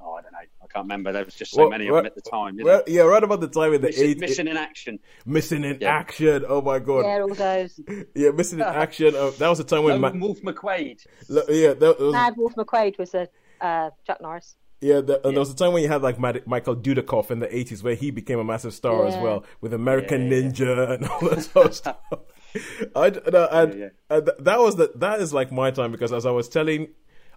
[0.01, 0.39] oh, I don't know.
[0.39, 1.12] I can't remember.
[1.12, 2.59] There was just so Well, many of them at the time.
[2.59, 2.85] you Well, know.
[2.86, 4.98] yeah, right about the time in the Mission, eight, Mission in Action.
[5.27, 5.90] missing in Yeah.
[5.94, 6.44] action.
[6.48, 7.81] Oh my god, Yeah, all those.
[8.15, 9.15] yeah, missing in action.
[9.15, 11.06] Uh, that was the time when, Lone Ma- Wolf McQuaid.
[11.28, 13.28] lo- yeah, that was, Mad Wolf McQuaid was a
[13.61, 14.55] uh, Chuck Norris.
[14.85, 17.39] Yeah, the, and there was a time when you had like Mad- Michael Dudikoff in
[17.39, 20.90] the eighties, where he became a massive star as well with American Yeah, yeah, Ninja
[20.94, 21.97] and all that sort of stuff.
[22.94, 26.12] I d- no, and, Yeah, and that was the that is like my time because
[26.12, 26.89] as I was telling,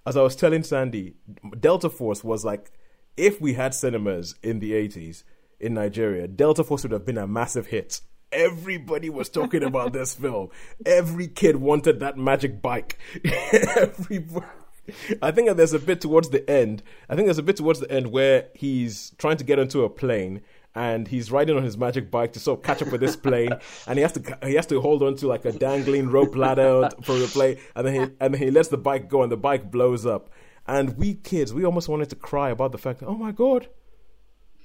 [0.06, 1.15] as I was telling Sandy,
[1.57, 2.69] Delta Force was like
[3.15, 5.24] if we had cinemas in the eighties
[5.57, 8.02] in Nigeria, Delta Force would have been a massive hit.
[8.30, 10.49] Everybody was talking about this film.
[10.86, 12.99] Every kid wanted that magic bike.
[13.24, 14.45] Everybody.
[15.22, 16.84] I think that there's a bit towards the end.
[17.10, 19.90] I think there's a bit towards the end where he's trying to get onto a
[19.90, 20.42] plane
[20.76, 23.50] and he's riding on his magic bike to sort of catch up with this plane,
[23.88, 26.90] and he has to he has to hold on to like a dangling rope ladder
[27.04, 29.38] for the plane, and then he and then he lets the bike go, and the
[29.38, 30.30] bike blows up.
[30.68, 33.70] And we kids, we almost wanted to cry about the fact that oh my god,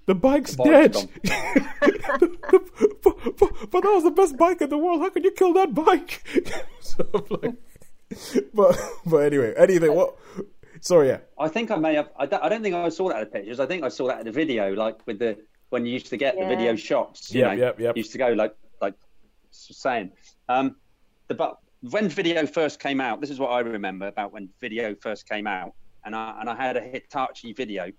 [0.07, 1.09] the bike's bike's dead.
[2.21, 5.01] but, but- but that was the best bike in the world.
[5.01, 6.23] How could you kill that bike?
[6.81, 7.55] so I'm like,
[8.55, 9.95] but but anyway, anything.
[9.95, 10.17] What?
[10.81, 11.19] Sorry, yeah.
[11.39, 12.11] I think I may have.
[12.19, 13.61] I don't, I don't think I saw that in the pictures.
[13.61, 15.39] I think I saw that in the video, like with the
[15.71, 16.49] when you used to get Yeah.
[16.49, 17.33] the video shots.
[17.33, 17.97] You Yep, know, yep, yep.
[17.97, 18.95] Used to go like like
[19.51, 20.13] saying.
[20.49, 20.77] Um,
[21.29, 21.59] the but
[21.91, 25.47] when video first came out, this is what I remember about when video first came
[25.47, 25.75] out,
[26.05, 27.93] and I and I had a Hitachi video,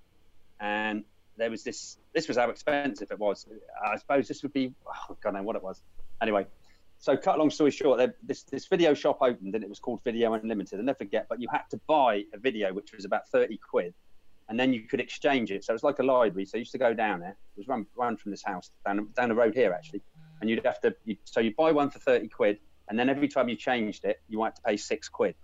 [0.60, 1.04] and
[1.38, 1.98] there was this.
[2.14, 3.48] This was how expensive it was.
[3.84, 4.74] I suppose this would be.
[4.86, 5.82] Oh, God, I know what it was.
[6.22, 6.46] Anyway,
[7.04, 10.32] so cut long story short, this this video shop opened and it was called Video
[10.36, 10.80] Unlimited.
[10.80, 13.94] I never forget, but you had to buy a video which was about thirty quid,
[14.48, 15.66] and then you could exchange it.
[15.66, 16.46] So it was like a library.
[16.46, 17.32] So I used to go down there.
[17.32, 20.02] It was run run from this house down down the road here actually,
[20.40, 20.96] and you'd have to.
[21.04, 24.22] You, so you buy one for thirty quid, and then every time you changed it,
[24.30, 25.36] you had to pay six quid.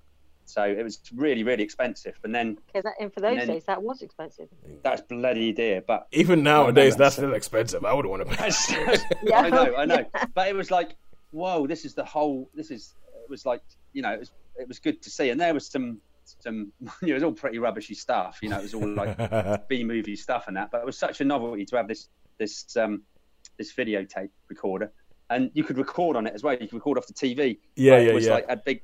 [0.46, 2.16] So it was really really expensive.
[2.24, 4.48] And then Okay, that, and for those then- days, that was expensive.
[4.82, 5.82] that's bloody dear.
[5.86, 7.84] But Even nowadays, that's still expensive.
[7.84, 8.50] I wouldn't want to pay.
[9.24, 9.42] Yeah.
[9.42, 10.06] I know, I know.
[10.34, 10.96] But it was like,
[11.32, 12.50] whoa, this is the whole.
[12.54, 12.96] This is.
[13.24, 13.62] It was like,
[13.94, 14.32] you know, it was.
[14.58, 16.00] It was good to see, and there was some.
[16.42, 18.38] Some, you know, it was all pretty rubbishy stuff.
[18.42, 20.70] You know, it was all like B movie stuff and that.
[20.72, 23.02] But it was such a novelty to have this this um
[23.58, 24.92] this videotape recorder,
[25.30, 26.54] and you could record on it as well.
[26.54, 27.58] You could record off the TV.
[27.76, 28.34] Yeah, Like, yeah, it was yeah.
[28.34, 28.82] like had big,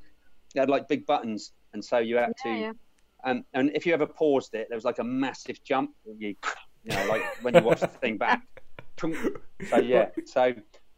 [0.56, 2.50] it had like big buttons, and so you had to.
[2.50, 2.72] Yeah, yeah.
[3.24, 5.92] Um, and if you ever paused it, there was like a massive jump.
[6.06, 6.36] You,
[6.84, 8.44] you know, like when you watch the thing back.
[9.70, 10.54] So yeah, so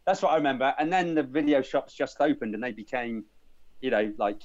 [0.08, 0.74] that's what I remember.
[0.78, 3.24] And then the video shops just opened, and they became,
[3.82, 4.40] you know, like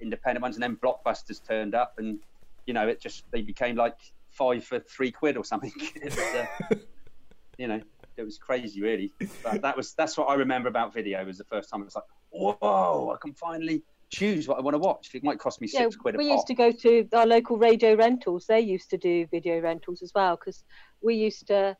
[0.00, 0.54] independent ones.
[0.54, 2.20] And then blockbusters turned up, and
[2.66, 3.96] you know, it just they became like
[4.30, 5.72] five for three quid or something.
[5.96, 6.46] It was, uh,
[7.58, 7.80] you know,
[8.16, 9.12] it was crazy, really.
[9.42, 11.24] But that was that's what I remember about video.
[11.24, 14.74] Was the first time it was like, whoa, I can finally choose what I want
[14.74, 15.10] to watch.
[15.14, 16.36] It might cost me Yeah, six quid a we pop.
[16.36, 18.46] used to go to our local radio rentals.
[18.46, 20.62] They used to do video rentals as well because
[21.02, 21.76] we used to,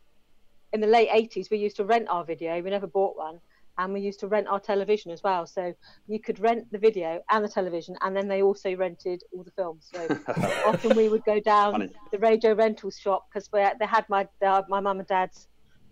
[0.72, 2.60] in the late 80s, we used to rent our video.
[2.62, 3.40] We never bought one.
[3.78, 5.46] And we used to rent our television as well.
[5.46, 5.72] So
[6.06, 9.52] you could rent the video and the television, and then they also rented all the
[9.52, 9.88] films.
[9.94, 10.06] So
[10.66, 11.88] often we would go down Funny.
[12.12, 15.48] the radio rentals shop because they had my uh, my mum and dad's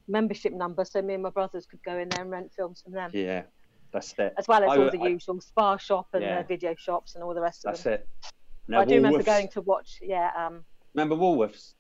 [0.07, 2.93] membership number, so me and my brothers could go in there and rent films from
[2.93, 3.43] them, Yeah,
[3.91, 4.35] that's it.
[4.37, 6.43] as well as I- all the I- usual Spar shop and Yeah.
[6.43, 7.93] the video shops and all the rest of That's them.
[7.95, 8.09] it.
[8.67, 9.99] Now, I do remember going to watch.
[10.03, 10.65] Yeah, um,
[10.95, 11.75] Remember Woolworths?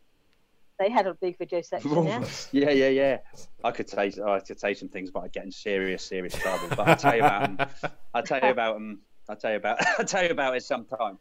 [0.78, 2.04] They had a big video section.
[2.04, 3.18] Yeah, Yeah, yeah, yeah.
[3.64, 6.34] I could say oh, I could say some things, but I get in serious, serious
[6.34, 6.68] trouble.
[6.70, 7.68] But I'll tell you about them.
[8.14, 9.00] I'll tell you about them.
[9.28, 9.78] I'll tell you about.
[9.98, 11.18] I'll tell you about it sometime.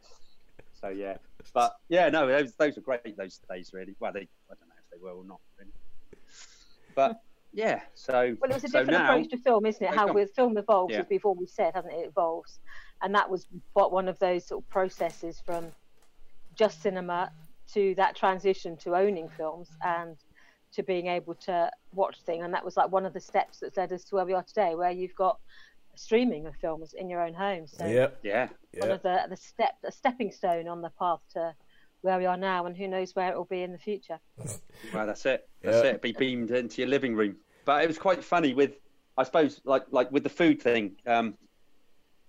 [0.79, 1.17] So yeah,
[1.53, 3.95] but yeah, no, those those were great those days, really.
[3.99, 5.71] Well, they I don't know if they were or not, really.
[6.95, 7.19] But
[7.51, 9.93] yeah, so well, it was a so different now, approach to film, isn't it?
[9.93, 10.99] How with film evolves, Yeah.
[11.01, 11.97] as we've always said, hasn't it?
[12.01, 12.59] It evolves,
[13.01, 15.71] and that was what one of those sort of processes from
[16.55, 17.31] just cinema
[17.73, 20.17] to that transition to owning films and
[20.73, 23.77] to being able to watch things, and that was like one of the steps that
[23.77, 25.39] led us to where we are today, where you've got
[25.95, 27.65] streaming of films in your own home.
[27.67, 28.19] So Yep.
[28.23, 28.95] yeah, one Yeah.
[28.95, 31.55] of the the step a stepping stone on the path to
[32.01, 34.19] where we are now, and who knows where it will be in the future.
[34.93, 35.49] Well, that's it.
[35.63, 35.91] That's Yeah.
[35.91, 36.01] it.
[36.01, 37.35] Be beamed into your living room.
[37.65, 38.77] But it was quite funny with,
[39.17, 40.95] I suppose, like like with the food thing.
[41.05, 41.35] Um,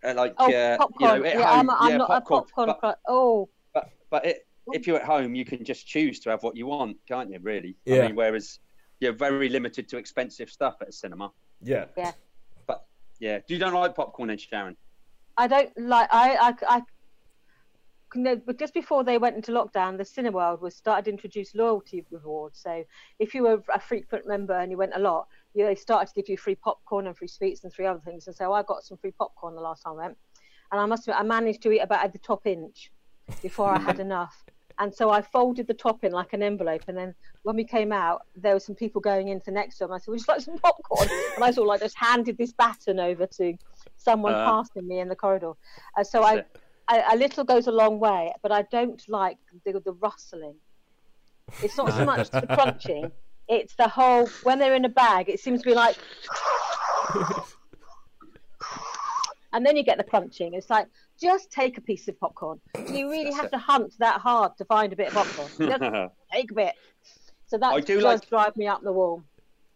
[0.02, 1.16] uh, like Oh, uh, popcorn!
[1.18, 2.40] you know, yeah, home, I'm, I'm yeah, not popcorn.
[2.40, 2.66] a popcorn.
[2.66, 6.30] But, pro- oh, but but it, if you're at home, you can just choose to
[6.30, 7.38] have what you want, can't you?
[7.42, 7.76] Really?
[7.84, 8.02] Yeah.
[8.02, 8.58] I mean, whereas
[9.00, 11.30] you're very limited to expensive stuff at a cinema.
[11.62, 11.86] Yeah.
[11.96, 12.12] yeah.
[12.66, 12.84] But
[13.20, 14.76] yeah, do you don't like popcorn, then, Sharon?
[15.36, 16.08] I don't like.
[16.12, 16.82] I, I, I.
[18.14, 22.04] No, but just before they went into lockdown, the Cineworld was started to introduce loyalty
[22.10, 22.58] rewards.
[22.58, 22.82] So
[23.18, 26.08] if you were a frequent member and you went a lot, you know, they started
[26.08, 28.26] to give you free popcorn and free sweets and three other things.
[28.26, 30.16] And so I got some free popcorn the last time I went,
[30.72, 32.90] and I must admit I managed to eat about at the top inch
[33.42, 34.44] before I had enough.
[34.80, 37.90] And so I folded the top in like an envelope, and then when we came
[37.92, 39.92] out, there were some people going into next to them.
[39.92, 42.52] I said, "Would you like some popcorn?" and I sort of like just handed this
[42.52, 43.54] baton over to
[43.96, 44.44] someone Uh.
[44.44, 45.52] passing me in the corridor.
[45.96, 46.44] Uh, so I,
[46.86, 50.54] I, a little goes a long way, but I don't like the, the rustling.
[51.62, 53.10] It's not so much the crunching;
[53.48, 55.28] it's the whole when they're in a bag.
[55.28, 55.96] It seems to be like,
[59.52, 60.54] and then you get the crunching.
[60.54, 60.86] It's like
[61.20, 62.60] just take a piece of popcorn.
[62.86, 65.48] Do you really have to hunt that hard to find a bit of popcorn?
[65.80, 66.74] Just take a bit.
[67.46, 69.22] So that I do does like- drive me up the wall.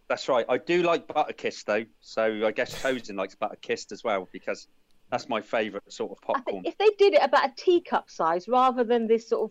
[0.09, 0.45] That's right.
[0.49, 4.67] I do like Butterkist though, so I guess Tosin likes Butterkist as well because
[5.11, 6.63] that's my favourite sort of popcorn.
[6.67, 9.51] if they did it about a teacup size rather than this sort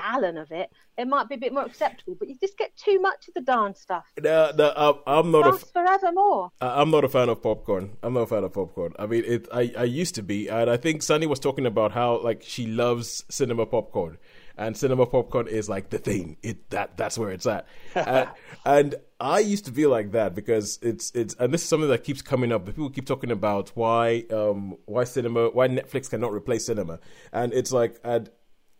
[0.00, 0.68] gallon of it,
[0.98, 2.14] it might be a bit more acceptable.
[2.18, 4.04] But you just get too much of the darn stuff.
[4.22, 5.50] No, no, I'm- I'm not a.
[5.50, 6.50] Lasts forevermore.
[6.60, 7.96] I- I'm not a fan of popcorn.
[8.02, 8.92] I'm not a fan of popcorn.
[8.98, 9.48] I mean, it.
[9.52, 12.66] I, I used to be, and I think Sunny was talking about how like she
[12.66, 14.18] loves cinema popcorn,
[14.56, 16.36] and cinema popcorn is like the thing.
[16.42, 17.66] It that that's where it's at.
[17.94, 18.28] and,
[18.64, 22.04] and I used to be like that because it's it's and this is something that
[22.04, 22.66] keeps coming up.
[22.66, 26.98] People keep talking about why um why cinema why Netflix cannot replace cinema,
[27.32, 28.30] and it's like and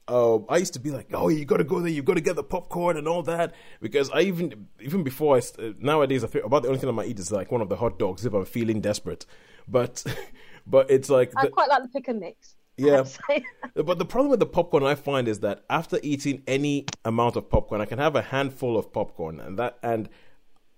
[0.09, 2.20] um, I used to be like, oh, you got to go there, you got to
[2.20, 3.55] get the popcorn and all that.
[3.81, 6.93] Because I even, even before I, st- nowadays, I feel about the only thing I
[6.93, 9.27] might eat is like one of the hot dogs if I'm feeling desperate.
[9.66, 10.05] But,
[10.66, 12.55] but it's like, I the- quite like the pick and mix.
[12.78, 13.05] Yeah.
[13.74, 17.49] But the problem with the popcorn I find is that after eating any amount of
[17.49, 20.11] popcorn, I can have a handful of popcorn, and that and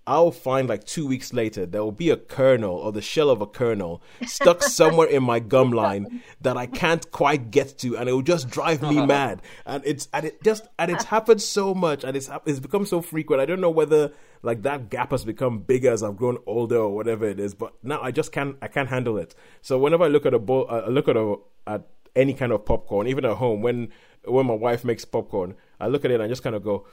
[0.09, 3.41] I'll find like two weeks later there will be a kernel or the shell of
[3.41, 8.09] a kernel stuck somewhere in my gum line that I can't quite get to, and
[8.09, 9.43] it will just drive me mad.
[9.67, 13.01] And it's and it just and it's happened so much, and it's it's become so
[13.01, 13.39] frequent.
[13.39, 14.11] I don't know whether
[14.41, 17.73] like that gap has become bigger as I've grown older or whatever it is, but
[17.83, 19.35] now I just can't I can't handle it.
[19.61, 21.35] So whenever I look at a bowl, uh, I look at a
[21.67, 23.89] at any kind of popcorn, even at home when
[24.25, 26.87] when my wife makes popcorn, I look at it and I just kind of go.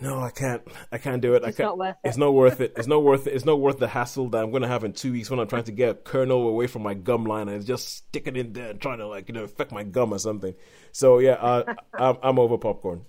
[0.00, 0.62] No, I can't.
[0.92, 1.42] I can't do it.
[1.44, 1.68] I It's can't.
[1.70, 2.20] not worth It's it.
[2.20, 2.74] not worth it.
[2.76, 3.34] It's not worth it.
[3.34, 5.48] It's not worth the hassle that I'm going to have in two weeks when I'm
[5.48, 8.52] trying to get a kernel away from my gum line and just stick it in
[8.52, 10.54] there and trying to like you know affect my gum or something.
[10.92, 13.06] So yeah, uh, I'm I'm over popcorn.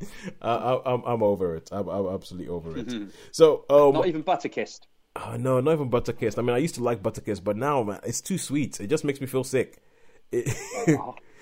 [0.42, 1.68] I, I, I'm I'm over it.
[1.72, 2.92] I'm, I'm absolutely over it.
[3.32, 4.80] So um, Not even Butterkist.
[5.16, 6.38] Oh, no, not even Butterkist.
[6.38, 8.80] I mean, I used to like Butterkist, but now, man, it's too sweet.
[8.80, 9.82] It just makes me feel sick.
[10.30, 10.46] It,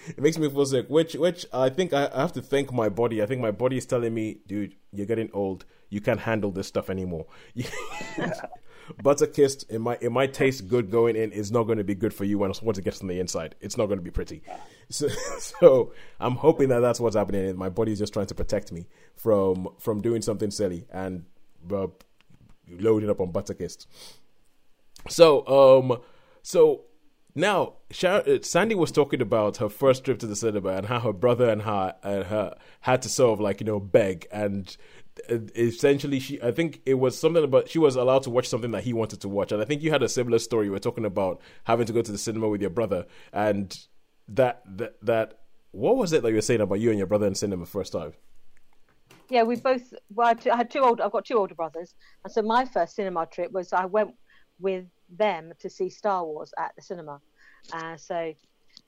[0.09, 2.89] it makes me feel sick, which, which I think I, I have to thank my
[2.89, 3.23] body.
[3.23, 5.65] I think my body is telling me, dude, you're getting old.
[5.89, 7.27] You can't handle this stuff anymore.
[9.03, 11.33] Butterkist, it might, it might taste good going in.
[11.33, 13.57] It's not going to be good for you once, once it gets on the inside.
[13.61, 14.43] It's not going to be pretty.
[14.91, 15.09] So,
[15.39, 17.57] so I'm hoping that that's what's happening.
[17.57, 21.24] My body is just trying to protect me from, from doing something silly and,
[21.73, 21.89] uh,
[22.69, 23.87] load it up on Butterkist.
[25.09, 26.01] So, um,
[26.43, 26.86] so
[27.37, 31.13] now uh, Sandy was talking about her first trip to the cinema and how her
[31.13, 34.77] brother and her and her had to sort of like you know beg and
[35.31, 38.73] uh, essentially she I think it was something about she was allowed to watch something
[38.73, 40.67] that he wanted to watch and I think you had a similar story.
[40.67, 43.79] You were talking about having to go to the cinema with your brother and
[44.29, 45.39] that that that
[45.71, 47.93] what was it that you were saying about you and your brother in cinema first
[47.93, 48.15] time?
[49.29, 49.93] yeah, we both.
[50.15, 51.03] Well, I had two- I had two older.
[51.03, 51.95] I've got two older brothers,
[52.25, 54.15] and so my first cinema trip was I went
[54.61, 57.20] with them to see Star Wars at the cinema.
[57.73, 58.33] Uh, so,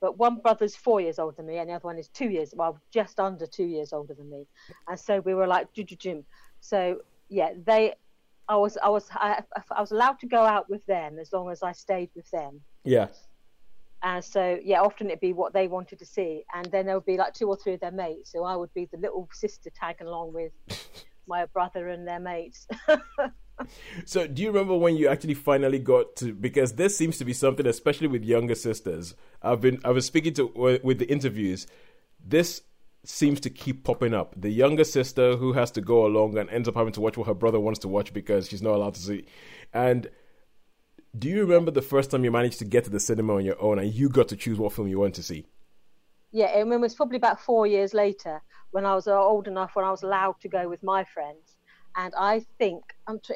[0.00, 2.52] but one brother's four years older than me, and the other one is two years,
[2.54, 4.46] well, just under two years older than me.
[4.86, 6.24] And so we were like, "Ju- ju- jim.
[6.60, 7.94] So yeah, they.
[8.50, 9.42] I was I was I,
[9.76, 12.60] I was allowed to go out with them as long as I stayed with them.
[12.84, 13.08] Yeah.
[14.02, 16.44] And so, yeah, often it'd be what they wanted to see.
[16.54, 18.30] And then there would be like two or three of their mates.
[18.30, 20.52] So I would be the little sister tagging along with
[21.26, 22.66] my brother and their mates.
[24.04, 26.32] So, do you remember when you actually finally got to?
[26.32, 29.14] Because this seems to be something, especially with younger sisters.
[29.42, 31.66] I've been, I was speaking to with the interviews.
[32.24, 32.62] This
[33.04, 34.34] seems to keep popping up.
[34.36, 37.26] The younger sister who has to go along and ends up having to watch what
[37.26, 39.26] her brother wants to watch because she's not allowed to see.
[39.72, 40.08] And
[41.18, 43.60] do you remember the first time you managed to get to the cinema on your
[43.60, 45.46] own and you got to choose what film you want to see?
[46.30, 49.84] yeah, it was probably about four years later when I was uh, old enough when
[49.84, 51.56] I was allowed to go with my friends.
[51.98, 52.84] And I think,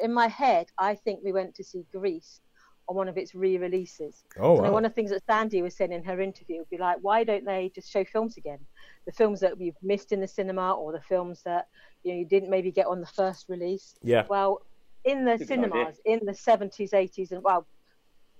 [0.01, 2.39] in my head, I think we went to see Grease
[2.87, 4.23] on one of its re-releases.
[4.39, 4.71] Oh, And wow.
[4.71, 7.25] one of the things that Sandy was saying in her interview would be like, why
[7.25, 8.59] don't they just show films again?
[9.05, 11.67] The films that you've missed in the cinema, or the films that
[12.03, 13.95] you know you didn't maybe get on the first release.
[14.01, 14.25] Yeah.
[14.29, 14.61] Well,
[15.03, 17.67] in the Good cinemas in the 70s, 80s, and well,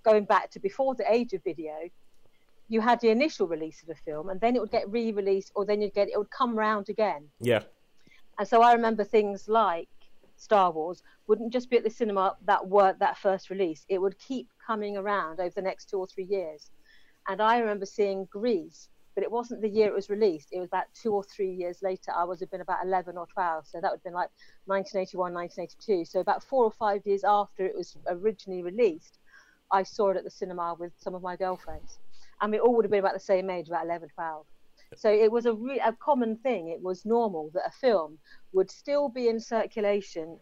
[0.04, 1.76] going back to before the age of video,
[2.70, 5.66] you had the initial release of a film, and then it would get re-released, or
[5.66, 7.28] then you'd get it would come round again.
[7.42, 7.64] Yeah.
[8.40, 9.90] And so I remember things like
[10.44, 13.86] Star Wars wouldn't just be at the cinema that were that first release.
[13.88, 16.70] It would keep coming around over the next two or three years.
[17.30, 20.50] And I remember seeing Grease, but it wasn't the year it was released.
[20.52, 22.12] It was about two or three years later.
[22.12, 23.68] I would have been about 11 or 12.
[23.68, 24.32] So that would have been like
[24.66, 26.12] 1981, 1982.
[26.12, 29.20] So about four or five years after it was originally released,
[29.72, 32.00] I saw it at the cinema with some of my girlfriends.
[32.42, 34.46] And we all would have been about the same age, about 11, 12.
[34.98, 36.70] So it was a, re- a common thing.
[36.70, 38.18] It was normal that a film
[38.54, 40.38] would still be in circulation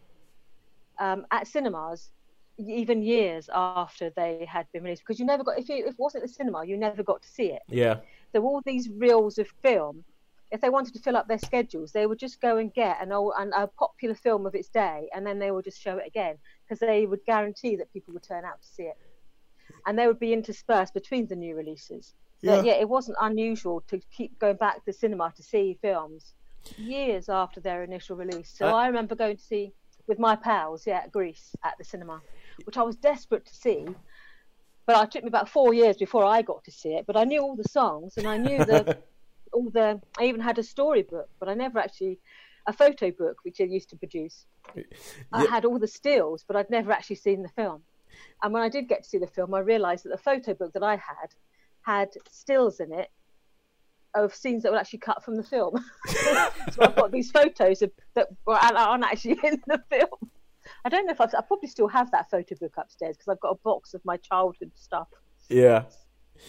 [0.98, 2.10] um, at cinemas
[2.58, 5.98] even years after they had been released because you never got if, it, if it
[5.98, 7.96] wasn't the cinema you never got to see it Yeah.
[8.32, 10.04] so all these reels of film
[10.50, 13.10] if they wanted to fill up their schedules they would just go and get an
[13.10, 16.06] old an, a popular film of its day and then they would just show it
[16.06, 18.98] again because they would guarantee that people would turn out to see it
[19.86, 22.56] and they would be interspersed between the new releases Yeah.
[22.56, 22.62] yeah.
[22.62, 26.34] yeah it wasn't unusual to keep going back to the cinema to see films
[26.76, 29.72] years after their initial release so Uh, i remember going to see
[30.06, 32.20] with my pals yeah Grease at the cinema
[32.64, 33.86] which i was desperate to see
[34.86, 37.06] but it took me about four years before I got to see it.
[37.06, 38.98] But I knew all the songs and I knew the
[39.52, 40.00] all the.
[40.18, 42.18] I even had a storybook, but I never actually
[42.66, 44.46] a photo book which I used to produce.
[45.32, 47.82] I had all the stills, but I'd never actually seen the film.
[48.42, 50.72] And when I did get to see the film, I realised that the photo book
[50.74, 51.30] that I had
[51.84, 53.10] had stills in it
[54.14, 55.74] of scenes that were actually cut from the film.
[56.06, 60.30] so I've got these photos of, that aren't actually in the film.
[60.84, 63.40] I don't know if I've, I probably still have that photo book upstairs because I've
[63.40, 65.08] got a box of my childhood stuff
[65.48, 65.84] Yeah.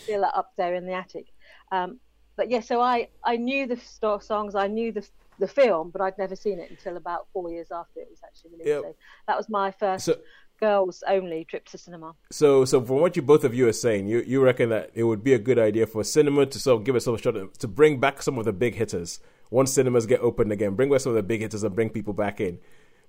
[0.03, 1.27] still up there in the attic.
[1.71, 1.99] Um,
[2.35, 5.07] but yeah, so I, I knew the sto- songs, I knew the
[5.39, 8.51] the film, but I'd never seen it until about four years after it was actually
[8.51, 8.67] released.
[8.67, 8.81] Yeah.
[8.81, 8.95] So
[9.27, 10.17] that was my first So
[10.65, 12.09] girls only trip to cinema.
[12.31, 15.03] So, so from what you both of you are saying, you, you reckon that it
[15.03, 17.67] would be a good idea for cinema to sort of give itself a shot to
[17.67, 19.19] bring back some of the big hitters
[19.49, 20.75] once cinemas get opened again.
[20.75, 22.59] Bring back some of the big hitters and bring people back in,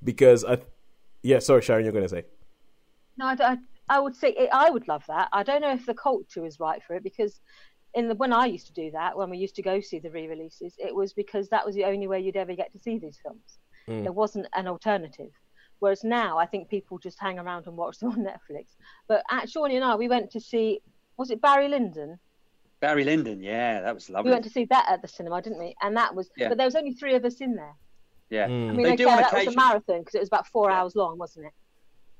[0.02, 0.58] because I,
[1.22, 1.38] yeah.
[1.38, 2.24] Sorry, Sharon, you're going to say.
[3.16, 3.56] No, I, I,
[3.88, 5.28] I would say it, I would love that.
[5.32, 7.40] I don't know if the culture is right for it because
[7.94, 10.10] in the when I used to do that, when we used to go see the
[10.10, 13.18] re-releases, it was because that was the only way you'd ever get to see these
[13.22, 13.50] films.
[13.86, 14.02] Hmm.
[14.02, 15.30] There wasn't an alternative.
[15.84, 18.68] Whereas now, I think people just hang around and watch them on Netflix.
[19.06, 20.80] But at Shawnee and I, we went to see
[21.18, 22.18] was it Barry Lyndon?
[22.80, 24.30] Barry Lyndon, yeah, that was lovely.
[24.30, 25.74] We went to see that at the cinema, didn't we?
[25.82, 26.48] And that was, Yeah.
[26.48, 27.74] but there was only three of us in there.
[28.30, 30.46] yeah, I mean, they okay, do on that was a marathon because it was about
[30.46, 30.80] four Yeah.
[30.80, 31.52] hours long, wasn't it?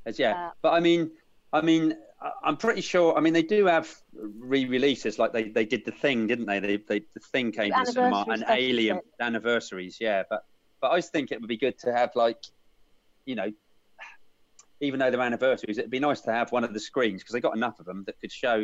[0.04, 1.10] As- Yeah, Uh, but I mean,
[1.54, 3.16] I mean, I- I'm pretty sure.
[3.16, 6.60] I mean, they do have re-releases, like they, they did the thing, didn't they?
[6.60, 10.22] They, they the thing came to the cinema Anniversary and Alien anniversaries, yeah.
[10.28, 10.44] But
[10.80, 12.36] but I just think it would be good to have like,
[13.24, 13.50] you know,
[14.80, 17.40] even though they're anniversaries, it'd be nice to have one of the screens because they
[17.40, 18.56] got enough of them that could show,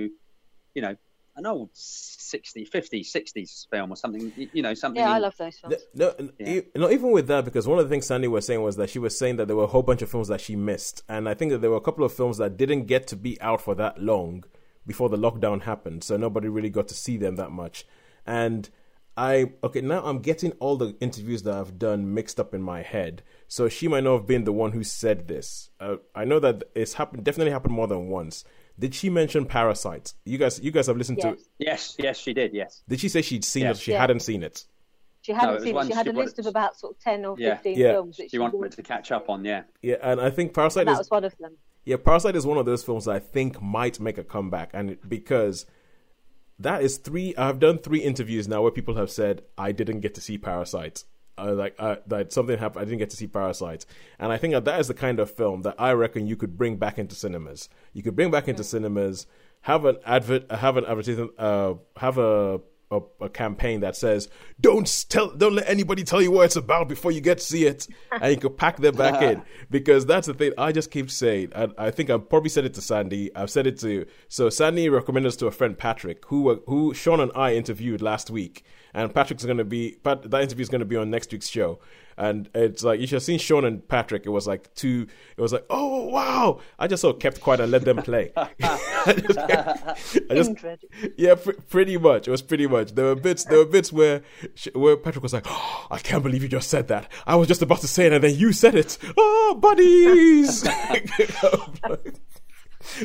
[0.74, 0.96] you know,
[1.36, 4.32] an old 60, 50s, 60s film or something.
[4.52, 5.00] You know, something.
[5.00, 5.76] Yeah, I love those films.
[5.94, 6.48] No, no, Yeah.
[6.48, 8.90] e- not even with that, because one of the things Sandy was saying was that
[8.90, 11.28] she was saying that there were a whole bunch of films that she missed, and
[11.28, 13.60] I think that there were a couple of films that didn't get to be out
[13.62, 14.44] for that long
[14.86, 17.86] before the lockdown happened, so nobody really got to see them that much.
[18.26, 18.68] And
[19.16, 22.82] I okay now I'm getting all the interviews that I've done mixed up in my
[22.82, 23.22] head.
[23.52, 25.70] So she might not have been the one who said this.
[25.80, 28.44] Uh, I know that it's happened, definitely happened more than once.
[28.78, 30.14] Did she mention Parasite?
[30.24, 31.34] You guys, you guys have listened Yes.
[31.36, 31.44] to.
[31.58, 32.54] Yes, yes, she did.
[32.54, 32.84] Yes.
[32.88, 33.70] Did she say she'd seen Yeah.
[33.72, 33.78] it?
[33.78, 34.00] She Yeah.
[34.02, 34.64] hadn't seen it.
[35.22, 35.86] She hadn't was seen it.
[35.88, 37.56] She had she a list wanted- of about sort of 10 or Yeah.
[37.56, 37.90] 15 Yeah.
[37.94, 39.44] films that She wanted wanted to catch up on.
[39.44, 39.64] Yeah.
[39.82, 41.56] Yeah, and I think Parasite That is was one of them.
[41.84, 44.90] Yeah, Parasite is one of those films that I think might make a comeback, and
[44.90, 45.66] it- because
[46.58, 47.34] that is three.
[47.36, 51.02] I've done three interviews now where people have said I didn't get to see Parasite.
[51.40, 52.82] Uh, like uh, that something happened.
[52.82, 53.86] I didn't get to see Parasite,
[54.18, 56.56] and I think that that is the kind of film that I reckon you could
[56.56, 57.68] bring back into cinemas.
[57.92, 59.26] You could bring back into cinemas,
[59.62, 62.60] have an advert, have an advertisement, uh, have a
[62.90, 64.28] a, a campaign that says
[64.60, 67.64] don't tell don't let anybody tell you what it's about before you get to see
[67.64, 71.10] it and you could pack them back in because that's the thing i just keep
[71.10, 74.50] saying and i think i've probably said it to sandy i've said it to so
[74.50, 78.64] sandy recommended us to a friend patrick who who sean and i interviewed last week
[78.94, 81.48] and patrick's going to be Pat, that interview is going to be on next week's
[81.48, 81.78] show
[82.20, 84.26] and it's like you should have seen Sean and Patrick.
[84.26, 85.06] It was like two.
[85.38, 86.60] It was like, oh wow!
[86.78, 88.30] I just sort of kept quiet and let them play.
[88.36, 89.94] I just I
[90.34, 90.50] just-
[91.16, 92.28] yeah, pr- pretty much.
[92.28, 92.94] It was pretty much.
[92.94, 93.44] There were bits.
[93.44, 94.20] There were bits where
[94.74, 97.10] where Patrick was like, oh, "I can't believe you just said that.
[97.26, 98.98] I was just about to say it, and then you said it.
[99.16, 100.62] Oh, buddies!"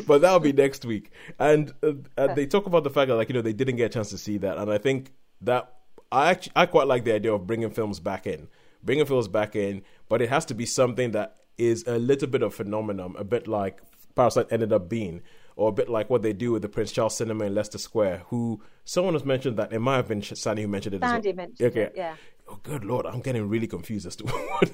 [0.05, 1.11] but that'll be next week.
[1.39, 3.85] And uh, uh, they talk about the fact that, like, you know, they didn't get
[3.85, 5.73] a chance to see that, and I think that
[6.11, 8.47] I actually I quite like the idea of bringing films back in,
[8.83, 12.41] bringing films back in, but it has to be something that is a little bit
[12.41, 13.81] of phenomenon, a bit like
[14.15, 15.21] Parasite ended up being,
[15.55, 18.23] or a bit like what they do with the Prince Charles Cinema in Leicester Square.
[18.27, 21.01] Who someone has mentioned that it might have been Sandy who mentioned it.
[21.01, 21.35] Sandy well.
[21.35, 21.81] mentioned okay.
[21.81, 22.15] it, yeah.
[22.47, 24.71] oh good lord, I'm getting really confused as to what.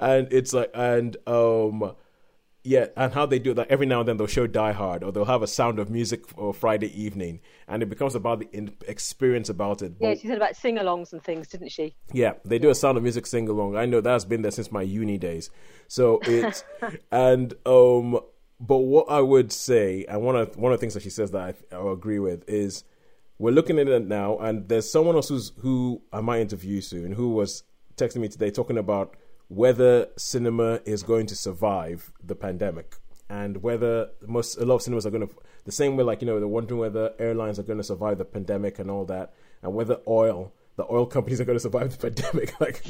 [0.00, 1.94] and it's like and um
[2.64, 5.12] yeah, and how they do that every now and then they'll show Die Hard or
[5.12, 8.74] they'll have a Sound of Music for Friday evening, and it becomes about the in-
[8.88, 9.92] experience about it.
[10.00, 11.94] Yeah, But- she said about sing-alongs and things, didn't she?
[12.12, 13.76] yeah, they do a Sound of Music sing along.
[13.76, 15.50] I know that's been there since my uni days.
[15.88, 16.64] So it's
[17.12, 18.18] and um,
[18.58, 21.32] but what I would say, and one of one of the things that she says
[21.32, 22.82] that I, I agree with is
[23.38, 27.12] we're looking at it now, and there's someone else who's who I might interview soon
[27.12, 27.62] who was
[27.96, 29.16] texting me today talking about
[29.48, 32.96] whether cinema is going to survive the pandemic
[33.28, 35.34] and whether most a lot of cinemas are going to
[35.64, 38.24] the same way like you know they're wondering whether airlines are going to survive the
[38.24, 42.10] pandemic and all that and whether oil the oil companies are going to survive the
[42.10, 42.82] pandemic like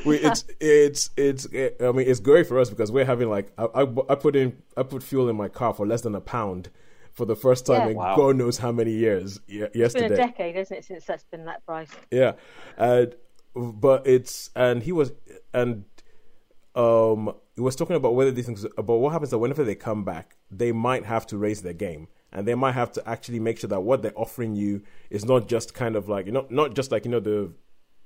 [0.06, 1.46] we, it's it's it's
[1.82, 4.62] i mean it's great for us because we're having like I, I, I put in
[4.76, 6.70] i put fuel in my car for less than a pound
[7.12, 7.88] for the first time Yeah.
[7.90, 8.16] in Wow.
[8.16, 11.44] god knows how many years y- It's been a decade, isn't it, since that's been
[11.46, 11.90] that price?
[12.10, 12.32] yeah
[12.78, 13.14] and
[13.54, 15.12] but it's and he was
[15.52, 15.84] and
[16.74, 20.04] um he was talking about whether these things about what happens that whenever they come
[20.04, 23.58] back they might have to raise their game and they might have to actually make
[23.58, 26.74] sure that what they're offering you is not just kind of like you know not
[26.74, 27.52] just like you know the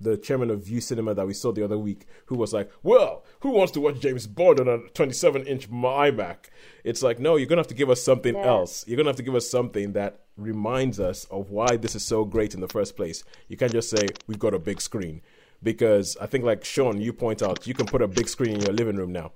[0.00, 3.24] the chairman of Vue Cinema that we saw the other week, who was like, "Well,
[3.40, 6.36] who wants to watch James Bond on a 27-inch iMac?"
[6.82, 8.44] It's like, no, you're gonna have to give us something Yeah.
[8.44, 8.84] else.
[8.88, 12.24] You're gonna have to give us something that reminds us of why this is so
[12.24, 13.22] great in the first place.
[13.46, 15.22] You can't just say we've got a big screen,
[15.64, 18.60] because I think, like Sean, you point out, you can put a big screen in
[18.60, 19.32] your living room now.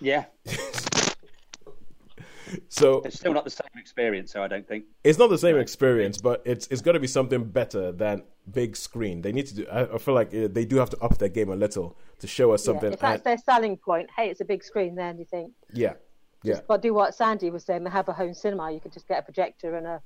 [0.00, 0.24] Yeah,
[2.68, 4.84] So it's still not the same experience, so I don't think.
[5.02, 8.22] it's not the same experience, but it's it's got to be something better than
[8.52, 9.20] big screen.
[9.20, 9.66] They need to do.
[9.66, 12.26] I, I feel like uh, they do have to up their game a little to
[12.28, 12.66] show us Yeah.
[12.72, 12.92] something.
[12.92, 14.94] If that's and- their selling point, hey, it's a big screen.
[14.94, 15.94] Then you think, yeah,
[16.44, 16.60] yeah.
[16.68, 17.82] but do what Sandy was saying.
[17.82, 18.70] They have a home cinema.
[18.70, 20.00] You could just get a projector and a,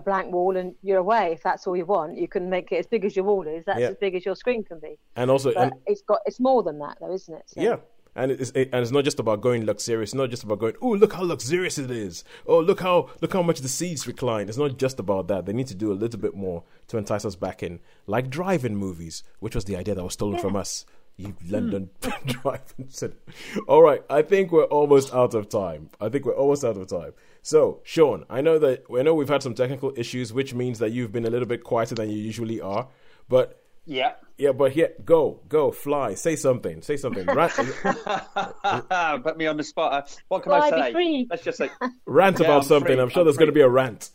[0.00, 1.32] a blank wall, and you're away.
[1.32, 3.64] If that's all you want, you can make it as big as your wall is.
[3.64, 3.88] That's Yeah.
[3.88, 4.98] as big as your screen can be.
[5.16, 7.44] And also, and, it's got it's more than that, though, isn't it?
[7.46, 7.76] So- yeah.
[8.16, 10.10] And it's it, and it's not just about going luxurious.
[10.10, 10.74] It's not just about going.
[10.82, 12.24] Oh, look how luxurious it is.
[12.44, 14.48] Oh, look how look how much the seats recline.
[14.48, 15.46] It's not just about that.
[15.46, 17.78] They need to do a little bit more to entice us back in,
[18.08, 20.84] like drive-in movies, which was the idea that was stolen from us.
[21.16, 21.52] You hmm.
[21.52, 21.90] London
[22.26, 23.20] drive-in cinema.
[23.68, 25.90] All right, I think we're almost out of time.
[26.00, 27.12] I think we're almost out of time.
[27.42, 30.90] So, Sean, I know that I know we've had some technical issues, which means that
[30.92, 32.88] you've been a little bit quieter than you usually are.
[33.28, 34.12] But Yeah.
[34.36, 37.24] yeah, but here, go, go, fly, say something, say something.
[37.26, 37.52] Rant,
[39.22, 39.92] Put me on the spot.
[39.92, 41.26] Uh, What can Fly, I say?
[41.30, 41.70] Let's just say
[42.06, 42.92] rant Yeah, about I'm something.
[42.94, 44.10] free, I'm sure I'm there's going to be a rant.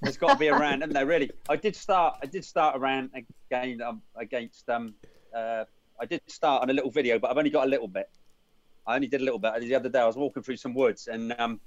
[0.00, 1.06] there's got to be a rant, isn't there?
[1.06, 2.16] Really, I did start.
[2.22, 3.12] I did start a rant
[3.50, 4.68] again um, against.
[4.68, 4.94] Um,
[5.34, 5.64] uh,
[6.00, 8.08] I did start on a little video, but I've only got a little bit.
[8.86, 9.52] I only did a little bit.
[9.60, 11.60] The other day, I was walking through some woods, and um,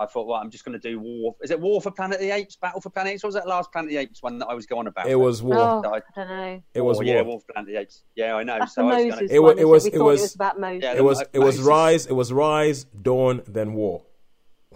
[0.00, 1.36] I thought, well, I'm just going to do War.
[1.42, 2.56] Is it War for Planet of the Apes?
[2.56, 3.24] Battle for Planet of the Apes?
[3.24, 5.06] Or was that last Planet of the Apes one that I was going about?
[5.06, 5.56] it was oh, war.
[5.84, 6.62] Oh, I- I don't know.
[6.74, 7.14] it was oh, War, war.
[7.16, 8.02] Yeah, War for Planet of the Apes.
[8.16, 8.58] Yeah, I know.
[8.58, 9.58] That's so the I was Moses gonna, It wa- one.
[9.58, 10.82] it isn't was- it was- it was about Moses.
[10.82, 12.06] Yeah, It was it was rise.
[12.06, 14.02] It was rise, dawn, then war.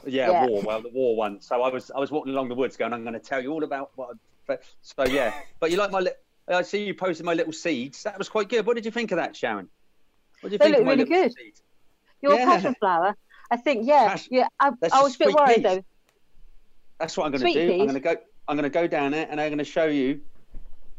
[0.06, 0.46] Yeah, Yeah.
[0.46, 0.62] war.
[0.62, 1.40] Well, the war one.
[1.40, 3.50] So I was I was walking along the woods, going, I'm going to tell you
[3.52, 4.10] all about what.
[4.48, 6.00] I, so yeah, but you like my.
[6.00, 6.10] Li-
[6.46, 8.02] I see you posted my little seeds.
[8.02, 8.66] That was quite good.
[8.66, 9.70] What did you think of that, Sharon?
[10.42, 11.32] What did you They think look of my really good.
[11.32, 11.62] seeds?
[12.20, 12.44] Your Yeah.
[12.44, 13.16] passion flower.
[13.50, 14.48] I think, yeah, Passion- yeah.
[14.60, 15.62] I, That's was a bit worried peas.
[15.64, 15.84] though.
[16.98, 17.72] That's what I'm going to Sweet do.
[17.72, 18.16] I'm going to go.
[18.48, 20.20] I'm going to go down there and I'm going to show you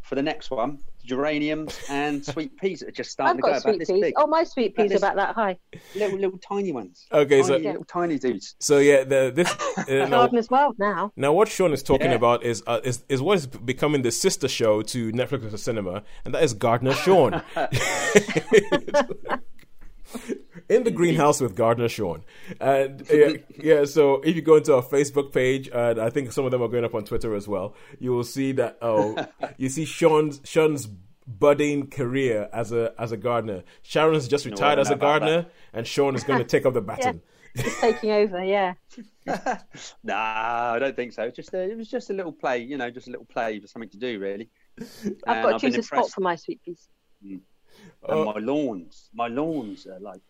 [0.01, 3.51] for the next one geraniums and sweet peas that are just starting I've to go
[3.51, 4.01] got about this peas.
[4.01, 4.13] big.
[4.17, 5.57] Oh, my sweet peas are about that high.
[5.95, 7.05] Little little tiny ones.
[7.11, 8.55] Okay, tiny, so- little tiny dudes.
[8.59, 11.11] So yeah, the this uh, now, Gardener's World now.
[11.15, 12.15] now what Sean is talking Yeah.
[12.17, 16.03] about is uh, is is what is becoming the sister show to Netflix or cinema,
[16.25, 17.41] and that is Gardener Sean.
[20.69, 22.23] in the greenhouse with Gardner Sean.
[22.59, 26.45] And yeah, yeah, so if you go into our Facebook page, and I think some
[26.45, 29.27] of them are going up on Twitter as well, you will see that oh,
[29.57, 30.87] you see Sean's Sean's
[31.27, 33.63] budding career as a as a gardener.
[33.81, 36.73] Sharon's just retired I as a about gardener, and Sean is going to take up
[36.73, 37.21] the baton.
[37.57, 38.73] It's taking over, yeah.
[40.03, 41.31] Nah, I don't think so.
[41.31, 43.67] Just a, it was just a little play, you know, just a little play for
[43.67, 44.49] something to do, really.
[45.25, 46.89] I've And got to I've choose a spot for my sweet peas.
[47.23, 47.37] Hmm.
[48.07, 48.21] And Oh.
[48.29, 50.21] Uh, my lawns, my lawns are like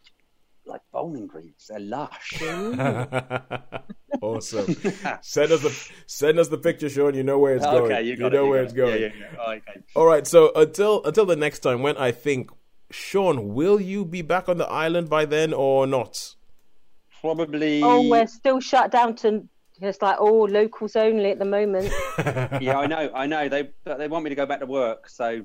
[0.68, 1.68] like bowling greens.
[1.70, 2.42] They're lush.
[4.22, 4.74] awesome.
[5.22, 7.14] send us the send us the picture, Sean.
[7.14, 7.92] You know where it's going.
[7.92, 8.78] okay, you you know it, you where got it's it.
[8.78, 9.02] going.
[9.02, 9.40] Yeah, yeah, yeah.
[9.46, 9.82] Oh, okay.
[9.96, 10.26] All right.
[10.26, 12.50] So until until the next time, when I think,
[12.92, 16.36] Sean, will you be back on the island by then or not?
[17.22, 17.82] Probably.
[17.84, 19.48] Oh, we're still shut down to
[19.82, 21.92] It's like all locals only at the moment.
[22.62, 23.50] yeah, I know, I know.
[23.50, 25.44] They they want me to go back to work, so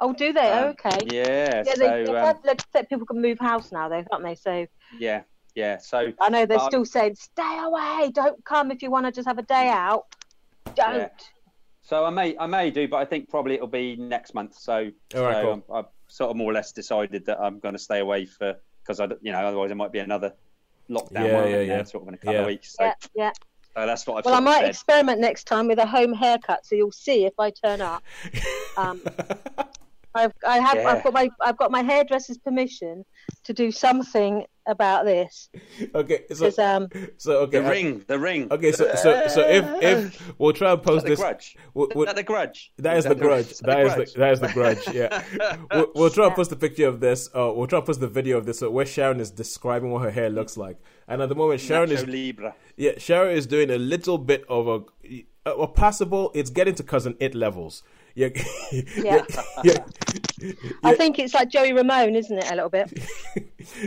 [0.00, 0.50] Oh, do they?
[0.50, 1.04] um, okay.
[1.06, 4.22] Yeah, Yeah, so they, they um, let, let people can move house now, though, can't
[4.22, 4.34] they?
[4.36, 4.66] So
[4.98, 5.22] yeah,
[5.54, 5.78] yeah.
[5.78, 8.10] So I know they're Um, still saying, "Stay away!
[8.14, 10.04] Don't come if you want to just have a day out.
[10.76, 11.08] Don't." Yeah.
[11.82, 14.54] So I may I may do, but I think probably it'll be next month.
[14.56, 15.50] So, All right, so cool.
[15.50, 18.54] I'm- I've sort of more or less decided that I'm going to stay away for
[18.82, 20.32] because I d- you know otherwise there might be another
[20.88, 21.82] lockdown Yeah, one yeah, in there yeah.
[21.82, 22.40] sort of in a couple Yeah.
[22.40, 22.74] of weeks.
[22.76, 23.30] So, Yeah, yeah.
[23.76, 24.70] so that's what I've Well, I might said.
[24.70, 28.02] experiment next time with a home haircut, so you'll see if I turn up.
[28.76, 29.02] Um,
[30.18, 30.88] I've, I have, Yeah.
[30.90, 33.04] I've got my, I've got my hairdresser's permission
[33.44, 35.48] to do something about this.
[35.94, 38.48] okay, so um, so okay, the I- ring, the ring.
[38.50, 41.18] Okay, so so so if if we'll try and post this.
[41.18, 41.56] grudge.
[41.74, 42.72] we'll- Is we'll- that the grudge?
[42.78, 43.58] That is the grudge.
[43.60, 44.82] That is the that is the grudge.
[44.92, 45.22] Yeah,
[45.72, 47.28] we'll, we'll try and post the picture of this.
[47.34, 50.02] Uh, we'll try and post the video of this uh, where Sharon is describing what
[50.02, 50.76] her hair looks like.
[51.10, 52.54] And at the moment, Sharon is Nacho Libre.
[52.76, 54.80] yeah, Sharon is doing a little bit of a
[55.46, 56.30] a, a passable.
[56.34, 57.82] It's getting to Cousin Itt levels.
[58.18, 58.30] Yeah,
[58.96, 59.24] Yeah.
[59.62, 59.84] yeah,
[60.82, 62.50] I think it's like Joey Ramone, isn't it?
[62.50, 62.92] A little bit.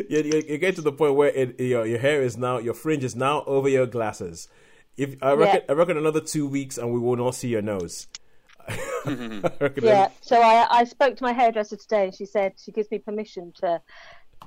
[0.10, 2.74] you, you, you get to the point where it, your your hair is now your
[2.74, 4.48] fringe is now over your glasses.
[4.96, 8.08] If I reckon, I reckon another two weeks and we will not see your nose.
[8.68, 10.10] I reckon Yeah.
[10.22, 13.52] So I, I spoke to my hairdresser today, and she said she gives me permission
[13.62, 13.82] to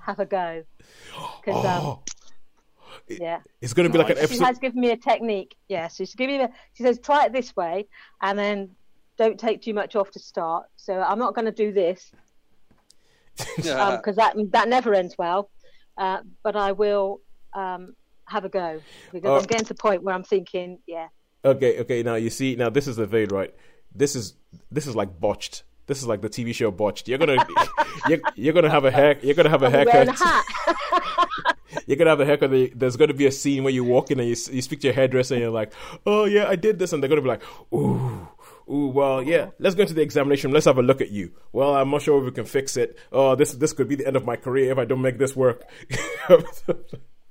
[0.01, 0.65] have a go.
[1.45, 2.03] Because um, Oh,
[3.09, 4.37] yeah, it's going to be like an episode.
[4.39, 5.57] she has given me a technique.
[5.69, 5.89] Yeah.
[5.89, 6.45] So she's giving me.
[6.45, 7.87] A, she says try it this way,
[8.23, 8.71] and then
[9.17, 10.67] don't take too much off to start.
[10.77, 12.13] So I'm not going to do this
[13.57, 15.51] because that that never ends well.
[15.97, 17.21] Uh, but I will
[17.55, 17.95] um,
[18.27, 18.81] have a go
[19.13, 19.37] because Oh.
[19.37, 21.09] I'm getting to the point where I'm thinking, yeah,
[21.45, 22.03] Okay, okay.
[22.03, 23.55] Now you see, now this is the thing, right?
[23.95, 24.35] This is
[24.71, 25.63] this is like botched.
[25.87, 27.07] This is like the TV show botched.
[27.07, 27.37] You're gonna
[28.09, 29.19] you're, you're gonna have a hair.
[29.23, 30.09] You're gonna have a haircut.
[30.09, 30.43] a.
[31.87, 32.51] You're gonna have a haircut.
[32.79, 34.95] There's gonna be a scene where you walk in and you, you speak to your
[34.95, 35.73] hairdresser and you're like,
[36.07, 37.43] "Oh yeah, I did this," and they're gonna be like,
[37.75, 38.27] "Ooh,
[38.71, 39.51] ooh, well, yeah.
[39.59, 40.51] Let's go into the examination.
[40.51, 41.33] Let's have a look at you.
[41.53, 42.99] Well, I'm not sure if we can fix it.
[43.13, 45.35] Oh, this this could be the end of my career if I don't make this
[45.37, 45.63] work."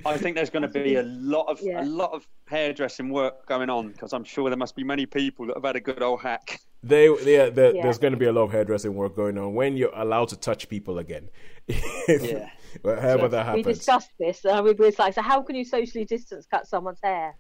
[0.06, 1.82] I think there's going to be a lot of Yeah.
[1.82, 5.48] a lot of hairdressing work going on because I'm sure there must be many people
[5.48, 6.60] that have had a good old hack.
[6.84, 7.84] They, yeah, there, Yeah.
[7.84, 10.36] there's going to be a lot of hairdressing work going on when you're allowed to
[10.38, 11.30] touch people again.
[12.10, 12.50] Yeah.
[12.84, 14.44] Well, However that we discussed this.
[14.44, 17.36] Uh, we was like, so how can you socially distance cut someone's hair?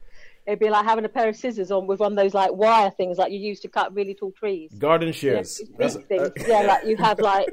[0.45, 2.91] It'd be like having a pair of scissors on with one of those like wire
[2.91, 4.71] things like you use to cut really tall trees.
[4.77, 5.59] Garden shears.
[5.59, 6.31] big That's- things.
[6.47, 7.47] yeah, like you have like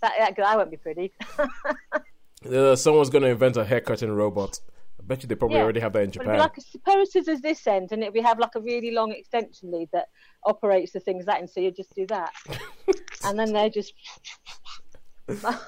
[0.00, 0.12] that.
[0.18, 1.12] That, that won't be pretty.
[2.50, 4.58] uh, someone's going to invent a haircutting robot.
[4.98, 5.64] I bet you they probably Yeah.
[5.64, 6.32] already have that in Japan.
[6.32, 8.90] be like a pair of scissors this end, and it'd be have like a really
[8.90, 10.08] long extension lead that
[10.44, 11.50] operates the things that end.
[11.50, 12.30] So you just do that,
[13.24, 13.92] and then they're just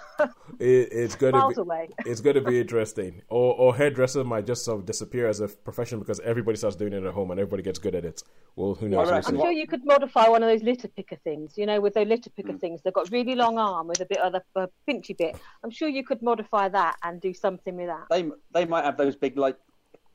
[0.58, 1.58] It, it's going to be.
[1.58, 1.88] away.
[2.04, 3.22] It's going to be interesting.
[3.30, 6.92] Or, or hairdresser might just sort of disappear as a profession because everybody starts doing
[6.92, 8.22] it at home and everybody gets good at it.
[8.56, 8.98] Well, who knows?
[8.98, 9.40] I We'll reckon see.
[9.40, 11.56] I'm sure you could modify one of those litter picker things.
[11.56, 12.34] You know, with those litter Mm.
[12.36, 15.36] picker things, they've got really long arm with a bit of the uh, pinchy bit.
[15.64, 18.04] I'm sure you could modify that and do something with that.
[18.10, 19.56] They they might have those big like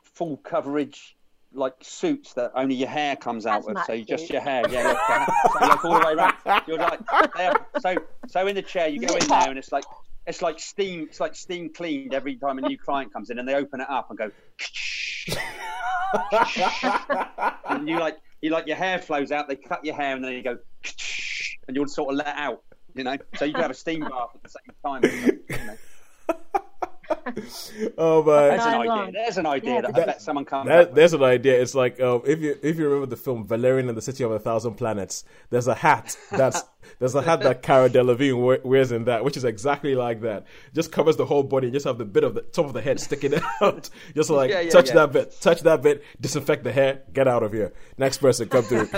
[0.03, 1.17] full coverage
[1.55, 3.77] like suits that only your hair comes out of.
[3.85, 5.25] So you just your hair, yeah, uh,
[5.59, 6.33] so like all the way around.
[6.67, 6.99] You're like
[7.35, 7.95] have- so
[8.27, 9.85] so in the chair you go in there and it's like
[10.27, 13.47] it's like steam it's like steam cleaned every time a new client comes in and
[13.47, 14.31] they open it up and go
[17.69, 20.33] and you like you like your hair flows out they cut your hair and then
[20.33, 20.57] you go
[21.67, 22.63] and you'll sort of let out
[22.95, 25.01] you know so you can have a steam bath at the same time
[25.49, 25.77] you know.
[27.97, 28.49] Oh my!
[28.49, 30.95] there's an idea there's an idea Yeah, that, but I bet someone comes up That,
[30.95, 31.59] there's an idea.
[31.61, 34.31] It's like um, if you if you remember the film Valerian and the City of
[34.31, 35.23] a Thousand Planets.
[35.49, 36.63] There's a hat that's
[36.99, 40.45] there's a hat that Cara Delevingne wears in that, which is exactly like that.
[40.73, 41.71] Just covers the whole body.
[41.71, 43.89] Just have the bit of the top of the head sticking out.
[44.15, 44.95] Just like Yeah, yeah, touch yeah.
[44.95, 47.73] that bit, touch that bit, disinfect the hair, get out of here.
[47.97, 48.89] Next person, come through.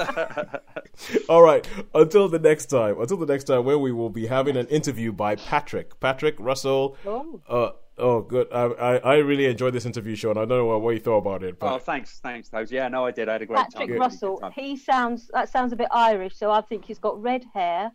[1.30, 1.68] All right.
[1.94, 3.00] Until the next time.
[3.00, 6.00] Until the next time, when we will be having an interview by Patrick.
[6.00, 6.98] Patrick Russell.
[7.06, 7.42] Oh.
[7.48, 8.48] Uh, oh, good.
[8.52, 10.38] I, I I really enjoyed this interview, Sean.
[10.38, 12.72] I don't know what, what you thought about it, but Oh, thanks, thanks, Toes.
[12.72, 13.30] Yeah, no, I did.
[13.30, 14.00] I had a great Patrick time.
[14.00, 14.52] Russell, time.
[14.56, 17.92] he sounds that sounds a bit Irish, so I think he's got red hair,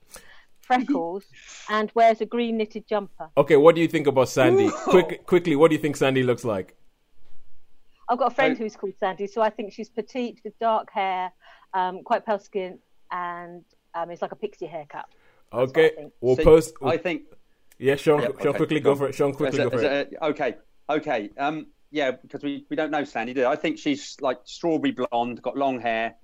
[0.60, 1.24] freckles,
[1.70, 3.28] and wears a green knitted jumper.
[3.36, 4.70] Okay, what do you think about Sandy?
[4.70, 6.76] Quick, quickly, what do you think Sandy looks like?
[8.08, 10.90] I've got a friend So- who's called Sandy, so I think she's petite with dark
[10.92, 11.32] hair,
[11.74, 12.78] um, quite pale skin,
[13.10, 13.64] and
[13.94, 15.06] um, it's like a pixie haircut.
[15.50, 16.12] what Okay, think.
[16.20, 16.74] we'll See, post.
[16.82, 17.22] I think.
[17.78, 19.14] Yeah, Sean, Yeah, Sean, okay, quickly go go for it.
[19.14, 20.12] Sean, quickly Is go for it.
[20.12, 20.54] it- okay,
[20.90, 21.30] okay.
[21.38, 25.42] Um, yeah, because we, we don't know Sandy, do I think she's like strawberry blonde,
[25.42, 26.14] got long hair,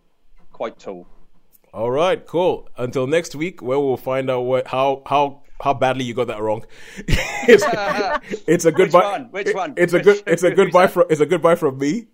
[0.53, 1.07] quite tall.
[1.75, 2.69] All right, cool.
[2.79, 6.41] Until next week, where we'll find out what how how how badly you got that
[6.41, 6.65] wrong.
[7.07, 7.65] it's,
[8.49, 9.03] it's a Which goodbye.
[9.11, 9.25] one?
[9.31, 9.75] Which one?
[9.77, 10.23] It's a good.
[10.27, 10.89] It's a which goodbye one?
[10.89, 11.05] from.
[11.11, 12.07] It's a goodbye from me.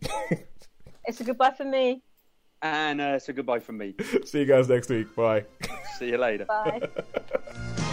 [1.06, 2.02] It's a goodbye for me.
[2.62, 3.94] And uh, it's a goodbye from me.
[4.24, 5.14] See you guys next week.
[5.14, 5.44] Bye.
[5.98, 6.46] See you later.
[6.46, 7.83] Bye.